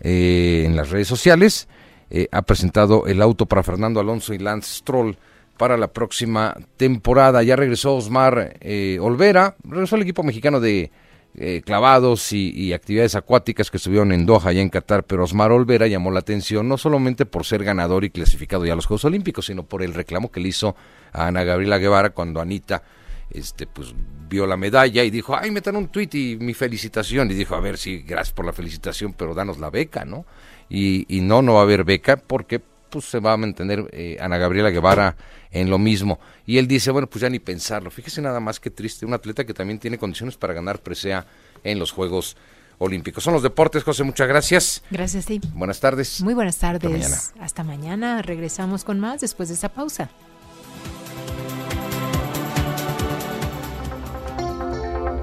eh, 0.02 0.64
en 0.66 0.76
las 0.76 0.90
redes 0.90 1.08
sociales, 1.08 1.70
eh, 2.10 2.28
ha 2.34 2.42
presentado 2.42 3.08
el 3.08 3.22
auto 3.22 3.46
para 3.46 3.64
Fernando 3.64 4.02
Alonso 4.02 4.34
y 4.34 4.40
Lance 4.40 4.80
Stroll, 4.80 5.18
para 5.56 5.78
la 5.78 5.88
próxima 5.88 6.58
temporada. 6.76 7.44
Ya 7.44 7.56
regresó 7.56 7.96
Osmar 7.96 8.58
Olvera, 9.00 9.56
regresó 9.64 9.96
el 9.96 10.02
equipo 10.02 10.24
mexicano 10.24 10.60
de 10.60 10.92
eh, 11.38 11.62
clavados 11.64 12.34
y, 12.34 12.74
actividades 12.74 13.16
acuáticas 13.16 13.72
que 13.72 13.78
estuvieron 13.78 14.12
en 14.12 14.26
Doha, 14.26 14.50
allá 14.50 14.62
en 14.62 14.70
Qatar, 14.70 15.04
pero 15.04 15.24
Osmar 15.24 15.52
Olvera 15.52 15.88
llamó 15.88 16.12
la 16.12 16.20
atención 16.20 16.68
no 16.68 16.78
solamente 16.78 17.26
por 17.26 17.46
ser 17.46 17.64
ganador 17.64 18.04
y 18.04 18.10
clasificado 18.10 18.66
ya 18.66 18.74
a 18.74 18.76
los 18.76 18.86
Juegos 18.86 19.06
Olímpicos, 19.06 19.46
sino 19.46 19.64
por 19.64 19.82
el 19.82 19.94
reclamo 19.94 20.32
que 20.32 20.42
le 20.42 20.50
hizo 20.50 20.76
a 21.14 21.28
Ana 21.28 21.44
Gabriela 21.44 21.78
Guevara 21.78 22.10
cuando 22.10 22.42
Anita 22.42 22.84
este 23.30 23.66
pues 23.66 23.96
vio 24.28 24.46
la 24.46 24.58
medalla 24.58 25.04
y 25.04 25.10
dijo, 25.10 25.36
ay, 25.36 25.52
metan 25.52 25.76
un 25.76 25.88
tuit 25.88 26.14
y 26.16 26.38
mi 26.38 26.54
felicitación. 26.54 27.32
Y 27.32 27.34
dijo, 27.34 27.56
a 27.56 27.60
ver, 27.60 27.78
sí, 27.78 28.04
gracias 28.06 28.34
por 28.34 28.46
la 28.46 28.54
felicitación, 28.54 29.14
pero 29.14 29.34
danos 29.34 29.58
la 29.58 29.70
beca, 29.70 30.06
¿no? 30.06 30.26
Y, 30.70 31.06
y 31.16 31.22
no, 31.22 31.42
no 31.42 31.54
va 31.56 31.62
a 31.62 31.64
haber 31.64 31.84
beca 31.84 32.18
porque 32.18 32.62
pues 32.90 33.06
se 33.06 33.20
va 33.20 33.34
a 33.34 33.38
mantener 33.38 33.90
eh, 33.94 34.18
Ana 34.20 34.38
Gabriela 34.38 34.70
Guevara 34.70 35.16
en 35.52 35.70
lo 35.70 35.78
mismo. 35.78 36.20
Y 36.46 36.58
él 36.58 36.68
dice, 36.68 36.92
bueno, 36.92 37.08
pues 37.08 37.22
ya 37.22 37.30
ni 37.30 37.40
pensarlo. 37.40 37.92
Fíjese 37.92 38.22
nada 38.22 38.40
más 38.40 38.60
que 38.60 38.70
triste, 38.70 39.06
un 39.06 39.14
atleta 39.14 39.46
que 39.46 39.54
también 39.54 39.80
tiene 39.80 39.98
condiciones 39.98 40.38
para 40.38 40.54
ganar 40.54 40.80
presea 40.80 41.26
en 41.64 41.80
los 41.80 41.92
Juegos 41.92 42.36
Olímpicos. 42.78 43.24
Son 43.24 43.34
los 43.34 43.44
deportes, 43.44 43.84
José, 43.84 44.04
muchas 44.04 44.28
gracias. 44.28 44.84
Gracias, 44.90 45.26
sí. 45.26 45.40
Buenas 45.54 45.80
tardes. 45.80 46.22
Muy 46.22 46.34
buenas 46.34 46.58
tardes. 46.58 46.84
Hasta 46.84 46.90
mañana. 46.90 47.46
Hasta 47.46 47.64
mañana. 47.64 48.22
Regresamos 48.22 48.84
con 48.84 49.00
más 49.00 49.22
después 49.22 49.50
de 49.50 49.56
esta 49.56 49.70
pausa. 49.70 50.10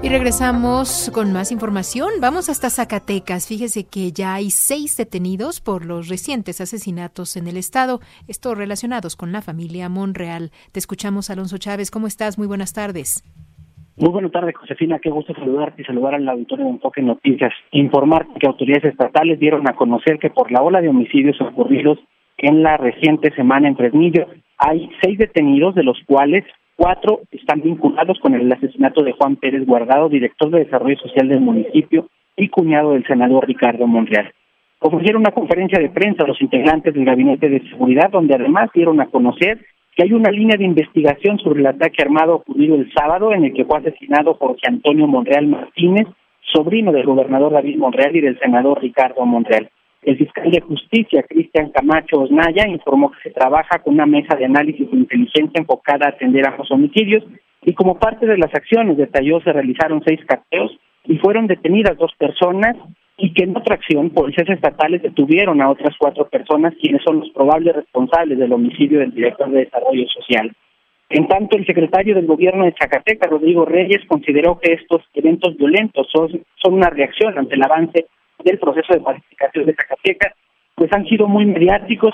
Y 0.01 0.07
regresamos 0.07 1.11
con 1.13 1.33
más 1.33 1.51
información. 1.51 2.07
Vamos 2.21 2.47
hasta 2.47 2.69
Zacatecas. 2.69 3.49
Fíjese 3.49 3.83
que 3.83 4.13
ya 4.13 4.33
hay 4.35 4.49
seis 4.49 4.95
detenidos 4.95 5.59
por 5.59 5.85
los 5.85 6.07
recientes 6.07 6.61
asesinatos 6.61 7.35
en 7.35 7.47
el 7.47 7.57
estado, 7.57 7.99
estos 8.29 8.57
relacionados 8.57 9.17
con 9.17 9.33
la 9.33 9.41
familia 9.41 9.89
Monreal. 9.89 10.51
Te 10.71 10.79
escuchamos, 10.79 11.29
Alonso 11.29 11.57
Chávez. 11.57 11.91
¿Cómo 11.91 12.07
estás? 12.07 12.37
Muy 12.37 12.47
buenas 12.47 12.73
tardes. 12.73 13.25
Muy 13.97 14.09
buenas 14.09 14.31
tardes, 14.31 14.55
Josefina. 14.55 14.99
Qué 14.99 15.09
gusto 15.09 15.33
saludarte 15.33 15.81
y 15.81 15.85
saludar 15.85 16.15
al 16.15 16.29
auditorio 16.29 16.63
de 16.63 16.71
Enfoque 16.71 17.01
Noticias. 17.01 17.51
Informar 17.71 18.25
que 18.39 18.47
autoridades 18.47 18.93
estatales 18.93 19.37
dieron 19.37 19.67
a 19.67 19.75
conocer 19.75 20.17
que 20.19 20.29
por 20.29 20.49
la 20.49 20.61
ola 20.61 20.79
de 20.79 20.87
homicidios 20.87 21.41
ocurridos 21.41 21.99
en 22.37 22.63
la 22.63 22.77
reciente 22.77 23.35
semana 23.35 23.67
en 23.67 23.75
Fresnillo 23.75 24.27
hay 24.57 24.89
seis 25.01 25.17
detenidos, 25.17 25.75
de 25.75 25.83
los 25.83 25.97
cuales 26.05 26.45
Cuatro 26.79 27.19
están 27.31 27.59
vinculados 27.59 28.17
con 28.21 28.33
el 28.35 28.49
asesinato 28.49 29.03
de 29.03 29.11
Juan 29.11 29.35
Pérez 29.35 29.65
Guardado, 29.65 30.07
director 30.07 30.49
de 30.49 30.63
Desarrollo 30.63 30.97
Social 30.99 31.27
del 31.27 31.41
municipio 31.41 32.07
y 32.37 32.47
cuñado 32.47 32.93
del 32.93 33.05
senador 33.05 33.45
Ricardo 33.45 33.85
Monreal. 33.85 34.31
Ofrecieron 34.79 35.23
una 35.23 35.33
conferencia 35.33 35.77
de 35.77 35.89
prensa 35.89 36.23
a 36.23 36.27
los 36.27 36.41
integrantes 36.41 36.93
del 36.93 37.03
Gabinete 37.03 37.49
de 37.49 37.67
Seguridad, 37.67 38.09
donde 38.09 38.33
además 38.33 38.69
dieron 38.73 39.01
a 39.01 39.07
conocer 39.07 39.59
que 39.93 40.03
hay 40.03 40.13
una 40.13 40.31
línea 40.31 40.55
de 40.57 40.63
investigación 40.63 41.37
sobre 41.39 41.59
el 41.59 41.67
ataque 41.67 42.01
armado 42.01 42.35
ocurrido 42.35 42.75
el 42.75 42.89
sábado 42.93 43.33
en 43.33 43.43
el 43.43 43.53
que 43.53 43.65
fue 43.65 43.79
asesinado 43.79 44.35
Jorge 44.35 44.61
Antonio 44.69 45.05
Monreal 45.05 45.47
Martínez, 45.47 46.07
sobrino 46.53 46.93
del 46.93 47.05
gobernador 47.05 47.51
David 47.51 47.75
Monreal 47.75 48.15
y 48.15 48.21
del 48.21 48.39
senador 48.39 48.81
Ricardo 48.81 49.25
Monreal. 49.25 49.69
El 50.01 50.17
fiscal 50.17 50.49
de 50.49 50.61
justicia, 50.61 51.23
Cristian 51.23 51.71
Camacho 51.71 52.21
Osnaya, 52.21 52.67
informó 52.67 53.11
que 53.11 53.29
se 53.29 53.31
trabaja 53.31 53.79
con 53.79 53.95
una 53.95 54.05
mesa 54.05 54.35
de 54.37 54.45
análisis 54.45 54.89
de 54.89 54.97
inteligencia 54.97 55.59
enfocada 55.59 56.05
a 56.05 56.09
atender 56.09 56.47
a 56.47 56.55
los 56.55 56.71
homicidios 56.71 57.23
y 57.63 57.73
como 57.73 57.99
parte 57.99 58.25
de 58.25 58.37
las 58.37 58.53
acciones, 58.53 58.97
detalló, 58.97 59.41
se 59.41 59.51
realizaron 59.51 60.01
seis 60.05 60.19
cateos 60.25 60.71
y 61.05 61.17
fueron 61.17 61.47
detenidas 61.47 61.97
dos 61.97 62.13
personas 62.17 62.75
y 63.17 63.33
que 63.33 63.43
en 63.43 63.57
otra 63.57 63.75
acción 63.75 64.11
policías 64.11 64.49
estatales 64.49 65.01
detuvieron 65.01 65.61
a 65.61 65.69
otras 65.69 65.95
cuatro 65.99 66.29
personas 66.29 66.73
quienes 66.81 67.01
son 67.03 67.19
los 67.19 67.29
probables 67.31 67.75
responsables 67.75 68.39
del 68.39 68.53
homicidio 68.53 68.99
del 68.99 69.13
director 69.13 69.49
de 69.51 69.65
Desarrollo 69.65 70.07
Social. 70.07 70.55
En 71.09 71.27
tanto, 71.27 71.57
el 71.57 71.65
secretario 71.65 72.15
del 72.15 72.27
gobierno 72.27 72.65
de 72.65 72.75
Zacatecas, 72.79 73.29
Rodrigo 73.29 73.65
Reyes, 73.65 74.05
consideró 74.07 74.59
que 74.59 74.73
estos 74.73 75.01
eventos 75.15 75.57
violentos 75.57 76.07
son, 76.13 76.29
son 76.55 76.75
una 76.75 76.89
reacción 76.89 77.37
ante 77.37 77.55
el 77.55 77.63
avance 77.63 78.05
del 78.43 78.59
proceso 78.59 78.93
de 78.93 79.01
pacificación 79.01 79.65
de 79.65 79.75
Zacatecas, 79.75 80.33
pues 80.75 80.91
han 80.93 81.05
sido 81.07 81.27
muy 81.27 81.45
mediáticos, 81.45 82.13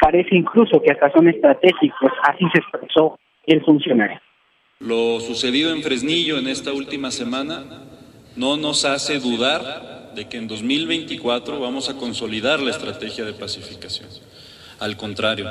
parece 0.00 0.36
incluso 0.36 0.80
que 0.80 0.92
hasta 0.92 1.10
son 1.10 1.28
estratégicos, 1.28 2.12
así 2.22 2.44
se 2.52 2.60
expresó 2.60 3.18
el 3.46 3.64
funcionario. 3.64 4.20
Lo 4.80 5.20
sucedido 5.20 5.74
en 5.74 5.82
Fresnillo 5.82 6.38
en 6.38 6.48
esta 6.48 6.72
última 6.72 7.10
semana 7.10 7.64
no 8.36 8.56
nos 8.56 8.84
hace 8.84 9.18
dudar 9.18 10.12
de 10.14 10.28
que 10.28 10.36
en 10.36 10.46
2024 10.46 11.60
vamos 11.60 11.88
a 11.88 11.96
consolidar 11.96 12.60
la 12.60 12.70
estrategia 12.70 13.24
de 13.24 13.32
pacificación. 13.32 14.08
Al 14.80 14.96
contrario, 14.96 15.46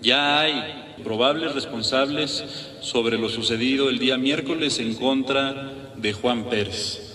ya 0.00 0.40
hay 0.40 0.94
probables 1.04 1.54
responsables 1.54 2.78
sobre 2.80 3.18
lo 3.18 3.28
sucedido 3.28 3.88
el 3.88 3.98
día 3.98 4.16
miércoles 4.18 4.80
en 4.80 4.94
contra 4.94 5.70
de 5.96 6.12
Juan 6.12 6.44
Pérez 6.44 7.11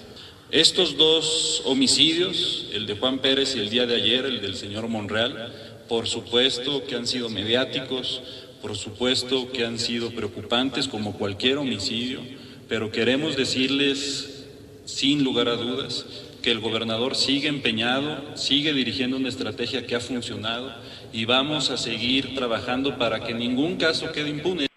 Estos 0.52 0.96
dos 0.96 1.62
homicidios, 1.66 2.72
el 2.74 2.86
de 2.86 2.96
Juan 2.96 3.20
Pérez 3.20 3.58
y 3.58 3.60
el 3.60 3.70
día 3.70 3.86
de 3.86 3.96
ayer, 3.96 4.24
el 4.26 4.40
del 4.40 4.56
señor 4.56 4.88
Monreal, 4.88 5.52
por 5.90 6.08
supuesto 6.08 6.86
que 6.88 6.96
han 6.96 7.06
sido 7.06 7.30
mediáticos, 7.30 8.48
por 8.62 8.78
supuesto 8.78 9.52
que 9.52 9.66
han 9.66 9.78
sido 9.78 10.10
preocupantes 10.12 10.88
como 10.88 11.18
cualquier 11.18 11.58
homicidio, 11.58 12.22
pero 12.70 12.92
queremos 12.92 13.36
decirles, 13.36 14.50
sin 14.86 15.26
lugar 15.26 15.50
a 15.50 15.58
dudas, 15.58 16.40
que 16.42 16.52
el 16.52 16.62
gobernador 16.62 17.16
sigue 17.16 17.50
empeñado, 17.50 18.38
sigue 18.38 18.72
dirigiendo 18.72 19.18
una 19.18 19.28
estrategia 19.28 19.86
que 19.86 19.96
ha 19.96 20.00
funcionado 20.00 20.74
y 21.12 21.26
vamos 21.26 21.72
a 21.72 21.78
seguir 21.78 22.36
trabajando 22.36 22.98
para 22.98 23.20
que 23.20 23.34
ningún 23.34 23.76
caso 23.76 24.14
quede 24.14 24.30
impune. 24.30 24.68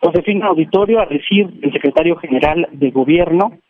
Josefina 0.00 0.48
Auditorio, 0.48 1.00
a 1.00 1.06
decir 1.06 1.46
el 1.62 1.72
secretario 1.72 2.16
general 2.16 2.68
de 2.72 2.90
Gobierno, 2.90 3.60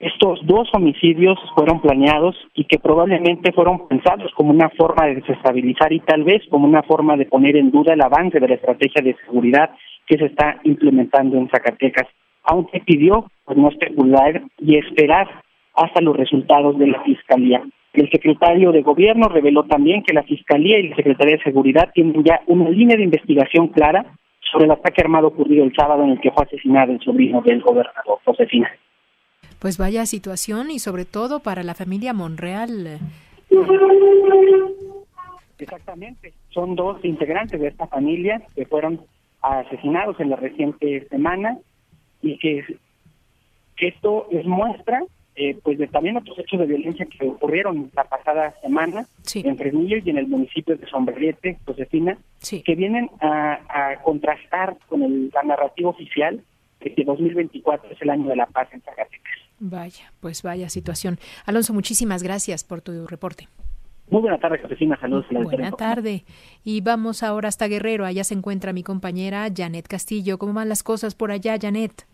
estos 0.00 0.40
dos 0.46 0.66
homicidios 0.72 1.38
fueron 1.54 1.82
planeados 1.82 2.34
y 2.54 2.64
que 2.64 2.78
probablemente 2.78 3.52
fueron 3.52 3.86
pensados 3.86 4.32
como 4.34 4.50
una 4.50 4.70
forma 4.70 5.04
de 5.04 5.16
desestabilizar 5.16 5.92
y 5.92 6.00
tal 6.00 6.24
vez 6.24 6.42
como 6.48 6.66
una 6.66 6.82
forma 6.82 7.18
de 7.18 7.26
poner 7.26 7.54
en 7.56 7.70
duda 7.70 7.92
el 7.92 8.00
avance 8.00 8.40
de 8.40 8.48
la 8.48 8.54
estrategia 8.54 9.02
de 9.02 9.14
seguridad 9.26 9.70
que 10.06 10.16
se 10.16 10.24
está 10.24 10.58
implementando 10.64 11.36
en 11.36 11.50
Zacatecas, 11.50 12.06
aunque 12.44 12.80
pidió 12.80 13.30
pues, 13.44 13.58
no 13.58 13.68
especular 13.68 14.42
y 14.58 14.78
esperar 14.78 15.28
hasta 15.74 16.00
los 16.00 16.16
resultados 16.16 16.78
de 16.78 16.86
la 16.86 17.02
Fiscalía. 17.02 17.62
El 17.92 18.10
secretario 18.10 18.72
de 18.72 18.80
Gobierno 18.80 19.28
reveló 19.28 19.64
también 19.64 20.02
que 20.02 20.14
la 20.14 20.22
Fiscalía 20.22 20.78
y 20.78 20.88
la 20.88 20.96
Secretaría 20.96 21.36
de 21.36 21.42
Seguridad 21.42 21.90
tienen 21.92 22.24
ya 22.24 22.40
una 22.46 22.70
línea 22.70 22.96
de 22.96 23.04
investigación 23.04 23.68
clara 23.68 24.06
sobre 24.50 24.64
el 24.64 24.70
ataque 24.70 25.02
armado 25.02 25.28
ocurrido 25.28 25.62
el 25.62 25.74
sábado 25.74 26.04
en 26.04 26.12
el 26.12 26.20
que 26.20 26.30
fue 26.30 26.44
asesinado 26.44 26.90
el 26.90 27.00
sobrino 27.00 27.42
del 27.42 27.60
gobernador, 27.60 28.18
Josefina. 28.24 28.70
Pues 29.60 29.76
vaya 29.76 30.06
situación 30.06 30.70
y 30.70 30.78
sobre 30.78 31.04
todo 31.04 31.40
para 31.40 31.62
la 31.62 31.74
familia 31.74 32.14
Monreal. 32.14 32.98
Exactamente, 35.58 36.32
son 36.48 36.74
dos 36.74 37.04
integrantes 37.04 37.60
de 37.60 37.68
esta 37.68 37.86
familia 37.86 38.42
que 38.54 38.64
fueron 38.64 39.02
asesinados 39.42 40.18
en 40.18 40.30
la 40.30 40.36
reciente 40.36 41.06
semana 41.08 41.58
y 42.22 42.38
que, 42.38 42.64
esto 43.76 44.26
es 44.30 44.44
muestra 44.44 45.02
eh, 45.36 45.56
pues 45.62 45.78
de 45.78 45.86
también 45.86 46.16
otros 46.18 46.38
hechos 46.38 46.60
de 46.60 46.66
violencia 46.66 47.06
que 47.06 47.26
ocurrieron 47.26 47.90
la 47.94 48.04
pasada 48.04 48.54
semana 48.60 49.06
en 49.34 49.56
Fresnillo 49.56 49.98
y 50.04 50.10
en 50.10 50.18
el 50.18 50.26
municipio 50.26 50.76
de 50.76 50.86
Sombreriete, 50.86 51.58
Josefina, 51.64 52.18
que 52.64 52.74
vienen 52.74 53.10
a, 53.20 53.60
a 53.68 54.02
contrastar 54.02 54.76
con 54.88 55.02
el, 55.02 55.30
la 55.32 55.42
narrativa 55.42 55.90
oficial 55.90 56.42
de 56.80 56.94
que 56.94 57.04
2024 57.04 57.90
es 57.90 58.02
el 58.02 58.10
año 58.10 58.28
de 58.28 58.36
la 58.36 58.46
paz 58.46 58.68
en 58.72 58.82
Zacatecas. 58.82 59.49
Vaya, 59.60 60.12
pues 60.20 60.42
vaya 60.42 60.70
situación. 60.70 61.18
Alonso, 61.44 61.74
muchísimas 61.74 62.22
gracias 62.22 62.64
por 62.64 62.80
tu 62.80 63.06
reporte. 63.06 63.48
Muy 64.08 64.22
buena 64.22 64.38
tarde, 64.38 64.58
Josefina. 64.58 64.98
Saludos. 65.00 65.26
Buena 65.30 65.70
tarde. 65.70 66.24
Y 66.64 66.80
vamos 66.80 67.22
ahora 67.22 67.48
hasta 67.48 67.68
Guerrero. 67.68 68.04
Allá 68.04 68.24
se 68.24 68.34
encuentra 68.34 68.72
mi 68.72 68.82
compañera 68.82 69.46
Janet 69.54 69.86
Castillo. 69.86 70.38
¿Cómo 70.38 70.54
van 70.54 70.68
las 70.68 70.82
cosas 70.82 71.14
por 71.14 71.30
allá, 71.30 71.56
Janet? 71.60 72.06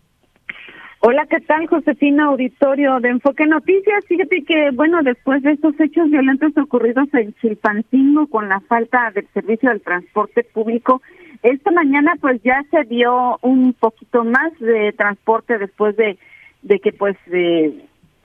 Hola, 0.99 1.25
¿qué 1.27 1.39
tal, 1.41 1.67
Josefina 1.67 2.25
Auditorio 2.25 2.99
de 2.99 3.09
Enfoque 3.09 3.45
Noticias? 3.45 4.03
Fíjate 4.07 4.43
que, 4.43 4.71
bueno, 4.71 5.01
después 5.03 5.41
de 5.43 5.51
estos 5.53 5.79
hechos 5.79 6.09
violentos 6.09 6.51
ocurridos 6.57 7.07
en 7.13 7.33
Chilpancingo 7.35 8.27
con 8.27 8.49
la 8.49 8.59
falta 8.61 9.11
del 9.11 9.27
servicio 9.33 9.69
del 9.69 9.81
transporte 9.81 10.43
público, 10.43 11.01
esta 11.43 11.71
mañana 11.71 12.13
pues 12.19 12.41
ya 12.43 12.63
se 12.71 12.83
dio 12.85 13.37
un 13.41 13.73
poquito 13.73 14.23
más 14.23 14.51
de 14.59 14.91
transporte 14.93 15.59
después 15.59 15.95
de 15.97 16.17
de 16.61 16.79
que 16.79 16.91
pues 16.91 17.17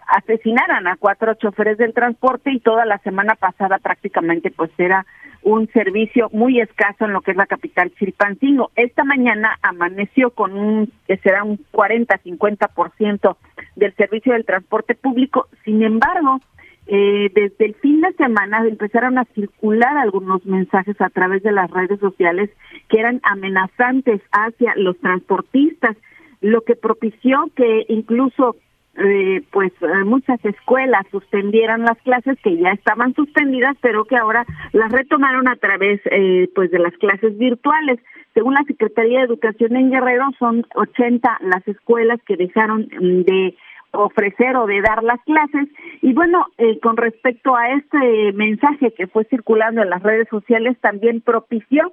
asesinaran 0.08 0.86
a 0.86 0.96
cuatro 0.96 1.34
choferes 1.34 1.78
del 1.78 1.94
transporte 1.94 2.52
y 2.52 2.60
toda 2.60 2.84
la 2.84 2.98
semana 2.98 3.34
pasada 3.34 3.78
prácticamente 3.78 4.50
pues 4.50 4.70
era 4.78 5.06
un 5.42 5.68
servicio 5.72 6.28
muy 6.32 6.60
escaso 6.60 7.04
en 7.04 7.12
lo 7.12 7.20
que 7.20 7.32
es 7.32 7.36
la 7.36 7.46
capital 7.46 7.92
Chilpancingo. 7.98 8.70
Esta 8.76 9.04
mañana 9.04 9.58
amaneció 9.62 10.30
con 10.30 10.56
un 10.56 10.92
que 11.06 11.16
será 11.18 11.42
un 11.42 11.58
40-50% 11.72 13.36
del 13.76 13.94
servicio 13.94 14.34
del 14.34 14.44
transporte 14.44 14.94
público. 14.94 15.48
Sin 15.64 15.82
embargo, 15.82 16.40
eh, 16.86 17.30
desde 17.34 17.66
el 17.66 17.74
fin 17.74 18.00
de 18.00 18.12
semana 18.14 18.64
empezaron 18.66 19.18
a 19.18 19.24
circular 19.34 19.96
algunos 19.96 20.44
mensajes 20.46 21.00
a 21.00 21.10
través 21.10 21.42
de 21.42 21.52
las 21.52 21.70
redes 21.70 21.98
sociales 22.00 22.50
que 22.88 23.00
eran 23.00 23.20
amenazantes 23.24 24.20
hacia 24.30 24.74
los 24.76 24.98
transportistas 24.98 25.96
lo 26.42 26.62
que 26.62 26.76
propició 26.76 27.48
que 27.56 27.86
incluso 27.88 28.56
eh, 28.94 29.42
pues 29.50 29.72
eh, 29.80 30.04
muchas 30.04 30.44
escuelas 30.44 31.06
suspendieran 31.10 31.82
las 31.82 31.96
clases 32.02 32.38
que 32.42 32.58
ya 32.58 32.72
estaban 32.72 33.14
suspendidas 33.14 33.74
pero 33.80 34.04
que 34.04 34.16
ahora 34.16 34.44
las 34.72 34.92
retomaron 34.92 35.48
a 35.48 35.56
través 35.56 36.00
eh, 36.10 36.50
pues 36.54 36.70
de 36.70 36.78
las 36.78 36.92
clases 36.98 37.38
virtuales. 37.38 38.00
Según 38.34 38.54
la 38.54 38.64
Secretaría 38.64 39.20
de 39.20 39.26
Educación 39.26 39.76
en 39.76 39.90
Guerrero 39.90 40.26
son 40.38 40.66
80 40.74 41.38
las 41.40 41.66
escuelas 41.66 42.20
que 42.26 42.36
dejaron 42.36 42.82
mm, 42.82 43.22
de 43.22 43.56
ofrecer 43.92 44.56
o 44.56 44.66
de 44.66 44.82
dar 44.82 45.02
las 45.02 45.20
clases. 45.24 45.68
Y 46.02 46.12
bueno 46.12 46.46
eh, 46.58 46.78
con 46.80 46.98
respecto 46.98 47.56
a 47.56 47.70
este 47.70 48.32
mensaje 48.34 48.92
que 48.92 49.06
fue 49.06 49.24
circulando 49.24 49.82
en 49.82 49.90
las 49.90 50.02
redes 50.02 50.28
sociales 50.28 50.76
también 50.82 51.22
propició 51.22 51.92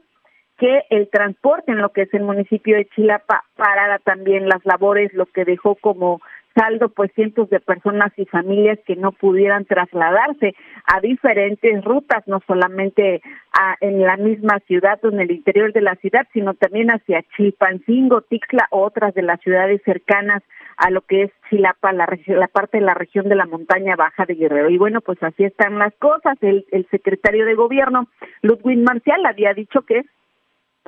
que 0.60 0.84
el 0.90 1.10
transporte 1.10 1.72
en 1.72 1.82
lo 1.82 1.90
que 1.90 2.04
es 2.04 2.14
el 2.14 2.24
municipio 2.24 2.76
de 2.76 2.88
Chilapa 2.90 3.46
parara 3.56 4.00
también 4.00 4.50
las 4.50 4.64
labores, 4.66 5.14
lo 5.14 5.26
que 5.26 5.46
dejó 5.46 5.76
como 5.76 6.22
saldo 6.56 6.90
pues 6.90 7.12
cientos 7.14 7.50
de 7.50 7.60
personas 7.60 8.12
y 8.18 8.26
familias 8.26 8.80
que 8.86 8.96
no 8.96 9.12
pudieran 9.12 9.66
trasladarse 9.66 10.56
a 10.86 11.00
diferentes 11.00 11.84
rutas, 11.84 12.28
no 12.28 12.42
solamente 12.46 13.22
a, 13.54 13.76
en 13.80 14.02
la 14.02 14.18
misma 14.18 14.60
ciudad 14.68 15.00
o 15.04 15.10
en 15.10 15.22
el 15.22 15.32
interior 15.32 15.72
de 15.72 15.82
la 15.82 15.96
ciudad, 15.96 16.28
sino 16.34 16.54
también 16.56 16.90
hacia 16.90 17.24
Chilpancingo, 17.38 18.22
Tixla 18.22 18.68
o 18.72 18.82
otras 18.82 19.14
de 19.14 19.22
las 19.22 19.40
ciudades 19.42 19.82
cercanas 19.86 20.44
a 20.78 20.90
lo 20.90 21.02
que 21.02 21.24
es 21.24 21.32
Chilapa, 21.50 21.94
la, 21.94 22.08
la 22.28 22.48
parte 22.48 22.78
de 22.78 22.86
la 22.86 22.94
región 22.94 23.30
de 23.30 23.36
la 23.36 23.46
montaña 23.46 23.96
baja 23.96 24.26
de 24.26 24.36
Guerrero. 24.36 24.70
Y 24.70 24.78
bueno, 24.78 25.02
pues 25.02 25.22
así 25.22 25.44
están 25.44 25.78
las 25.78 25.94
cosas. 25.96 26.38
El, 26.42 26.66
secretario 26.90 27.46
de 27.46 27.54
gobierno, 27.54 28.08
Ludwig 28.42 28.80
Marcial, 28.80 29.26
había 29.26 29.54
dicho 29.54 29.82
que 29.82 30.04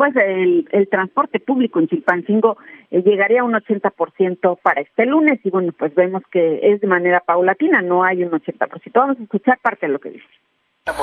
pues 0.01 0.15
el, 0.15 0.67
el 0.71 0.89
transporte 0.89 1.39
público 1.39 1.79
en 1.79 1.87
Chilpancingo 1.87 2.57
eh, 2.89 3.03
llegaría 3.03 3.41
a 3.41 3.43
un 3.43 3.53
80% 3.53 4.57
para 4.63 4.81
este 4.81 5.05
lunes 5.05 5.39
y 5.43 5.51
bueno, 5.51 5.73
pues 5.77 5.93
vemos 5.93 6.23
que 6.31 6.59
es 6.63 6.81
de 6.81 6.87
manera 6.87 7.19
paulatina, 7.19 7.83
no 7.83 8.03
hay 8.03 8.23
un 8.23 8.31
80%. 8.31 8.91
Vamos 8.95 9.19
a 9.19 9.21
escuchar 9.21 9.59
parte 9.61 9.85
de 9.85 9.93
lo 9.93 9.99
que 9.99 10.09
dice 10.09 10.25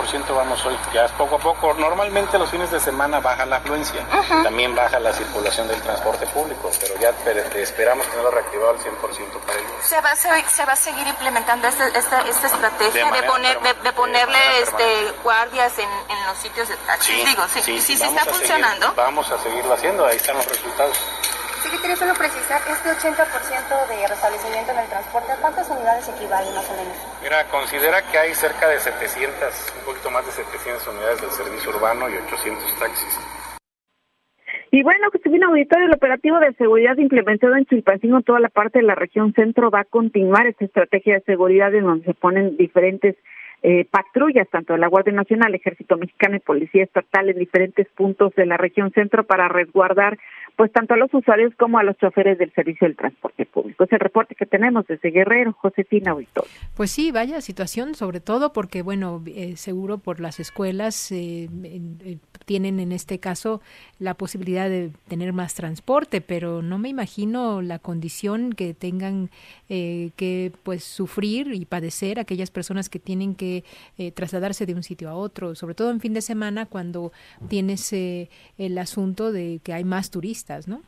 ciento 0.09 0.35
vamos 0.35 0.65
hoy, 0.65 0.77
ya 0.93 1.05
es 1.05 1.13
poco 1.13 1.37
a 1.37 1.39
poco. 1.39 1.75
Normalmente 1.75 2.39
los 2.39 2.51
fines 2.51 2.71
de 2.71 2.81
semana 2.81 3.21
baja 3.21 3.47
la 3.47 3.57
afluencia, 3.57 4.05
también 4.43 4.75
baja 4.75 4.99
la 4.99 5.13
circulación 5.13 5.69
del 5.69 5.81
transporte 5.83 6.27
público, 6.27 6.71
pero 6.81 6.99
ya 6.99 7.11
esperamos 7.61 8.07
tenerlo 8.09 8.31
reactivado 8.31 8.71
al 8.71 8.79
100% 8.79 9.41
para 9.47 9.59
el. 9.59 9.67
¿Se 9.83 10.01
va, 10.01 10.17
se, 10.17 10.65
va 10.65 10.73
a 10.73 10.77
seguir 10.77 11.07
implementando 11.07 11.69
este, 11.69 11.87
esta, 11.97 12.23
esta 12.23 12.47
estrategia 12.47 13.11
de, 13.11 13.23
poner, 13.25 13.61
de, 13.61 13.93
ponerle 13.93 14.39
este, 14.63 15.13
guardias 15.23 15.79
en, 15.79 15.89
en, 15.89 16.27
los 16.27 16.39
sitios 16.39 16.69
de 16.69 16.77
taxi? 16.79 17.13
Sí, 17.13 17.25
Digo, 17.25 17.43
sí, 17.53 17.63
sí, 17.63 17.81
sí, 17.81 17.97
sí 17.97 18.05
está 18.05 18.25
funcionando. 18.25 18.93
vamos 18.95 19.31
a 19.31 19.39
seguirlo 19.39 19.75
haciendo, 19.75 20.07
ahí 20.07 20.17
están 20.17 20.37
los 20.37 20.47
resultados. 20.47 20.99
Secretario, 21.59 21.97
solo 21.97 22.15
precisar, 22.15 22.61
este 22.71 22.89
80% 22.89 23.19
de 23.89 24.07
restablecimiento 24.07 24.73
en 24.73 24.79
el 24.79 24.89
transporte, 24.89 25.33
¿a 25.33 25.37
cuántas 25.37 25.69
unidades 25.71 26.09
equivale 26.09 26.51
más 26.53 26.71
o 26.71 26.77
menos? 26.77 26.97
Mira, 27.23 27.45
considera 27.51 28.03
que 28.03 28.19
hay 28.19 28.35
cerca 28.35 28.69
de 28.69 28.79
700, 28.79 29.75
un 29.79 29.85
poquito 29.85 30.11
más 30.11 30.25
de 30.27 30.33
700 30.33 30.87
unidades 30.89 31.21
del 31.21 31.31
servicio 31.31 31.71
urbano 31.71 32.09
y 32.09 32.15
800 32.15 32.79
taxis. 32.79 33.19
Y 34.71 34.83
bueno, 34.83 35.11
que 35.11 35.29
un 35.29 35.45
Auditorio, 35.45 35.87
el 35.87 35.95
operativo 35.95 36.39
de 36.41 36.53
seguridad 36.55 36.97
implementado 36.99 37.57
en 37.57 37.65
Chilpancingo, 37.65 38.21
toda 38.21 38.39
la 38.39 38.51
parte 38.51 38.81
de 38.81 38.85
la 38.85 38.95
región 38.95 39.33
centro, 39.33 39.71
va 39.71 39.81
a 39.81 39.85
continuar 39.85 40.47
esta 40.47 40.67
estrategia 40.67 41.15
de 41.15 41.21
seguridad 41.23 41.75
en 41.75 41.85
donde 41.85 42.05
se 42.05 42.15
ponen 42.15 42.57
diferentes 42.57 43.17
eh, 43.63 43.87
patrullas, 43.91 44.49
tanto 44.51 44.75
de 44.75 44.79
la 44.79 44.89
Guardia 44.89 45.13
Nacional, 45.13 45.55
Ejército 45.55 45.97
Mexicano 45.97 46.37
y 46.37 46.41
Policía 46.41 46.85
Estatal 46.85 47.29
en 47.29 47.39
diferentes 47.39 47.89
puntos 47.89 48.35
de 48.37 48.47
la 48.47 48.57
región 48.57 48.93
centro 48.93 49.25
para 49.25 49.49
resguardar 49.49 50.19
pues 50.59 50.73
tanto 50.73 50.95
a 50.95 50.97
los 50.97 51.15
usuarios 51.15 51.55
como 51.57 51.79
a 51.79 51.85
los 51.85 51.97
choferes 51.99 52.37
del 52.37 52.53
servicio 52.53 52.89
del 52.89 52.97
transporte 52.97 53.47
público. 53.47 53.85
Es 53.85 53.93
el 53.93 54.01
reporte 54.01 54.35
que 54.35 54.45
tenemos 54.45 54.85
desde 54.89 55.13
Guerrero, 55.13 55.53
Josefina 55.53 56.15
Victoria. 56.15 56.51
Pues 56.75 56.91
sí, 56.91 57.13
vaya 57.13 57.41
situación, 57.41 57.95
sobre 57.95 58.19
todo 58.19 58.53
porque, 58.53 58.83
bueno, 58.83 59.23
eh, 59.27 59.57
seguro 59.57 59.99
por 59.99 60.19
las 60.19 60.41
escuelas 60.41 61.13
eh, 61.13 61.49
eh, 61.63 62.19
tienen 62.45 62.81
en 62.81 62.91
este 62.91 63.21
caso 63.21 63.61
la 64.01 64.15
posibilidad 64.15 64.69
de 64.69 64.91
tener 65.07 65.33
más 65.33 65.55
transporte, 65.55 66.21
pero 66.21 66.61
no 66.61 66.77
me 66.79 66.89
imagino 66.89 67.63
la 67.63 67.79
condición 67.79 68.53
que 68.53 68.75
tengan 68.75 69.31
que 69.69 70.51
pues 70.63 70.83
sufrir 70.83 71.53
y 71.53 71.67
padecer 71.67 72.19
aquellas 72.19 72.51
personas 72.51 72.89
que 72.89 72.99
tienen 72.99 73.35
que 73.35 73.65
trasladarse 74.15 74.65
de 74.65 74.75
un 74.75 74.83
sitio 74.83 75.11
a 75.11 75.15
otro, 75.15 75.55
sobre 75.55 75.75
todo 75.75 75.91
en 75.91 76.01
fin 76.01 76.15
de 76.15 76.23
semana 76.23 76.65
cuando 76.65 77.13
tienes 77.49 77.93
el 77.93 78.79
asunto 78.79 79.31
de 79.31 79.61
que 79.63 79.75
hay 79.75 79.85
más 79.85 80.11
turistas 80.11 80.48
¿no? 80.67 80.81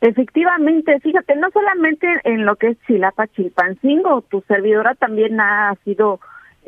Efectivamente, 0.00 0.98
fíjate, 1.00 1.36
no 1.36 1.50
solamente 1.50 2.06
en 2.24 2.44
lo 2.44 2.56
que 2.56 2.68
es 2.68 2.78
Chilapa, 2.86 3.28
Chilpancingo, 3.28 4.22
tu 4.22 4.42
servidora 4.42 4.94
también 4.94 5.40
ha 5.40 5.74
sido 5.84 6.20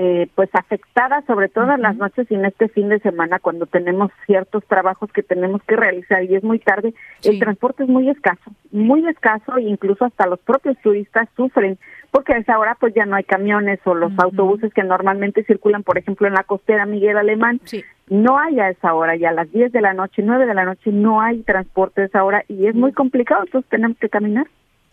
eh, 0.03 0.31
pues 0.35 0.49
afectada 0.55 1.23
sobre 1.27 1.51
todo 1.51 1.71
en 1.75 1.83
las 1.83 1.95
noches 1.95 2.27
y 2.31 2.35
en 2.35 2.47
este 2.47 2.69
fin 2.71 2.89
de 2.89 3.01
semana 3.01 3.39
cuando 3.39 3.67
tenemos 3.67 4.11
ciertos 4.25 4.65
trabajos 4.65 5.13
que 5.13 5.23
tenemos 5.23 5.63
que 5.65 5.77
realizar 5.77 6.25
y 6.25 6.37
es 6.37 6.43
muy 6.43 6.59
tarde, 6.59 6.95
el 7.23 7.39
transporte 7.39 7.83
es 7.83 7.89
muy 7.91 8.09
escaso, 8.09 8.51
muy 8.73 9.07
escaso 9.07 9.59
e 9.59 9.65
incluso 9.65 10.07
hasta 10.07 10.27
los 10.27 10.39
propios 10.39 10.79
turistas 10.83 11.29
sufren 11.37 11.79
porque 12.11 12.33
a 12.33 12.39
esa 12.39 12.59
hora 12.59 12.79
pues 12.81 12.95
ya 12.95 13.05
no 13.05 13.15
hay 13.15 13.25
camiones 13.25 13.79
o 13.85 13.93
los 13.93 14.11
autobuses 14.19 14.73
que 14.73 14.83
normalmente 14.85 15.45
circulan, 15.45 15.83
por 15.83 15.99
ejemplo, 15.99 16.27
en 16.27 16.33
la 16.33 16.45
costera 16.45 16.87
Miguel 16.87 17.19
Alemán, 17.19 17.61
no 18.09 18.39
hay 18.39 18.59
a 18.59 18.71
esa 18.71 18.95
hora, 18.95 19.17
ya 19.17 19.29
a 19.29 19.35
las 19.35 19.53
10 19.53 19.71
de 19.71 19.83
la 19.83 19.93
noche, 19.93 20.23
9 20.25 20.47
de 20.47 20.55
la 20.55 20.65
noche 20.65 20.93
no 20.93 21.21
hay 21.21 21.43
transporte 21.43 22.01
a 22.01 22.05
esa 22.07 22.25
hora 22.25 22.43
y 22.49 22.69
es 22.69 22.75
muy 22.75 22.93
complicado, 22.93 23.43
entonces 23.45 23.69
tenemos 23.69 23.99
que 23.99 24.09
caminar. 24.09 24.47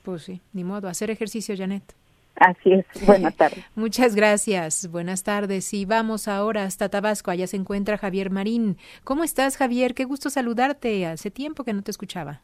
Pues 0.04 0.24
sí, 0.24 0.42
ni 0.52 0.66
modo, 0.66 0.90
hacer 0.90 1.10
ejercicio, 1.12 1.56
Janet. 1.58 1.96
Así 2.40 2.74
es. 2.74 2.86
Buenas 3.06 3.36
tardes. 3.38 3.66
Muchas 3.76 4.16
gracias. 4.16 4.90
Buenas 4.92 5.24
tardes. 5.24 5.74
Y 5.74 5.86
vamos 5.86 6.28
ahora 6.28 6.64
hasta 6.64 6.90
Tabasco. 6.90 7.32
Allá 7.32 7.48
se 7.48 7.58
encuentra 7.58 7.98
Javier 7.98 8.30
Marín. 8.30 8.78
¿Cómo 9.04 9.24
estás, 9.24 9.58
Javier? 9.58 9.94
Qué 9.94 10.06
gusto 10.06 10.30
saludarte. 10.30 11.06
Hace 11.08 11.32
tiempo 11.32 11.64
que 11.64 11.74
no 11.74 11.82
te 11.82 11.92
escuchaba. 11.92 12.42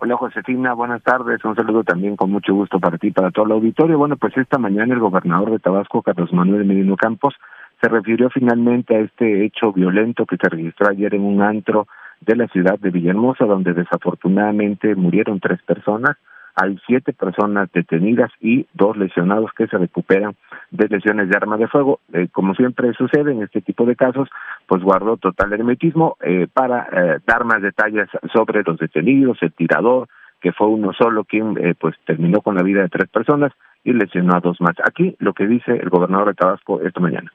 Hola 0.00 0.16
Josefina, 0.16 0.74
buenas 0.74 1.02
tardes. 1.02 1.44
Un 1.44 1.56
saludo 1.56 1.82
también 1.82 2.14
con 2.14 2.30
mucho 2.30 2.54
gusto 2.54 2.78
para 2.78 2.98
ti, 2.98 3.10
para 3.10 3.32
todo 3.32 3.46
el 3.46 3.52
auditorio. 3.52 3.98
Bueno, 3.98 4.16
pues 4.16 4.36
esta 4.36 4.56
mañana 4.56 4.94
el 4.94 5.00
gobernador 5.00 5.50
de 5.50 5.58
Tabasco, 5.58 6.02
Carlos 6.02 6.32
Manuel 6.32 6.64
Medino 6.64 6.96
Campos, 6.96 7.34
se 7.82 7.88
refirió 7.88 8.30
finalmente 8.30 8.94
a 8.94 9.00
este 9.00 9.44
hecho 9.44 9.72
violento 9.72 10.24
que 10.24 10.36
se 10.36 10.48
registró 10.48 10.88
ayer 10.88 11.16
en 11.16 11.22
un 11.22 11.42
antro 11.42 11.88
de 12.20 12.36
la 12.36 12.46
ciudad 12.46 12.78
de 12.78 12.90
Villahermosa, 12.90 13.44
donde 13.44 13.74
desafortunadamente 13.74 14.94
murieron 14.94 15.40
tres 15.40 15.60
personas 15.62 16.16
hay 16.60 16.78
siete 16.86 17.12
personas 17.12 17.70
detenidas 17.72 18.30
y 18.40 18.66
dos 18.74 18.96
lesionados 18.96 19.52
que 19.56 19.68
se 19.68 19.78
recuperan 19.78 20.34
de 20.70 20.88
lesiones 20.88 21.28
de 21.28 21.36
arma 21.36 21.56
de 21.56 21.68
fuego. 21.68 22.00
Eh, 22.12 22.28
como 22.32 22.54
siempre 22.54 22.92
sucede 22.94 23.32
en 23.32 23.42
este 23.42 23.60
tipo 23.60 23.84
de 23.86 23.94
casos, 23.94 24.28
pues 24.66 24.82
guardó 24.82 25.16
total 25.16 25.52
hermetismo 25.52 26.16
eh, 26.20 26.48
para 26.52 26.88
eh, 26.92 27.18
dar 27.26 27.44
más 27.44 27.62
detalles 27.62 28.08
sobre 28.32 28.62
los 28.64 28.78
detenidos, 28.78 29.38
el 29.42 29.52
tirador, 29.52 30.08
que 30.40 30.52
fue 30.52 30.66
uno 30.66 30.92
solo 30.92 31.24
quien 31.24 31.54
pues 31.80 31.96
terminó 32.06 32.40
con 32.40 32.54
la 32.54 32.62
vida 32.62 32.82
de 32.82 32.88
tres 32.88 33.08
personas 33.08 33.52
y 33.82 33.92
lesionó 33.92 34.36
a 34.36 34.40
dos 34.40 34.60
más. 34.60 34.76
Aquí 34.84 35.16
lo 35.18 35.32
que 35.32 35.46
dice 35.46 35.72
el 35.72 35.88
gobernador 35.88 36.28
de 36.28 36.34
Tabasco 36.34 36.80
esta 36.80 37.00
mañana. 37.00 37.32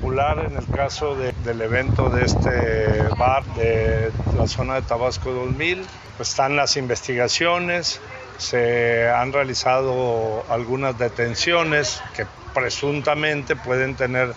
Particular 0.00 0.38
en 0.38 0.56
el 0.56 0.66
caso 0.70 1.14
del 1.14 1.60
evento 1.60 2.08
de 2.08 2.24
este 2.24 3.02
bar 3.18 3.44
de 3.54 4.10
la 4.34 4.46
zona 4.46 4.76
de 4.76 4.82
Tabasco 4.82 5.30
2000, 5.30 5.84
pues 6.16 6.30
están 6.30 6.56
las 6.56 6.78
investigaciones, 6.78 8.00
se 8.38 9.10
han 9.10 9.30
realizado 9.30 10.42
algunas 10.48 10.98
detenciones 10.98 12.02
que 12.16 12.24
presuntamente 12.54 13.56
pueden 13.56 13.94
tener 13.94 14.32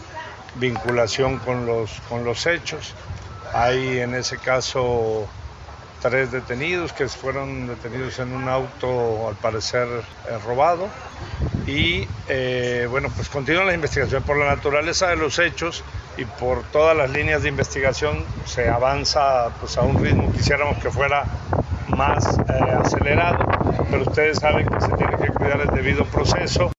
vinculación 0.55 1.39
con 1.39 1.65
los, 1.65 2.01
con 2.09 2.25
los 2.25 2.45
hechos. 2.45 2.93
Hay 3.53 3.99
en 3.99 4.15
ese 4.15 4.37
caso 4.39 5.29
tres 6.03 6.31
detenidos 6.31 6.91
que 6.91 7.07
fueron 7.07 7.65
detenidos 7.65 8.19
en 8.19 8.33
un 8.33 8.49
auto 8.49 9.29
al 9.29 9.35
parecer 9.35 9.87
eh, 9.87 10.37
robado. 10.45 10.89
Y 11.65 12.05
eh, 12.27 12.87
bueno 12.91 13.09
pues 13.15 13.29
continúa 13.29 13.63
la 13.63 13.73
investigación. 13.73 14.21
Por 14.23 14.37
la 14.37 14.45
naturaleza 14.45 15.07
de 15.07 15.15
los 15.15 15.39
hechos 15.39 15.83
y 16.17 16.25
por 16.25 16.63
todas 16.63 16.95
las 16.95 17.09
líneas 17.09 17.43
de 17.43 17.49
investigación 17.49 18.23
se 18.45 18.69
avanza 18.69 19.49
pues 19.61 19.77
a 19.77 19.81
un 19.81 20.03
ritmo. 20.03 20.31
Quisiéramos 20.33 20.77
que 20.79 20.91
fuera 20.91 21.23
más 21.87 22.37
eh, 22.37 22.77
acelerado 22.83 23.45
pero 23.89 24.03
ustedes 24.03 24.39
saben 24.39 24.67
que 24.67 24.81
se 24.81 24.91
tiene 24.93 25.17
que 25.17 25.27
cuidar 25.27 25.61
el 25.61 25.67
debido 25.67 26.03
proceso 26.05 26.71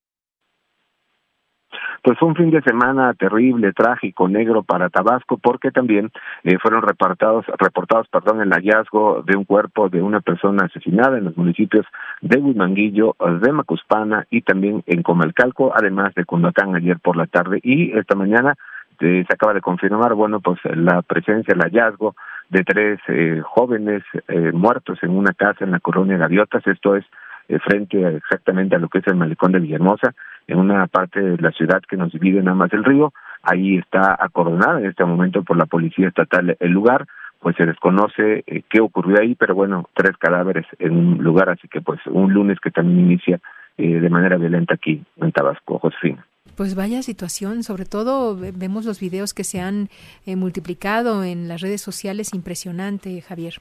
pues 2.04 2.18
fue 2.18 2.28
un 2.28 2.36
fin 2.36 2.50
de 2.50 2.60
semana 2.60 3.14
terrible, 3.14 3.72
trágico, 3.72 4.28
negro 4.28 4.62
para 4.62 4.90
Tabasco, 4.90 5.38
porque 5.38 5.70
también 5.70 6.10
eh, 6.42 6.58
fueron 6.60 6.82
reportados, 6.82 7.46
reportados, 7.58 8.06
perdón, 8.08 8.42
el 8.42 8.50
hallazgo 8.50 9.22
de 9.22 9.36
un 9.36 9.44
cuerpo 9.44 9.88
de 9.88 10.02
una 10.02 10.20
persona 10.20 10.66
asesinada 10.66 11.16
en 11.16 11.24
los 11.24 11.36
municipios 11.38 11.86
de 12.20 12.38
Huimanguillo, 12.38 13.16
de 13.40 13.52
Macuspana 13.52 14.26
y 14.30 14.42
también 14.42 14.82
en 14.86 15.02
Comalcalco, 15.02 15.72
además 15.74 16.14
de 16.14 16.26
Cundacán 16.26 16.76
ayer 16.76 16.98
por 16.98 17.16
la 17.16 17.26
tarde. 17.26 17.58
Y 17.62 17.96
esta 17.96 18.14
mañana 18.14 18.54
eh, 19.00 19.24
se 19.26 19.34
acaba 19.34 19.54
de 19.54 19.62
confirmar, 19.62 20.12
bueno, 20.12 20.40
pues 20.40 20.60
la 20.76 21.00
presencia, 21.00 21.54
el 21.54 21.62
hallazgo 21.62 22.14
de 22.50 22.64
tres 22.64 23.00
eh, 23.08 23.40
jóvenes 23.42 24.02
eh, 24.28 24.52
muertos 24.52 24.98
en 25.02 25.10
una 25.10 25.32
casa 25.32 25.64
en 25.64 25.70
la 25.70 25.80
colonia 25.80 26.18
Gaviotas, 26.18 26.66
esto 26.66 26.96
es 26.96 27.04
eh, 27.48 27.58
frente 27.58 28.16
exactamente 28.16 28.74
a 28.74 28.78
lo 28.78 28.88
que 28.88 28.98
es 28.98 29.06
el 29.06 29.16
malecón 29.16 29.52
de 29.52 29.60
Villahermosa, 29.60 30.14
en 30.46 30.58
una 30.58 30.86
parte 30.86 31.20
de 31.20 31.38
la 31.38 31.50
ciudad 31.52 31.82
que 31.88 31.96
nos 31.96 32.12
divide 32.12 32.42
nada 32.42 32.56
más 32.56 32.70
del 32.70 32.84
río. 32.84 33.12
Ahí 33.42 33.78
está 33.78 34.16
acordonada 34.18 34.80
en 34.80 34.86
este 34.86 35.04
momento 35.04 35.42
por 35.42 35.56
la 35.56 35.66
Policía 35.66 36.08
Estatal 36.08 36.56
el 36.58 36.70
lugar, 36.70 37.06
pues 37.40 37.56
se 37.56 37.66
desconoce 37.66 38.42
eh, 38.46 38.62
qué 38.70 38.80
ocurrió 38.80 39.20
ahí, 39.20 39.34
pero 39.34 39.54
bueno, 39.54 39.88
tres 39.94 40.16
cadáveres 40.18 40.66
en 40.78 40.96
un 40.96 41.22
lugar, 41.22 41.50
así 41.50 41.68
que 41.68 41.80
pues 41.80 42.00
un 42.06 42.32
lunes 42.32 42.58
que 42.60 42.70
también 42.70 43.00
inicia 43.00 43.40
eh, 43.76 44.00
de 44.00 44.10
manera 44.10 44.36
violenta 44.36 44.74
aquí 44.74 45.04
en 45.16 45.32
Tabasco, 45.32 45.78
Josefina. 45.78 46.24
Pues 46.56 46.74
vaya 46.74 47.02
situación, 47.02 47.62
sobre 47.62 47.84
todo 47.84 48.36
vemos 48.36 48.84
los 48.84 49.00
videos 49.00 49.34
que 49.34 49.42
se 49.42 49.60
han 49.60 49.88
multiplicado 50.24 51.24
en 51.24 51.48
las 51.48 51.60
redes 51.60 51.80
sociales, 51.80 52.32
impresionante, 52.32 53.20
Javier. 53.22 53.54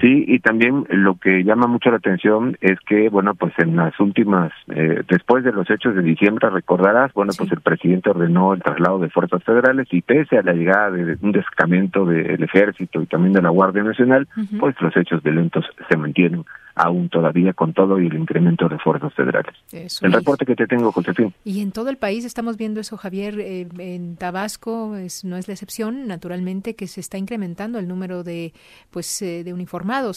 Sí, 0.00 0.24
y 0.26 0.40
también 0.40 0.86
lo 0.90 1.16
que 1.16 1.44
llama 1.44 1.68
mucho 1.68 1.90
la 1.90 1.98
atención 1.98 2.56
es 2.60 2.78
que, 2.80 3.08
bueno, 3.08 3.34
pues 3.34 3.52
en 3.58 3.76
las 3.76 3.98
últimas, 4.00 4.52
eh, 4.74 5.02
después 5.08 5.44
de 5.44 5.52
los 5.52 5.70
hechos 5.70 5.94
de 5.94 6.02
diciembre, 6.02 6.50
recordarás, 6.50 7.12
bueno, 7.14 7.32
pues 7.36 7.52
el 7.52 7.60
presidente 7.60 8.10
ordenó 8.10 8.54
el 8.54 8.62
traslado 8.62 8.98
de 8.98 9.10
fuerzas 9.10 9.44
federales 9.44 9.86
y 9.92 10.02
pese 10.02 10.38
a 10.38 10.42
la 10.42 10.52
llegada 10.52 10.90
de 10.90 11.16
un 11.22 11.32
destacamento 11.32 12.04
del 12.04 12.42
ejército 12.42 13.00
y 13.02 13.06
también 13.06 13.34
de 13.34 13.42
la 13.42 13.50
Guardia 13.50 13.84
Nacional, 13.84 14.26
pues 14.58 14.74
los 14.80 14.96
hechos 14.96 15.22
violentos 15.22 15.64
se 15.88 15.96
mantienen 15.96 16.44
aún 16.74 17.08
todavía 17.08 17.52
con 17.52 17.72
todo 17.72 18.00
y 18.00 18.06
el 18.06 18.14
incremento 18.14 18.68
de 18.68 18.78
fuerzas 18.78 19.12
federales. 19.14 19.54
el 19.72 20.12
reporte 20.12 20.44
que 20.44 20.56
te 20.56 20.66
tengo, 20.66 20.90
Josefín. 20.92 21.32
Y 21.44 21.60
en 21.60 21.72
todo 21.72 21.88
el 21.88 21.96
país 21.96 22.24
estamos 22.24 22.56
viendo 22.56 22.80
eso, 22.80 22.96
Javier. 22.96 23.38
Eh, 23.38 23.68
en 23.78 24.16
Tabasco 24.16 24.96
es, 24.96 25.24
no 25.24 25.36
es 25.36 25.46
la 25.46 25.54
excepción, 25.54 26.06
naturalmente, 26.06 26.74
que 26.74 26.86
se 26.86 27.00
está 27.00 27.18
incrementando 27.18 27.78
el 27.78 27.86
número 27.86 28.24
de, 28.24 28.52
pues, 28.90 29.22
eh, 29.22 29.44
de 29.44 29.52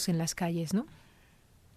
en 0.08 0.18
las 0.18 0.34
calles, 0.34 0.74
¿no? 0.74 0.86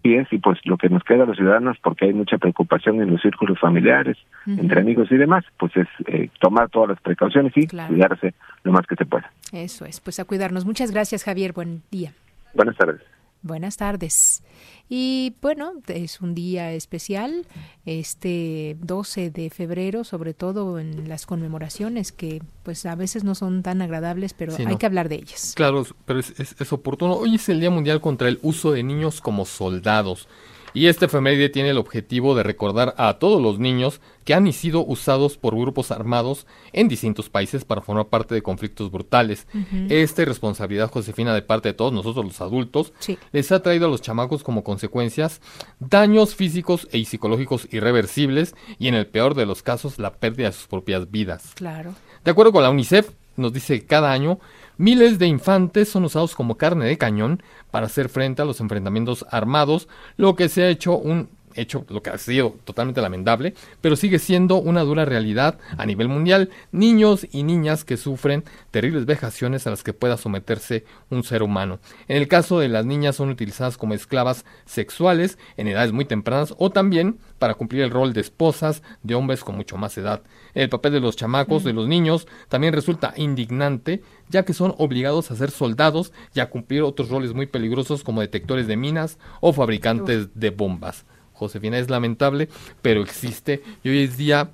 Sí 0.04 0.16
es, 0.16 0.28
y 0.34 0.40
pues 0.40 0.58
lo 0.66 0.78
que 0.78 0.90
nos 0.90 1.04
queda 1.04 1.24
a 1.24 1.26
los 1.28 1.38
ciudadanos, 1.38 1.78
porque 1.84 2.06
hay 2.06 2.14
mucha 2.14 2.40
preocupación 2.40 3.02
en 3.02 3.12
los 3.12 3.22
círculos 3.22 3.60
familiares, 3.60 4.18
entre 4.48 4.82
amigos 4.82 5.12
y 5.12 5.18
demás, 5.18 5.44
pues 5.60 5.78
es 5.78 5.88
eh, 6.08 6.30
tomar 6.40 6.70
todas 6.70 6.90
las 6.90 7.02
precauciones 7.02 7.54
y 7.56 7.68
cuidarse 7.68 8.34
lo 8.64 8.72
más 8.72 8.88
que 8.88 8.96
se 8.96 9.06
pueda. 9.06 9.32
Eso 9.52 9.86
es, 9.86 10.00
pues 10.00 10.20
a 10.20 10.26
cuidarnos. 10.26 10.66
Muchas 10.66 10.90
gracias, 10.90 11.24
Javier. 11.24 11.54
Buen 11.54 11.84
día. 11.92 12.14
Buenas 12.56 12.76
tardes. 12.78 13.02
Buenas 13.44 13.78
tardes. 13.78 14.44
Y 14.88 15.36
bueno, 15.42 15.74
es 15.88 16.22
un 16.22 16.36
día 16.36 16.74
especial, 16.74 17.48
este 17.86 18.76
12 18.82 19.32
de 19.32 19.50
febrero, 19.50 20.04
sobre 20.04 20.34
todo 20.34 20.80
en 20.80 21.08
las 21.08 21.26
conmemoraciones 21.26 22.12
que 22.12 22.44
pues 22.64 22.86
a 22.86 22.96
veces 22.96 23.24
no 23.24 23.34
son 23.34 23.64
tan 23.64 23.82
agradables, 23.82 24.34
pero 24.34 24.54
hay 24.56 24.76
que 24.76 24.86
hablar 24.86 25.10
de 25.10 25.16
ellas. 25.16 25.54
Claro, 25.56 25.86
pero 26.06 26.20
es, 26.20 26.34
es, 26.38 26.74
oportuno. 26.74 27.14
Hoy 27.14 27.36
es 27.36 27.50
el 27.50 27.60
Día 27.60 27.72
Mundial 27.72 28.02
contra 28.02 28.28
el 28.28 28.38
Uso 28.42 28.74
de 28.74 28.84
Niños 28.84 29.22
como 29.22 29.46
Soldados. 29.46 30.28
Y 30.74 30.88
este 30.88 31.06
efeméride 31.06 31.50
tiene 31.50 31.70
el 31.70 31.78
objetivo 31.78 32.36
de 32.36 32.44
recordar 32.44 32.94
a 32.98 33.20
todos 33.20 33.42
los 33.42 33.60
niños 33.60 34.02
que 34.24 34.34
han 34.34 34.52
sido 34.54 34.86
usados 34.86 35.38
por 35.38 35.56
grupos 35.56 35.92
armados 35.92 36.46
en 36.74 36.88
distintos 36.88 37.30
países 37.30 37.66
para 37.66 37.82
formar 37.82 38.08
parte 38.08 38.36
de 38.36 38.42
conflictos 38.42 38.92
brutales. 38.92 39.48
Esta 39.90 40.22
irresponsabilidad, 40.22 40.92
Josefina, 40.92 41.34
de 41.34 41.42
parte 41.42 41.70
de 41.70 41.74
todos 41.74 41.92
nosotros 41.92 42.26
los 42.26 42.42
adultos, 42.42 42.94
les 43.32 43.52
ha 43.52 43.62
traído 43.62 43.88
a 43.88 43.90
los 43.90 44.02
chamacos 44.02 44.44
como 44.44 44.64
consecuencias 44.64 45.42
daños 45.80 46.36
físicos 46.36 46.88
y 46.92 47.06
psicológicos 47.06 47.68
irreversibles 47.72 48.56
y 48.80 48.88
en 48.88 48.96
el 48.96 49.08
peor 49.08 49.36
de 49.36 49.46
los 49.46 49.64
casos 49.64 50.00
la 50.00 50.14
pérdida 50.14 50.48
de 50.48 50.54
sus 50.54 50.68
propias 50.68 51.10
vidas. 51.12 51.52
Claro. 51.56 51.94
De 52.24 52.32
acuerdo 52.32 52.52
con 52.52 52.64
la 52.64 52.70
UNICEF, 52.70 53.10
nos 53.38 53.54
dice 53.54 53.80
que 53.80 53.88
cada 53.88 54.12
año 54.12 54.40
miles 54.82 55.20
de 55.20 55.28
infantes 55.28 55.90
son 55.90 56.06
usados 56.06 56.36
como 56.36 56.58
carne 56.58 56.86
de 56.86 56.98
cañón 56.98 57.44
para 57.70 57.86
hacer 57.86 58.10
frente 58.10 58.42
a 58.42 58.46
los 58.46 58.60
enfrentamientos 58.60 59.26
armados, 59.30 59.88
lo 60.18 60.36
que 60.36 60.50
se 60.50 60.64
ha 60.64 60.70
hecho 60.70 60.98
un 60.98 61.30
hecho 61.56 61.86
lo 61.90 62.02
que 62.02 62.10
ha 62.10 62.18
sido 62.18 62.56
totalmente 62.64 63.02
lamentable, 63.02 63.54
pero 63.82 63.96
sigue 63.96 64.20
siendo 64.20 64.58
una 64.58 64.82
dura 64.82 65.06
realidad 65.06 65.58
a 65.78 65.86
nivel 65.86 66.08
mundial. 66.08 66.50
Niños 66.72 67.28
y 67.32 67.44
niñas 67.44 67.84
que 67.84 67.98
sufren 67.98 68.44
terribles 68.72 69.06
vejaciones 69.06 69.68
a 69.68 69.70
las 69.70 69.84
que 69.84 69.94
pueda 69.94 70.18
someterse 70.18 70.86
un 71.10 71.24
ser 71.24 71.44
humano. 71.44 71.80
En 72.08 72.18
el 72.18 72.28
caso 72.28 72.60
de 72.60 72.70
las 72.70 72.86
niñas 72.86 73.16
son 73.16 73.30
utilizadas 73.30 73.78
como 73.78 73.94
esclavas 73.94 74.46
sexuales 74.66 75.38
en 75.58 75.68
edades 75.68 75.92
muy 75.92 76.06
tempranas 76.06 76.54
o 76.58 76.70
también 76.70 77.20
para 77.40 77.56
cumplir 77.56 77.82
el 77.82 77.90
rol 77.90 78.14
de 78.14 78.22
esposas 78.22 78.84
de 79.02 79.16
hombres 79.16 79.44
con 79.44 79.56
mucho 79.56 79.78
más 79.78 79.98
edad. 79.98 80.22
El 80.54 80.70
papel 80.70 80.94
de 80.94 81.00
los 81.00 81.16
chamacos, 81.16 81.64
de 81.64 81.74
los 81.74 81.88
niños, 81.88 82.28
también 82.50 82.74
resulta 82.74 83.14
indignante, 83.18 84.04
ya 84.30 84.44
que 84.44 84.54
son 84.54 84.76
obligados 84.78 85.32
a 85.32 85.36
ser 85.36 85.50
soldados 85.50 86.14
y 86.36 86.40
a 86.40 86.50
cumplir 86.50 86.84
otros 86.84 87.10
roles 87.10 87.34
muy 87.34 87.48
peligrosos 87.48 88.04
como 88.04 88.22
detectores 88.22 88.68
de 88.68 88.78
minas 88.78 89.18
o 89.40 89.54
fabricantes 89.54 90.30
de 90.40 90.50
bombas. 90.52 91.06
Josefina, 91.42 91.80
es 91.80 91.90
lamentable, 91.90 92.50
pero 92.82 93.02
existe 93.02 93.64
y 93.84 93.90
hoy 93.90 94.04
es 94.04 94.18
día 94.18 94.52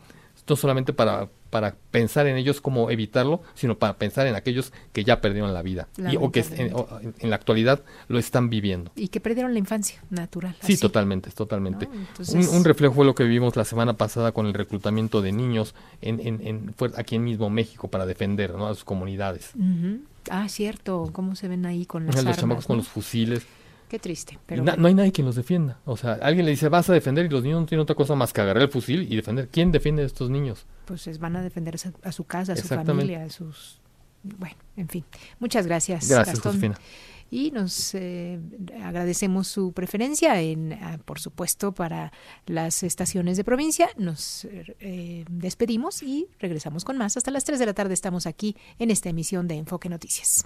no 0.47 0.55
solamente 0.55 0.93
para, 0.93 1.27
para 1.49 1.75
pensar 1.91 2.27
en 2.27 2.37
ellos 2.37 2.61
cómo 2.61 2.89
evitarlo, 2.89 3.41
sino 3.53 3.77
para 3.77 3.97
pensar 3.97 4.27
en 4.27 4.35
aquellos 4.35 4.71
que 4.93 5.03
ya 5.03 5.19
perdieron 5.19 5.53
la 5.53 5.61
vida 5.61 5.87
y, 6.09 6.15
o 6.15 6.31
que 6.31 6.45
en, 6.51 7.29
la 7.29 7.35
actualidad 7.35 7.83
lo 8.07 8.17
están 8.17 8.49
viviendo. 8.49 8.91
Y 8.95 9.09
que 9.09 9.19
perdieron 9.19 9.53
la 9.53 9.59
infancia 9.59 10.01
natural. 10.09 10.55
Sí, 10.61 10.77
totalmente, 10.77 11.31
totalmente. 11.31 11.89
Un, 12.33 12.63
reflejo 12.63 12.93
fue 12.93 13.05
lo 13.05 13.15
que 13.15 13.23
vivimos 13.23 13.55
la 13.55 13.65
semana 13.65 13.93
pasada 13.93 14.31
con 14.31 14.45
el 14.45 14.53
reclutamiento 14.53 15.21
de 15.21 15.31
niños 15.31 15.75
en, 16.01 16.19
en, 16.19 16.73
aquí 16.95 17.15
en 17.15 17.23
mismo 17.25 17.49
México 17.49 17.89
para 17.89 18.05
defender 18.05 18.55
a 18.57 18.73
sus 18.73 18.83
comunidades. 18.83 19.51
Ah, 20.29 20.47
cierto, 20.49 21.09
cómo 21.11 21.35
se 21.35 21.47
ven 21.47 21.65
ahí 21.65 21.85
con 21.85 22.05
las 22.05 22.23
los 22.23 22.37
chamacos 22.37 22.65
con 22.65 22.77
los 22.77 22.87
fusiles. 22.87 23.45
Qué 23.87 23.99
triste. 23.99 24.37
Pero 24.45 24.63
No 24.63 24.87
hay 24.87 24.93
nadie 24.93 25.11
que 25.11 25.23
los 25.23 25.35
defienda. 25.35 25.79
O 25.85 25.95
sea, 25.95 26.13
alguien 26.21 26.45
le 26.45 26.51
dice, 26.51 26.67
vas 26.69 26.89
a 26.89 26.93
defender 26.93 27.25
y 27.25 27.29
los 27.29 27.43
niños 27.43 27.61
no 27.61 27.65
tienen 27.65 27.83
otra 27.83 27.95
cosa 27.95 28.15
más 28.15 28.33
que 28.33 28.41
agarrar 28.41 28.63
el 28.63 28.69
fusil 28.69 29.07
y 29.11 29.15
defender. 29.15 29.47
¿Quién 29.49 29.71
defiende 29.71 30.03
a 30.03 30.05
estos 30.05 30.29
niños? 30.29 30.65
Pues 30.85 31.19
van 31.19 31.35
a 31.37 31.41
defender 31.41 31.75
a 32.03 32.11
su 32.11 32.23
casa, 32.25 32.53
a 32.53 32.55
su 32.55 32.67
familia, 32.67 33.23
a 33.23 33.29
sus... 33.29 33.79
Bueno, 34.23 34.55
en 34.75 34.89
fin. 34.89 35.05
Muchas 35.39 35.67
gracias. 35.67 36.09
Gracias, 36.09 36.39
Josefina. 36.39 36.77
Y 37.29 37.51
nos 37.51 37.93
eh, 37.93 38.39
agradecemos 38.83 39.47
su 39.47 39.73
preferencia, 39.73 40.39
en, 40.41 40.73
ah, 40.73 40.97
por 41.03 41.19
supuesto, 41.19 41.73
para 41.73 42.13
las 42.45 42.83
estaciones 42.83 43.35
de 43.35 43.43
provincia. 43.43 43.89
Nos 43.97 44.45
eh, 44.51 45.25
despedimos 45.29 46.03
y 46.03 46.27
regresamos 46.39 46.85
con 46.85 46.97
más. 46.97 47.17
Hasta 47.17 47.31
las 47.31 47.43
3 47.43 47.59
de 47.59 47.65
la 47.65 47.73
tarde 47.73 47.93
estamos 47.93 48.27
aquí 48.27 48.55
en 48.79 48.91
esta 48.91 49.09
emisión 49.09 49.47
de 49.47 49.55
Enfoque 49.55 49.89
Noticias. 49.89 50.45